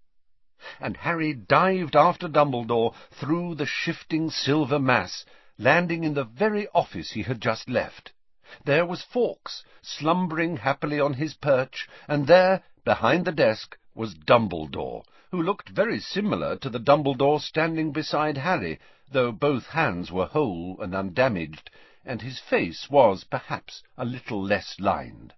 And 0.79 0.97
Harry 0.97 1.33
dived 1.35 1.95
after 1.95 2.27
Dumbledore 2.27 2.95
through 3.11 3.53
the 3.53 3.67
shifting 3.67 4.31
silver 4.31 4.79
mass, 4.79 5.23
landing 5.59 6.03
in 6.03 6.15
the 6.15 6.23
very 6.23 6.67
office 6.69 7.11
he 7.11 7.21
had 7.21 7.39
just 7.39 7.69
left. 7.69 8.11
There 8.63 8.87
was 8.87 9.03
Fawkes, 9.03 9.63
slumbering 9.83 10.57
happily 10.57 10.99
on 10.99 11.13
his 11.13 11.35
perch, 11.35 11.87
and 12.07 12.25
there, 12.25 12.63
behind 12.83 13.23
the 13.23 13.31
desk, 13.31 13.77
was 13.93 14.15
Dumbledore, 14.15 15.03
who 15.29 15.43
looked 15.43 15.69
very 15.69 15.99
similar 15.99 16.55
to 16.55 16.71
the 16.71 16.79
Dumbledore 16.79 17.39
standing 17.39 17.91
beside 17.91 18.37
Harry, 18.37 18.79
though 19.11 19.31
both 19.31 19.67
hands 19.67 20.11
were 20.11 20.25
whole 20.25 20.81
and 20.81 20.95
undamaged, 20.95 21.69
and 22.03 22.23
his 22.23 22.39
face 22.39 22.89
was, 22.89 23.25
perhaps, 23.25 23.83
a 23.95 24.05
little 24.05 24.41
less 24.43 24.79
lined. 24.79 25.35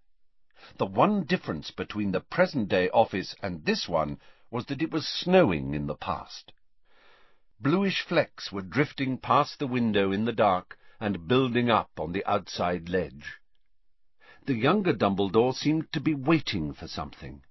The 0.75 0.85
one 0.85 1.23
difference 1.23 1.71
between 1.71 2.11
the 2.11 2.19
present-day 2.19 2.89
office 2.89 3.33
and 3.41 3.63
this 3.63 3.87
one 3.87 4.19
was 4.51 4.65
that 4.65 4.81
it 4.81 4.91
was 4.91 5.07
snowing 5.07 5.73
in 5.73 5.87
the 5.87 5.95
past. 5.95 6.51
Bluish 7.61 8.01
flecks 8.01 8.51
were 8.51 8.61
drifting 8.63 9.17
past 9.17 9.59
the 9.59 9.65
window 9.67 10.11
in 10.11 10.25
the 10.25 10.33
dark 10.33 10.77
and 10.99 11.25
building 11.25 11.69
up 11.69 11.91
on 11.97 12.11
the 12.11 12.25
outside 12.25 12.89
ledge. 12.89 13.37
The 14.45 14.55
younger 14.55 14.91
Dumbledore 14.91 15.53
seemed 15.55 15.93
to 15.93 16.01
be 16.01 16.13
waiting 16.13 16.73
for 16.73 16.89
something. 16.89 17.43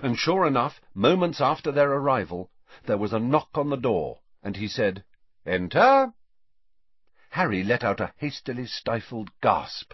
And 0.00 0.18
sure 0.18 0.46
enough, 0.46 0.80
moments 0.94 1.42
after 1.42 1.70
their 1.70 1.92
arrival, 1.92 2.50
there 2.84 2.96
was 2.96 3.12
a 3.12 3.18
knock 3.18 3.50
on 3.58 3.68
the 3.68 3.76
door, 3.76 4.20
and 4.42 4.56
he 4.56 4.66
said, 4.66 5.04
Enter! 5.44 6.14
Harry 7.32 7.62
let 7.62 7.84
out 7.84 8.00
a 8.00 8.14
hastily 8.16 8.64
stifled 8.64 9.30
gasp. 9.42 9.92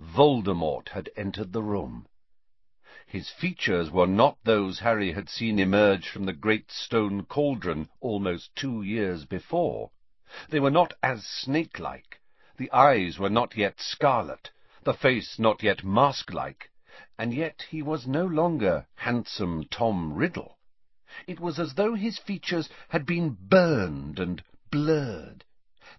Voldemort 0.00 0.88
had 0.88 1.10
entered 1.16 1.52
the 1.52 1.62
room. 1.62 2.06
His 3.04 3.28
features 3.28 3.90
were 3.90 4.06
not 4.06 4.38
those 4.42 4.78
Harry 4.78 5.12
had 5.12 5.28
seen 5.28 5.58
emerge 5.58 6.08
from 6.08 6.24
the 6.24 6.32
great 6.32 6.70
stone 6.70 7.26
cauldron 7.26 7.90
almost 8.00 8.56
two 8.56 8.80
years 8.80 9.26
before. 9.26 9.90
They 10.48 10.60
were 10.60 10.70
not 10.70 10.94
as 11.02 11.26
snake-like. 11.26 12.22
The 12.56 12.72
eyes 12.72 13.18
were 13.18 13.28
not 13.28 13.54
yet 13.54 13.82
scarlet, 13.82 14.50
the 14.82 14.94
face 14.94 15.38
not 15.38 15.62
yet 15.62 15.84
mask-like, 15.84 16.70
and 17.18 17.34
yet 17.34 17.66
he 17.68 17.82
was 17.82 18.06
no 18.06 18.24
longer 18.24 18.86
handsome 18.94 19.64
Tom 19.64 20.14
Riddle. 20.14 20.56
It 21.26 21.38
was 21.38 21.58
as 21.60 21.74
though 21.74 21.92
his 21.96 22.16
features 22.16 22.70
had 22.88 23.04
been 23.04 23.36
burned 23.38 24.18
and 24.18 24.42
blurred. 24.70 25.44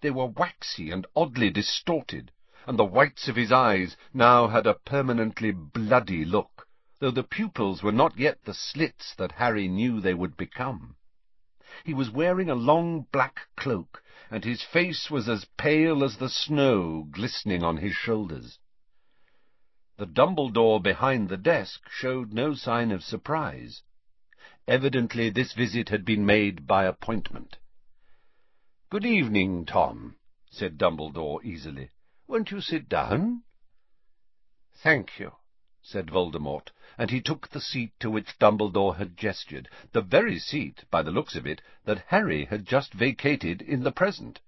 They 0.02 0.10
were 0.10 0.26
waxy 0.26 0.89
and 0.89 1.06
oddly 1.16 1.52
distorted, 1.52 2.32
and 2.66 2.80
the 2.80 2.86
whites 2.86 3.28
of 3.28 3.36
his 3.36 3.51
eyes 3.51 3.97
now 4.14 4.47
had 4.47 4.66
a 4.66 4.74
permanently 4.74 5.51
bloody 5.51 6.24
look, 6.24 6.66
though 6.99 7.11
the 7.11 7.24
pupils 7.24 7.84
were 7.84 7.91
not 7.91 8.18
yet 8.18 8.41
the 8.45 8.53
slits 8.53 9.14
that 9.16 9.34
Harry 9.34 9.68
knew 9.68 9.99
they 9.99 10.14
would 10.14 10.38
become. 10.38 10.95
He 11.84 11.93
was 11.93 12.09
wearing 12.09 12.49
a 12.49 12.55
long 12.55 13.01
black 13.11 13.47
cloak, 13.57 14.01
and 14.32 14.45
his 14.45 14.64
face 14.64 15.11
was 15.11 15.28
as 15.28 15.45
pale 15.57 16.03
as 16.05 16.18
the 16.18 16.30
snow 16.30 17.03
glistening 17.11 17.64
on 17.64 17.78
his 17.78 17.93
shoulders. 17.95 18.59
The 19.97 20.07
Dumbledore 20.07 20.82
behind 20.82 21.28
the 21.28 21.38
desk 21.38 21.82
showed 21.89 22.32
no 22.32 22.53
sign 22.53 22.91
of 22.91 23.03
surprise. 23.03 23.84
Evidently 24.68 25.30
this 25.30 25.51
visit 25.53 25.89
had 25.89 26.05
been 26.05 26.26
made 26.26 26.66
by 26.66 26.86
appointment. 26.86 27.57
"Good 28.89 29.05
evening, 29.05 29.66
Tom," 29.66 30.16
said 30.49 30.78
Dumbledore 30.78 31.43
easily. 31.43 31.89
"Won't 32.34 32.49
you 32.49 32.61
sit 32.61 32.89
down?" 32.89 33.43
"Thank 34.77 35.19
you," 35.19 35.34
said 35.84 36.09
Voldemort, 36.09 36.71
and 36.97 37.11
he 37.11 37.21
took 37.21 37.47
the 37.49 37.61
seat 37.61 37.93
to 37.99 38.09
which 38.09 38.39
Dumbledore 38.39 38.95
had 38.95 39.15
gestured, 39.15 39.69
the 39.91 40.01
very 40.01 40.39
seat, 40.39 40.84
by 40.89 41.03
the 41.03 41.11
looks 41.11 41.36
of 41.36 41.45
it, 41.45 41.61
that 41.86 42.05
Harry 42.07 42.45
had 42.45 42.65
just 42.65 42.91
vacated 42.91 43.61
in 43.61 43.84
the 43.84 43.91
present. 43.91 44.39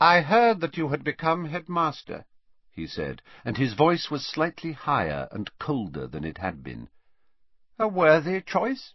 "I 0.00 0.20
heard 0.22 0.58
that 0.62 0.76
you 0.76 0.88
had 0.88 1.04
become 1.04 1.44
headmaster," 1.44 2.24
he 2.72 2.88
said, 2.88 3.22
and 3.44 3.56
his 3.56 3.74
voice 3.74 4.10
was 4.10 4.26
slightly 4.26 4.72
higher 4.72 5.28
and 5.30 5.56
colder 5.60 6.08
than 6.08 6.24
it 6.24 6.38
had 6.38 6.64
been. 6.64 6.88
"A 7.78 7.86
worthy 7.86 8.40
choice?" 8.40 8.94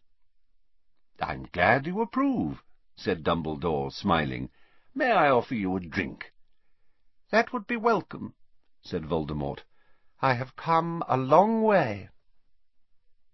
"I'm 1.22 1.44
glad 1.54 1.88
you 1.88 2.02
approve," 2.02 2.62
said 2.98 3.24
Dumbledore, 3.24 3.90
smiling. 3.94 4.50
"May 4.94 5.14
I 5.14 5.30
offer 5.30 5.56
you 5.56 5.78
a 5.78 5.80
drink?" 5.80 6.31
"That 7.32 7.54
would 7.54 7.66
be 7.66 7.78
welcome," 7.78 8.34
said 8.82 9.06
Voldemort. 9.06 9.64
I 10.22 10.34
have 10.34 10.58
come 10.58 11.02
a 11.08 11.16
long 11.16 11.62
way. 11.64 12.10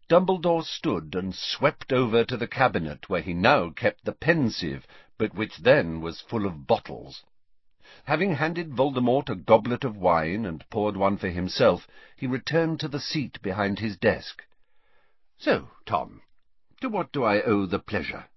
Dumbledore 0.07 0.63
stood 0.63 1.15
and 1.15 1.33
swept 1.33 1.91
over 1.91 2.23
to 2.23 2.37
the 2.37 2.47
cabinet 2.47 3.09
where 3.09 3.23
he 3.23 3.33
now 3.33 3.71
kept 3.71 4.05
the 4.05 4.11
Pensieve, 4.13 4.85
but 5.17 5.33
which 5.33 5.57
then 5.57 5.99
was 5.99 6.21
full 6.21 6.45
of 6.45 6.67
bottles. 6.67 7.23
Having 8.03 8.35
handed 8.35 8.75
Voldemort 8.75 9.29
a 9.31 9.35
goblet 9.35 9.83
of 9.83 9.97
wine 9.97 10.45
and 10.45 10.69
poured 10.69 10.95
one 10.95 11.17
for 11.17 11.29
himself, 11.29 11.87
he 12.15 12.27
returned 12.27 12.79
to 12.81 12.87
the 12.87 12.99
seat 12.99 13.41
behind 13.41 13.79
his 13.79 13.97
desk. 13.97 14.45
So, 15.39 15.71
Tom, 15.87 16.21
to 16.81 16.89
what 16.89 17.11
do 17.11 17.23
I 17.23 17.41
owe 17.41 17.65
the 17.65 17.79
pleasure? 17.79 18.29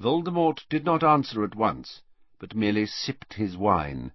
Voldemort 0.00 0.64
did 0.68 0.84
not 0.84 1.04
answer 1.04 1.44
at 1.44 1.54
once, 1.54 2.02
but 2.38 2.54
merely 2.54 2.86
sipped 2.86 3.34
his 3.34 3.56
wine. 3.56 4.12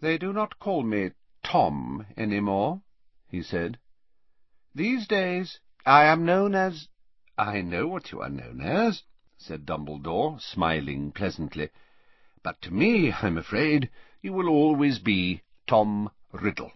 They 0.00 0.16
do 0.16 0.32
not 0.32 0.58
call 0.58 0.82
me 0.82 1.10
Tom 1.42 2.06
any 2.16 2.40
more, 2.40 2.82
he 3.28 3.42
said. 3.42 3.78
These 4.74 5.06
days 5.06 5.60
I 5.84 6.04
am 6.04 6.24
known 6.24 6.54
as— 6.54 6.88
I 7.36 7.60
know 7.60 7.86
what 7.86 8.10
you 8.10 8.20
are 8.20 8.30
known 8.30 8.60
as, 8.60 9.02
said 9.36 9.66
Dumbledore, 9.66 10.40
smiling 10.40 11.12
pleasantly. 11.12 11.70
But 12.42 12.62
to 12.62 12.72
me, 12.72 13.12
I'm 13.12 13.36
afraid, 13.36 13.90
you 14.22 14.32
will 14.32 14.48
always 14.48 14.98
be 14.98 15.42
Tom 15.66 16.10
Riddle. 16.32 16.72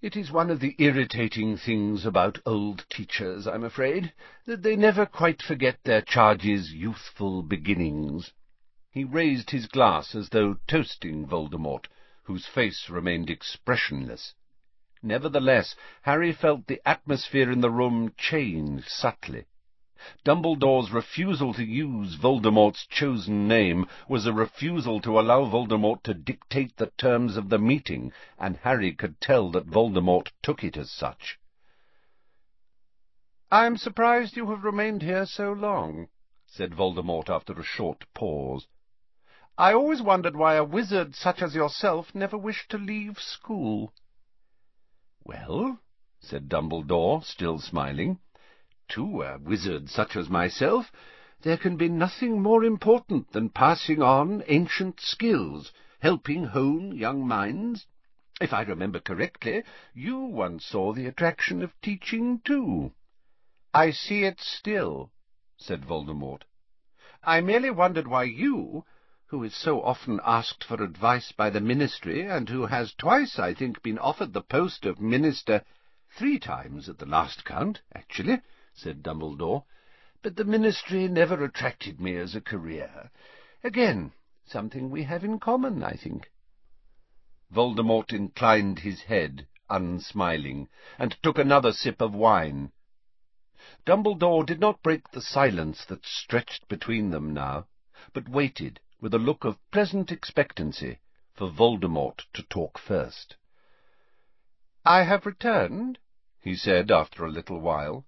It 0.00 0.16
is 0.16 0.30
one 0.30 0.50
of 0.50 0.60
the 0.60 0.76
irritating 0.78 1.56
things 1.56 2.04
about 2.06 2.38
old 2.46 2.84
teachers, 2.88 3.46
I'm 3.46 3.64
afraid, 3.64 4.12
that 4.46 4.62
they 4.62 4.76
never 4.76 5.06
quite 5.06 5.42
forget 5.42 5.78
their 5.84 6.02
charges' 6.02 6.72
youthful 6.72 7.42
beginnings. 7.42 8.32
He 8.90 9.04
raised 9.04 9.50
his 9.50 9.68
glass 9.68 10.16
as 10.16 10.30
though 10.30 10.54
toasting 10.66 11.24
Voldemort, 11.24 11.86
whose 12.24 12.46
face 12.48 12.90
remained 12.90 13.30
expressionless. 13.30 14.34
Nevertheless, 15.04 15.76
Harry 16.02 16.32
felt 16.32 16.66
the 16.66 16.80
atmosphere 16.84 17.48
in 17.48 17.60
the 17.60 17.70
room 17.70 18.12
change 18.16 18.88
subtly. 18.88 19.44
Dumbledore's 20.24 20.90
refusal 20.90 21.54
to 21.54 21.64
use 21.64 22.16
Voldemort's 22.16 22.86
chosen 22.88 23.46
name 23.46 23.86
was 24.08 24.26
a 24.26 24.32
refusal 24.32 25.00
to 25.02 25.20
allow 25.20 25.44
Voldemort 25.44 26.02
to 26.02 26.12
dictate 26.14 26.76
the 26.76 26.90
terms 26.98 27.36
of 27.36 27.50
the 27.50 27.58
meeting, 27.60 28.12
and 28.36 28.56
Harry 28.56 28.92
could 28.92 29.20
tell 29.20 29.48
that 29.52 29.66
Voldemort 29.66 30.32
took 30.42 30.64
it 30.64 30.76
as 30.76 30.90
such. 30.90 31.38
"I 33.52 33.66
am 33.66 33.76
surprised 33.76 34.36
you 34.36 34.50
have 34.50 34.64
remained 34.64 35.02
here 35.02 35.24
so 35.26 35.52
long," 35.52 36.08
said 36.46 36.74
Voldemort 36.74 37.30
after 37.30 37.52
a 37.52 37.62
short 37.62 38.04
pause. 38.12 38.66
I 39.60 39.72
always 39.72 40.00
wondered 40.00 40.36
why 40.36 40.54
a 40.54 40.62
wizard 40.62 41.16
such 41.16 41.42
as 41.42 41.56
yourself 41.56 42.14
never 42.14 42.38
wished 42.38 42.70
to 42.70 42.78
leave 42.78 43.18
school. 43.18 43.92
Well, 45.24 45.80
said 46.20 46.48
Dumbledore, 46.48 47.24
still 47.24 47.58
smiling, 47.58 48.20
to 48.90 49.22
a 49.22 49.36
wizard 49.38 49.90
such 49.90 50.14
as 50.14 50.28
myself, 50.28 50.92
there 51.42 51.56
can 51.56 51.76
be 51.76 51.88
nothing 51.88 52.40
more 52.40 52.62
important 52.62 53.32
than 53.32 53.48
passing 53.48 54.00
on 54.00 54.44
ancient 54.46 55.00
skills, 55.00 55.72
helping 55.98 56.44
hone 56.44 56.96
young 56.96 57.26
minds. 57.26 57.84
If 58.40 58.52
I 58.52 58.62
remember 58.62 59.00
correctly, 59.00 59.64
you 59.92 60.20
once 60.20 60.66
saw 60.66 60.92
the 60.92 61.06
attraction 61.06 61.62
of 61.62 61.72
teaching, 61.82 62.40
too. 62.44 62.92
I 63.74 63.90
see 63.90 64.22
it 64.22 64.38
still, 64.38 65.10
said 65.56 65.84
Voldemort. 65.84 66.42
I 67.24 67.40
merely 67.40 67.70
wondered 67.70 68.06
why 68.06 68.22
you, 68.22 68.84
who 69.28 69.44
is 69.44 69.54
so 69.54 69.82
often 69.82 70.18
asked 70.24 70.64
for 70.64 70.82
advice 70.82 71.32
by 71.32 71.50
the 71.50 71.60
ministry, 71.60 72.22
and 72.22 72.48
who 72.48 72.64
has 72.64 72.94
twice, 72.94 73.38
I 73.38 73.52
think, 73.52 73.82
been 73.82 73.98
offered 73.98 74.32
the 74.32 74.40
post 74.40 74.86
of 74.86 75.00
minister, 75.00 75.62
three 76.16 76.38
times 76.38 76.88
at 76.88 76.96
the 76.96 77.04
last 77.04 77.44
count, 77.44 77.82
actually, 77.94 78.40
said 78.72 79.02
Dumbledore, 79.02 79.64
but 80.22 80.36
the 80.36 80.44
ministry 80.44 81.08
never 81.08 81.44
attracted 81.44 82.00
me 82.00 82.16
as 82.16 82.34
a 82.34 82.40
career. 82.40 83.10
Again, 83.62 84.12
something 84.46 84.88
we 84.88 85.02
have 85.02 85.22
in 85.22 85.38
common, 85.38 85.82
I 85.82 85.92
think. 85.92 86.30
Voldemort 87.52 88.14
inclined 88.14 88.78
his 88.78 89.02
head, 89.02 89.46
unsmiling, 89.68 90.68
and 90.98 91.14
took 91.22 91.36
another 91.36 91.72
sip 91.72 92.00
of 92.00 92.14
wine. 92.14 92.72
Dumbledore 93.84 94.46
did 94.46 94.58
not 94.58 94.82
break 94.82 95.10
the 95.10 95.20
silence 95.20 95.84
that 95.84 96.06
stretched 96.06 96.66
between 96.68 97.10
them 97.10 97.34
now, 97.34 97.66
but 98.14 98.26
waited, 98.26 98.80
with 99.00 99.14
a 99.14 99.18
look 99.18 99.44
of 99.44 99.58
pleasant 99.70 100.10
expectancy, 100.10 100.98
for 101.32 101.48
Voldemort 101.48 102.26
to 102.32 102.42
talk 102.42 102.76
first. 102.78 103.36
"I 104.84 105.04
have 105.04 105.24
returned," 105.24 105.98
he 106.40 106.56
said 106.56 106.90
after 106.90 107.24
a 107.24 107.30
little 107.30 107.60
while. 107.60 108.04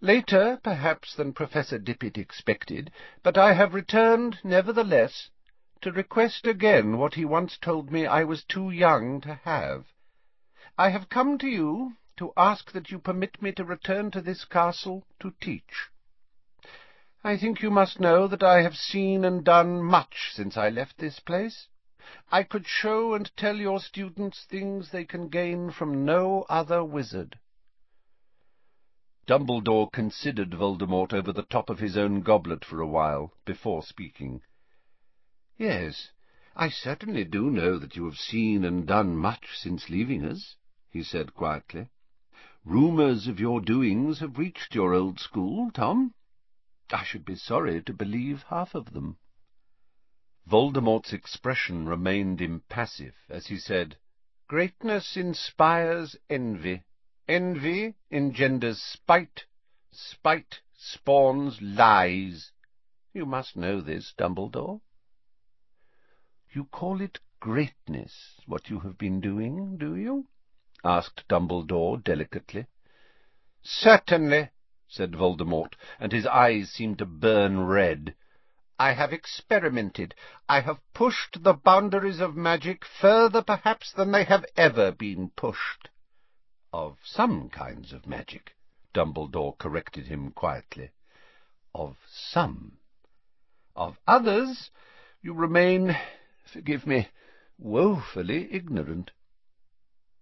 "Later, 0.00 0.58
perhaps, 0.64 1.14
than 1.14 1.32
Professor 1.32 1.78
Dippet 1.78 2.18
expected, 2.18 2.90
but 3.22 3.38
I 3.38 3.52
have 3.52 3.74
returned, 3.74 4.40
nevertheless, 4.42 5.30
to 5.82 5.92
request 5.92 6.48
again 6.48 6.98
what 6.98 7.14
he 7.14 7.24
once 7.24 7.56
told 7.56 7.92
me 7.92 8.04
I 8.04 8.24
was 8.24 8.42
too 8.42 8.70
young 8.70 9.20
to 9.20 9.34
have. 9.44 9.86
I 10.76 10.88
have 10.88 11.08
come 11.10 11.38
to 11.38 11.46
you 11.46 11.96
to 12.16 12.32
ask 12.36 12.72
that 12.72 12.90
you 12.90 12.98
permit 12.98 13.40
me 13.40 13.52
to 13.52 13.64
return 13.64 14.10
to 14.10 14.20
this 14.20 14.44
castle 14.44 15.06
to 15.20 15.32
teach. 15.40 15.90
I 17.24 17.36
think 17.36 17.62
you 17.62 17.70
must 17.70 18.00
know 18.00 18.26
that 18.26 18.42
I 18.42 18.62
have 18.62 18.76
seen 18.76 19.24
and 19.24 19.44
done 19.44 19.80
much 19.80 20.32
since 20.32 20.56
I 20.56 20.70
left 20.70 20.98
this 20.98 21.20
place. 21.20 21.68
I 22.32 22.42
could 22.42 22.66
show 22.66 23.14
and 23.14 23.30
tell 23.36 23.58
your 23.58 23.78
students 23.78 24.44
things 24.44 24.90
they 24.90 25.04
can 25.04 25.28
gain 25.28 25.70
from 25.70 26.04
no 26.04 26.44
other 26.48 26.82
wizard. 26.82 27.38
Dumbledore 29.28 29.88
considered 29.92 30.50
Voldemort 30.50 31.12
over 31.12 31.32
the 31.32 31.44
top 31.44 31.70
of 31.70 31.78
his 31.78 31.96
own 31.96 32.22
goblet 32.22 32.64
for 32.64 32.80
a 32.80 32.88
while, 32.88 33.32
before 33.44 33.84
speaking. 33.84 34.42
"Yes, 35.56 36.10
I 36.56 36.70
certainly 36.70 37.22
do 37.24 37.52
know 37.52 37.78
that 37.78 37.94
you 37.94 38.04
have 38.06 38.18
seen 38.18 38.64
and 38.64 38.84
done 38.84 39.14
much 39.16 39.56
since 39.56 39.88
leaving 39.88 40.24
us," 40.24 40.56
he 40.90 41.04
said 41.04 41.34
quietly. 41.34 41.88
"Rumours 42.64 43.28
of 43.28 43.38
your 43.38 43.60
doings 43.60 44.18
have 44.18 44.38
reached 44.38 44.74
your 44.74 44.92
old 44.92 45.20
school, 45.20 45.70
Tom. 45.70 46.14
I 46.94 47.04
should 47.04 47.24
be 47.24 47.36
sorry 47.36 47.82
to 47.84 47.92
believe 47.94 48.42
half 48.50 48.74
of 48.74 48.92
them." 48.92 49.16
Voldemort's 50.46 51.14
expression 51.14 51.88
remained 51.88 52.42
impassive 52.42 53.14
as 53.30 53.46
he 53.46 53.58
said, 53.58 53.96
"Greatness 54.46 55.16
inspires 55.16 56.16
envy. 56.28 56.84
Envy 57.26 57.94
engenders 58.10 58.82
spite. 58.82 59.46
Spite 59.90 60.60
spawns 60.76 61.62
lies. 61.62 62.52
You 63.14 63.24
must 63.24 63.56
know 63.56 63.80
this, 63.80 64.12
Dumbledore. 64.12 64.82
You 66.50 66.66
call 66.66 67.00
it 67.00 67.20
greatness, 67.40 68.38
what 68.44 68.68
you 68.68 68.80
have 68.80 68.98
been 68.98 69.18
doing, 69.22 69.78
do 69.78 69.96
you? 69.96 70.28
asked 70.84 71.26
Dumbledore 71.26 72.04
delicately. 72.04 72.66
Certainly, 73.62 74.50
said 74.94 75.12
Voldemort, 75.12 75.74
and 75.98 76.12
his 76.12 76.26
eyes 76.26 76.70
seemed 76.70 76.98
to 76.98 77.06
burn 77.06 77.60
red. 77.60 78.14
I 78.78 78.92
have 78.92 79.10
experimented. 79.10 80.14
I 80.50 80.60
have 80.60 80.82
pushed 80.92 81.42
the 81.42 81.54
boundaries 81.54 82.20
of 82.20 82.36
magic 82.36 82.84
further 82.84 83.40
perhaps 83.40 83.90
than 83.90 84.12
they 84.12 84.24
have 84.24 84.44
ever 84.54 84.92
been 84.92 85.30
pushed. 85.30 85.88
Of 86.74 86.98
some 87.02 87.48
kinds 87.48 87.94
of 87.94 88.06
magic, 88.06 88.54
Dumbledore 88.92 89.56
corrected 89.56 90.08
him 90.08 90.30
quietly. 90.30 90.90
Of 91.74 91.96
some. 92.10 92.76
Of 93.74 93.98
others 94.06 94.70
you 95.22 95.32
remain 95.32 95.96
forgive 96.44 96.86
me, 96.86 97.08
woefully 97.56 98.52
ignorant. 98.52 99.10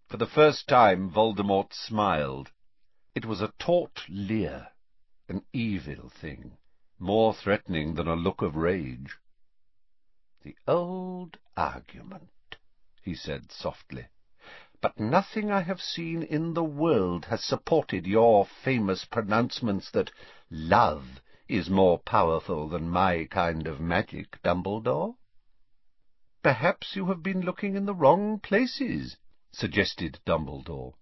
For 0.07 0.17
the 0.17 0.27
first 0.29 0.69
time 0.69 1.11
Voldemort 1.11 1.75
smiled. 1.75 2.53
It 3.13 3.27
was 3.27 3.41
a 3.41 3.53
taut 3.59 4.05
leer, 4.09 4.69
an 5.29 5.45
evil 5.53 6.09
thing, 6.09 6.59
more 6.97 7.35
threatening 7.35 7.95
than 7.95 8.07
a 8.07 8.15
look 8.15 8.41
of 8.41 8.55
rage. 8.55 9.19
The 10.43 10.57
old 10.69 11.37
argument, 11.57 12.57
he 13.03 13.17
said 13.17 13.51
softly. 13.51 14.07
But 14.81 15.01
nothing 15.01 15.51
I 15.51 15.63
have 15.63 15.83
seen 15.83 16.23
in 16.23 16.55
the 16.55 16.65
world 16.65 17.25
has 17.27 17.43
supported 17.45 18.07
your 18.07 18.47
famous 18.47 19.05
pronouncements 19.05 19.91
that 19.91 20.13
love 20.49 21.21
is 21.49 21.69
more 21.69 21.99
powerful 21.99 22.69
than 22.69 22.89
my 22.89 23.25
kind 23.25 23.67
of 23.67 23.81
magic, 23.81 24.41
Dumbledore. 24.43 25.17
Perhaps 26.45 26.95
you 26.95 27.07
have 27.07 27.25
been 27.25 27.41
looking 27.41 27.75
in 27.75 27.87
the 27.87 27.95
wrong 27.95 28.39
places, 28.39 29.17
suggested 29.51 30.21
Dumbledore. 30.25 30.95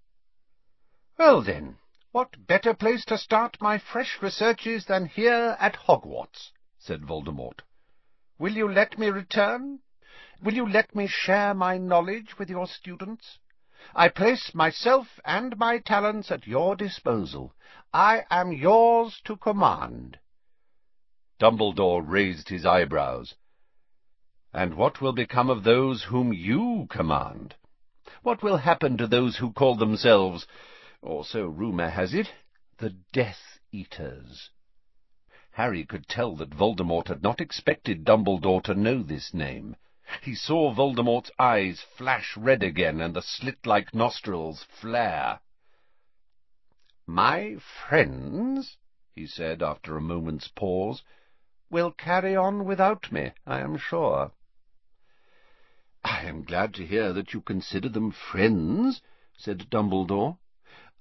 Well, 1.19 1.43
then, 1.43 1.77
what 2.19 2.49
better 2.49 2.75
place 2.75 3.05
to 3.05 3.17
start 3.17 3.57
my 3.61 3.79
fresh 3.79 4.19
researches 4.21 4.87
than 4.87 5.07
here 5.07 5.57
at 5.61 5.77
Hogwarts? 5.87 6.51
said 6.77 7.03
Voldemort. 7.03 7.61
Will 8.41 8.55
you 8.55 8.69
let 8.69 8.99
me 8.99 9.07
return? 9.07 9.79
Will 10.43 10.55
you 10.55 10.69
let 10.69 10.97
me 10.97 11.07
share 11.07 11.55
my 11.55 11.79
knowledge 11.79 12.37
with 12.37 12.51
your 12.51 12.67
students? 12.67 13.39
I 13.95 14.09
place 14.09 14.51
myself 14.53 15.07
and 15.25 15.57
my 15.59 15.79
talents 15.79 16.33
at 16.33 16.45
your 16.45 16.75
disposal. 16.75 17.55
I 17.95 18.25
am 18.33 18.51
yours 18.51 19.21
to 19.27 19.37
command. 19.37 20.19
Dumbledore 21.41 22.03
raised 22.05 22.49
his 22.49 22.67
eyebrows. 22.67 23.37
And 24.53 24.75
what 24.75 25.01
will 25.01 25.13
become 25.13 25.51
of 25.51 25.63
those 25.63 26.03
whom 26.03 26.33
you 26.33 26.89
command? 26.91 27.55
What 28.25 28.43
will 28.43 28.57
happen 28.57 28.97
to 28.97 29.07
those 29.07 29.37
who 29.37 29.53
call 29.53 29.77
themselves, 29.77 30.49
or 31.01 31.25
so 31.25 31.47
rumour 31.47 31.91
has 31.91 32.13
it, 32.13 32.33
the 32.79 32.91
Death 33.13 33.61
Eaters? 33.73 34.51
Harry 35.53 35.85
could 35.85 36.09
tell 36.09 36.35
that 36.37 36.51
Voldemort 36.51 37.09
had 37.09 37.23
not 37.23 37.41
expected 37.41 38.05
Dumbledore 38.05 38.63
to 38.65 38.75
know 38.75 39.03
this 39.03 39.33
name. 39.33 39.77
He 40.23 40.35
saw 40.35 40.73
Voldemort's 40.73 41.31
eyes 41.39 41.81
flash 41.81 42.37
red 42.37 42.63
again, 42.63 43.01
and 43.01 43.15
the 43.15 43.23
slit-like 43.23 43.95
nostrils 43.95 44.65
flare. 44.65 45.41
My 47.07 47.57
friends, 47.57 48.77
he 49.15 49.27
said 49.27 49.63
after 49.63 49.97
a 49.97 50.01
moment's 50.01 50.49
pause, 50.49 51.03
will 51.71 51.93
carry 51.93 52.35
on 52.35 52.65
without 52.65 53.13
me, 53.13 53.33
I 53.47 53.61
am 53.61 53.77
sure. 53.77 54.33
I 56.03 56.23
am 56.23 56.43
glad 56.43 56.75
to 56.75 56.87
hear 56.87 57.13
that 57.13 57.35
you 57.35 57.41
consider 57.41 57.89
them 57.89 58.11
friends, 58.11 59.01
said 59.37 59.71
Dumbledore. 59.71 60.39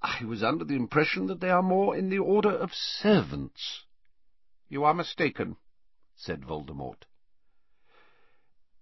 I 0.02 0.24
was 0.26 0.44
under 0.44 0.64
the 0.64 0.76
impression 0.76 1.28
that 1.28 1.40
they 1.40 1.50
are 1.50 1.64
more 1.64 1.96
in 1.96 2.10
the 2.10 2.20
order 2.20 2.52
of 2.52 2.74
servants. 2.74 3.84
You 4.70 4.84
are 4.84 4.94
mistaken, 4.94 5.58
said 6.16 6.44
Voldemort. 6.44 7.06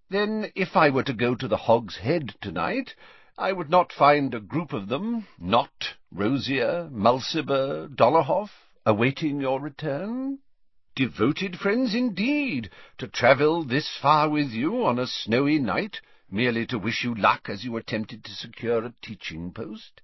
Then, 0.10 0.52
if 0.56 0.76
I 0.76 0.90
were 0.90 1.04
to 1.04 1.14
go 1.14 1.36
to 1.36 1.48
the 1.48 1.58
Hog's 1.58 1.98
Head 1.98 2.36
tonight, 2.42 2.96
I 3.38 3.54
would 3.54 3.70
not 3.70 3.92
find 3.92 4.34
a 4.34 4.40
group 4.40 4.72
of 4.72 4.88
them, 4.88 5.28
Nott, 5.40 5.96
Rosier, 6.12 6.90
Mulciber, 6.92 7.88
Dolohov, 7.88 8.50
awaiting 8.86 9.42
your 9.42 9.60
return? 9.60 10.40
Devoted 10.96 11.60
friends 11.60 11.96
indeed, 11.96 12.70
to 12.98 13.08
travel 13.08 13.64
this 13.64 13.98
far 14.02 14.30
with 14.30 14.52
you 14.52 14.86
on 14.86 15.00
a 15.00 15.08
snowy 15.08 15.60
night, 15.60 16.02
merely 16.30 16.66
to 16.68 16.80
wish 16.80 17.04
you 17.04 17.14
luck 17.14 17.50
as 17.50 17.66
you 17.66 17.76
attempted 17.76 18.24
to 18.24 18.32
secure 18.32 18.86
a 18.86 18.94
teaching 19.02 19.52
post? 19.52 20.02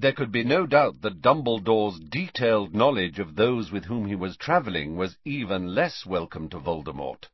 There 0.00 0.14
could 0.14 0.32
be 0.32 0.44
no 0.44 0.64
doubt 0.66 1.02
that 1.02 1.20
Dumbledore's 1.20 2.00
detailed 2.00 2.74
knowledge 2.74 3.18
of 3.18 3.36
those 3.36 3.70
with 3.70 3.84
whom 3.84 4.06
he 4.06 4.14
was 4.14 4.34
travelling 4.34 4.96
was 4.96 5.18
even 5.26 5.74
less 5.74 6.06
welcome 6.06 6.48
to 6.48 6.58
Voldemort. 6.58 7.28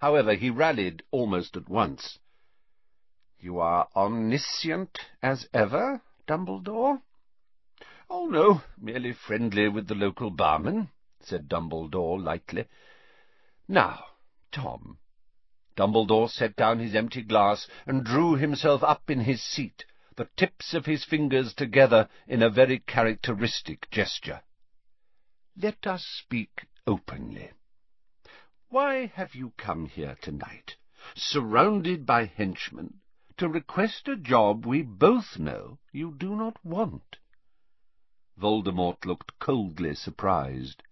However, 0.00 0.34
he 0.34 0.50
rallied 0.50 1.04
almost 1.12 1.56
at 1.56 1.68
once. 1.68 2.18
You 3.38 3.60
are 3.60 3.88
omniscient 3.94 4.98
as 5.22 5.48
ever, 5.54 6.02
Dumbledore? 6.26 7.00
Oh, 8.08 8.26
no, 8.26 8.62
merely 8.76 9.12
friendly 9.12 9.68
with 9.68 9.86
the 9.86 9.94
local 9.94 10.30
barman, 10.30 10.90
said 11.20 11.48
Dumbledore 11.48 12.20
lightly. 12.20 12.64
Now, 13.68 14.04
Tom, 14.50 14.98
Dumbledore 15.76 16.28
set 16.28 16.56
down 16.56 16.80
his 16.80 16.96
empty 16.96 17.22
glass 17.22 17.68
and 17.86 18.04
drew 18.04 18.34
himself 18.34 18.82
up 18.82 19.08
in 19.10 19.20
his 19.20 19.40
seat, 19.40 19.84
the 20.20 20.28
tips 20.36 20.74
of 20.74 20.84
his 20.84 21.02
fingers 21.02 21.54
together 21.54 22.06
in 22.28 22.42
a 22.42 22.50
very 22.50 22.78
characteristic 22.78 23.90
gesture. 23.90 24.42
Let 25.56 25.86
us 25.86 26.04
speak 26.04 26.66
openly. 26.86 27.52
Why 28.68 29.06
have 29.06 29.34
you 29.34 29.54
come 29.56 29.86
here 29.86 30.18
tonight, 30.20 30.76
surrounded 31.14 32.04
by 32.04 32.26
henchmen, 32.26 33.00
to 33.38 33.48
request 33.48 34.08
a 34.08 34.16
job 34.16 34.66
we 34.66 34.82
both 34.82 35.38
know 35.38 35.78
you 35.90 36.14
do 36.18 36.36
not 36.36 36.62
want? 36.62 37.16
Voldemort 38.38 39.06
looked 39.06 39.38
coldly 39.38 39.94
surprised. 39.94 40.82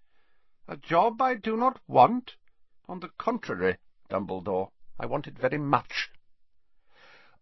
A 0.66 0.78
job 0.78 1.20
I 1.20 1.34
do 1.34 1.54
not 1.54 1.78
want? 1.86 2.36
On 2.88 3.00
the 3.00 3.10
contrary, 3.18 3.76
Dumbledore, 4.08 4.70
I 4.98 5.04
want 5.04 5.26
it 5.26 5.38
very 5.38 5.58
much. 5.58 6.08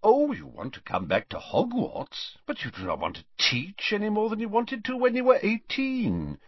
Oh, 0.09 0.31
you 0.31 0.47
want 0.47 0.73
to 0.75 0.81
come 0.83 1.07
back 1.07 1.29
to 1.31 1.37
Hogwarts, 1.37 2.37
but 2.47 2.63
you 2.63 2.71
do 2.71 2.87
not 2.87 3.01
want 3.01 3.17
to 3.17 3.25
teach 3.39 3.93
any 3.93 4.09
more 4.09 4.31
than 4.31 4.39
you 4.39 4.49
wanted 4.49 4.85
to 4.85 4.97
when 4.97 5.17
you 5.17 5.25
were 5.25 5.41
eighteen. 5.43 6.39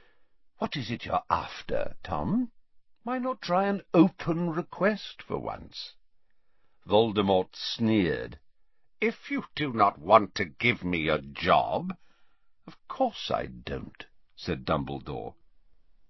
What 0.59 0.77
is 0.77 0.93
it 0.93 1.05
you're 1.05 1.25
after, 1.29 1.97
Tom? 2.05 2.53
Why 3.03 3.19
not 3.19 3.43
try 3.43 3.67
an 3.67 3.83
open 3.93 4.51
request 4.51 5.23
for 5.27 5.39
once? 5.39 5.95
Voldemort 6.89 7.49
sneered. 7.55 8.39
If 9.01 9.29
you 9.29 9.43
do 9.57 9.73
not 9.73 9.99
want 9.99 10.37
to 10.37 10.45
give 10.45 10.85
me 10.85 11.09
a 11.09 11.19
job... 11.19 11.97
Of 12.65 12.77
course 12.87 13.29
I 13.29 13.47
don't, 13.47 14.07
said 14.37 14.65
Dumbledore. 14.65 15.35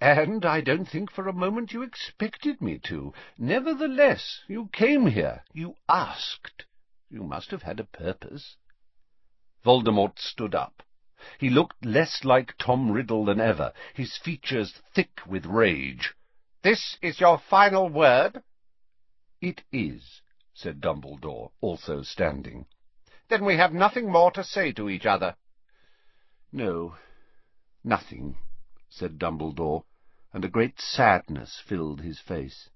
And 0.02 0.44
I 0.44 0.60
don't 0.60 0.84
think 0.84 1.10
for 1.10 1.26
a 1.26 1.32
moment 1.32 1.72
you 1.72 1.80
expected 1.80 2.60
me 2.60 2.78
to. 2.88 3.14
Nevertheless, 3.38 4.40
you 4.48 4.68
came 4.70 5.06
here. 5.06 5.44
You 5.54 5.76
asked. 5.88 6.66
You 7.10 7.22
must 7.22 7.50
have 7.50 7.62
had 7.62 7.80
a 7.80 7.84
purpose. 7.84 8.56
Voldemort 9.64 10.18
stood 10.18 10.54
up. 10.54 10.82
He 11.38 11.50
looked 11.50 11.84
less 11.84 12.24
like 12.24 12.56
Tom 12.58 12.90
Riddle 12.90 13.24
than 13.24 13.40
ever, 13.40 13.72
his 13.94 14.16
features 14.16 14.80
thick 14.94 15.26
with 15.26 15.46
rage. 15.46 16.14
This 16.62 16.96
is 17.02 17.20
your 17.20 17.38
final 17.38 17.88
word? 17.88 18.42
It 19.40 19.62
is, 19.72 20.22
said 20.54 20.80
Dumbledore, 20.80 21.52
also 21.60 22.02
standing. 22.02 22.66
Then 23.28 23.44
we 23.44 23.56
have 23.56 23.72
nothing 23.72 24.10
more 24.10 24.30
to 24.32 24.44
say 24.44 24.72
to 24.72 24.88
each 24.88 25.06
other. 25.06 25.36
No, 26.52 26.96
nothing, 27.82 28.36
said 28.88 29.18
Dumbledore, 29.18 29.84
and 30.32 30.44
a 30.44 30.48
great 30.48 30.80
sadness 30.80 31.60
filled 31.66 32.00
his 32.00 32.20
face. 32.20 32.70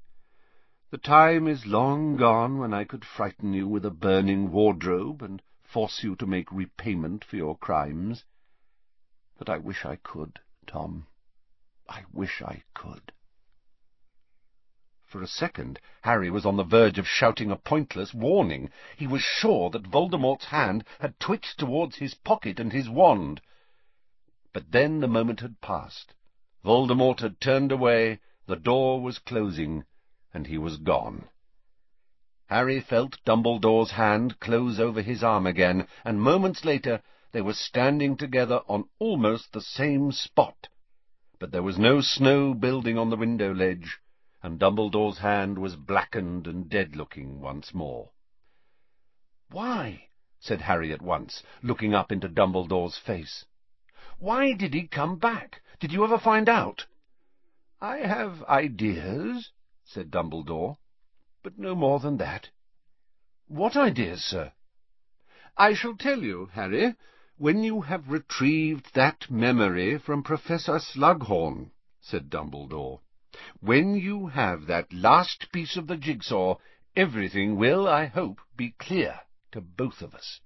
The 0.93 0.99
time 0.99 1.49
is 1.49 1.65
long 1.65 2.19
gone 2.19 2.59
when 2.59 2.75
I 2.75 2.85
could 2.85 3.03
frighten 3.03 3.55
you 3.55 3.67
with 3.67 3.87
a 3.87 3.91
burning 3.91 4.51
wardrobe 4.53 5.23
and 5.23 5.41
force 5.63 6.03
you 6.05 6.15
to 6.17 6.27
make 6.27 6.53
repayment 6.53 7.25
for 7.25 7.37
your 7.37 7.57
crimes. 7.57 8.27
But 9.39 9.49
I 9.49 9.57
wish 9.57 9.87
I 9.87 9.97
could, 9.97 10.39
Tom. 10.67 11.07
I 11.89 12.05
wish 12.13 12.43
I 12.43 12.65
could. 12.75 13.11
For 15.07 15.23
a 15.23 15.27
second, 15.27 15.81
Harry 16.03 16.31
was 16.31 16.45
on 16.45 16.59
the 16.59 16.63
verge 16.63 16.99
of 16.99 17.09
shouting 17.09 17.51
a 17.51 17.57
pointless 17.57 18.13
warning. 18.13 18.69
He 18.95 19.07
was 19.07 19.23
sure 19.23 19.71
that 19.71 19.87
Voldemort's 19.87 20.45
hand 20.45 20.85
had 21.01 21.19
twitched 21.19 21.59
towards 21.59 21.97
his 21.97 22.13
pocket 22.13 22.61
and 22.61 22.71
his 22.71 22.91
wand. 22.91 23.41
But 24.53 24.73
then 24.73 25.01
the 25.01 25.09
moment 25.09 25.41
had 25.41 25.63
passed. 25.63 26.13
Voldemort 26.63 27.21
had 27.21 27.41
turned 27.41 27.73
away, 27.73 28.21
the 28.45 28.57
door 28.57 29.01
was 29.01 29.19
closing, 29.19 29.85
and 30.35 30.47
he 30.47 30.57
was 30.57 30.79
gone. 30.79 31.29
Harry 32.47 32.81
felt 32.81 33.19
Dumbledore's 33.25 33.91
hand 33.93 34.41
close 34.41 34.79
over 34.79 35.03
his 35.03 35.23
arm 35.23 35.47
again, 35.47 35.87
and 36.05 36.23
moments 36.23 36.65
later 36.65 37.03
they 37.33 37.43
were 37.43 37.53
standing 37.53 38.17
together 38.17 38.61
on 38.69 38.89
almost 38.99 39.53
the 39.53 39.61
same 39.61 40.11
spot. 40.13 40.69
But 41.39 41.51
there 41.51 41.63
was 41.63 41.79
no 41.79 42.01
snow 42.01 42.55
building 42.55 42.97
on 42.99 43.11
the 43.11 43.17
window 43.17 43.55
ledge, 43.55 43.99
and 44.43 44.59
Dumbledore's 44.59 45.19
hand 45.19 45.59
was 45.59 45.77
blackened 45.77 46.47
and 46.47 46.69
dead-looking 46.69 47.41
once 47.41 47.75
more. 47.75 48.11
"Why?" 49.51 50.09
said 50.41 50.63
Harry 50.63 50.93
at 50.93 51.03
once, 51.03 51.43
looking 51.63 51.95
up 51.95 52.11
into 52.11 52.29
Dumbledore's 52.29 52.99
face. 52.99 53.45
"Why 54.19 54.53
did 54.53 54.73
he 54.75 54.87
come 54.87 55.19
back? 55.19 55.63
Did 55.79 55.93
you 55.93 56.05
ever 56.05 56.19
find 56.19 56.49
out?" 56.49 56.87
"I 57.81 57.99
have 57.99 58.43
ideas," 58.45 59.51
said 59.95 60.11
Dumbledore, 60.11 60.79
"but 61.43 61.59
no 61.59 61.75
more 61.75 62.01
than 62.01 62.17
that." 62.17 62.49
"What 63.47 63.77
ideas, 63.77 64.25
sir?" 64.25 64.55
"I 65.55 65.75
shall 65.75 65.97
tell 65.99 66.23
you, 66.23 66.47
Harry, 66.55 66.95
when 67.37 67.63
you 67.63 67.83
have 67.83 68.09
retrieved 68.09 68.95
that 68.95 69.31
memory 69.31 69.99
from 69.99 70.23
Professor 70.23 70.79
Slughorn," 70.79 71.73
said 72.01 72.31
Dumbledore. 72.31 73.01
"When 73.61 73.95
you 73.95 74.29
have 74.29 74.65
that 74.67 74.91
last 74.95 75.53
piece 75.53 75.77
of 75.77 75.89
the 75.89 75.99
jigsaw, 75.99 76.57
everything 76.97 77.57
will, 77.57 77.87
I 77.87 78.07
hope, 78.07 78.41
be 78.57 78.71
clear 78.79 79.21
to 79.51 79.61
both 79.61 80.01
of 80.01 80.15
us. 80.15 80.41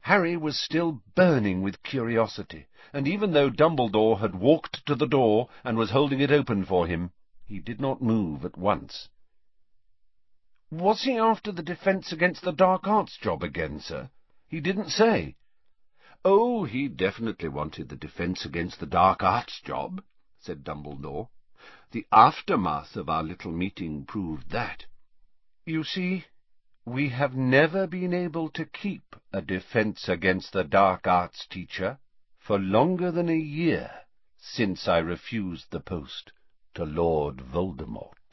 Harry 0.00 0.36
was 0.36 0.58
still 0.58 1.02
burning 1.14 1.62
with 1.62 1.84
curiosity, 1.84 2.66
and 2.92 3.06
even 3.06 3.30
though 3.32 3.48
Dumbledore 3.48 4.18
had 4.18 4.34
walked 4.34 4.84
to 4.86 4.96
the 4.96 5.06
door 5.06 5.50
and 5.62 5.78
was 5.78 5.90
holding 5.92 6.18
it 6.18 6.32
open 6.32 6.64
for 6.64 6.88
him, 6.88 7.12
he 7.46 7.58
did 7.60 7.78
not 7.78 8.00
move 8.00 8.42
at 8.42 8.56
once. 8.56 9.10
"Was 10.70 11.02
he 11.02 11.18
after 11.18 11.52
the 11.52 11.62
defence 11.62 12.10
against 12.10 12.40
the 12.40 12.52
dark 12.52 12.86
arts 12.88 13.18
job 13.18 13.42
again, 13.42 13.80
sir? 13.80 14.08
He 14.48 14.60
didn't 14.60 14.88
say." 14.88 15.36
"Oh, 16.24 16.64
he 16.64 16.88
definitely 16.88 17.50
wanted 17.50 17.90
the 17.90 17.96
defence 17.96 18.46
against 18.46 18.80
the 18.80 18.86
dark 18.86 19.22
arts 19.22 19.60
job," 19.60 20.02
said 20.40 20.64
Dumbledore. 20.64 21.28
"The 21.90 22.06
aftermath 22.10 22.96
of 22.96 23.10
our 23.10 23.22
little 23.22 23.52
meeting 23.52 24.06
proved 24.06 24.48
that. 24.48 24.86
You 25.66 25.84
see, 25.84 26.24
we 26.86 27.10
have 27.10 27.34
never 27.36 27.86
been 27.86 28.14
able 28.14 28.48
to 28.52 28.64
keep 28.64 29.14
a 29.34 29.42
defence 29.42 30.08
against 30.08 30.54
the 30.54 30.64
dark 30.64 31.06
arts 31.06 31.46
teacher 31.46 31.98
for 32.38 32.58
longer 32.58 33.10
than 33.10 33.28
a 33.28 33.36
year 33.36 34.06
since 34.38 34.88
I 34.88 34.96
refused 34.96 35.70
the 35.72 35.80
post 35.80 36.32
to 36.74 36.84
Lord 36.84 37.36
Voldemort. 37.52 38.23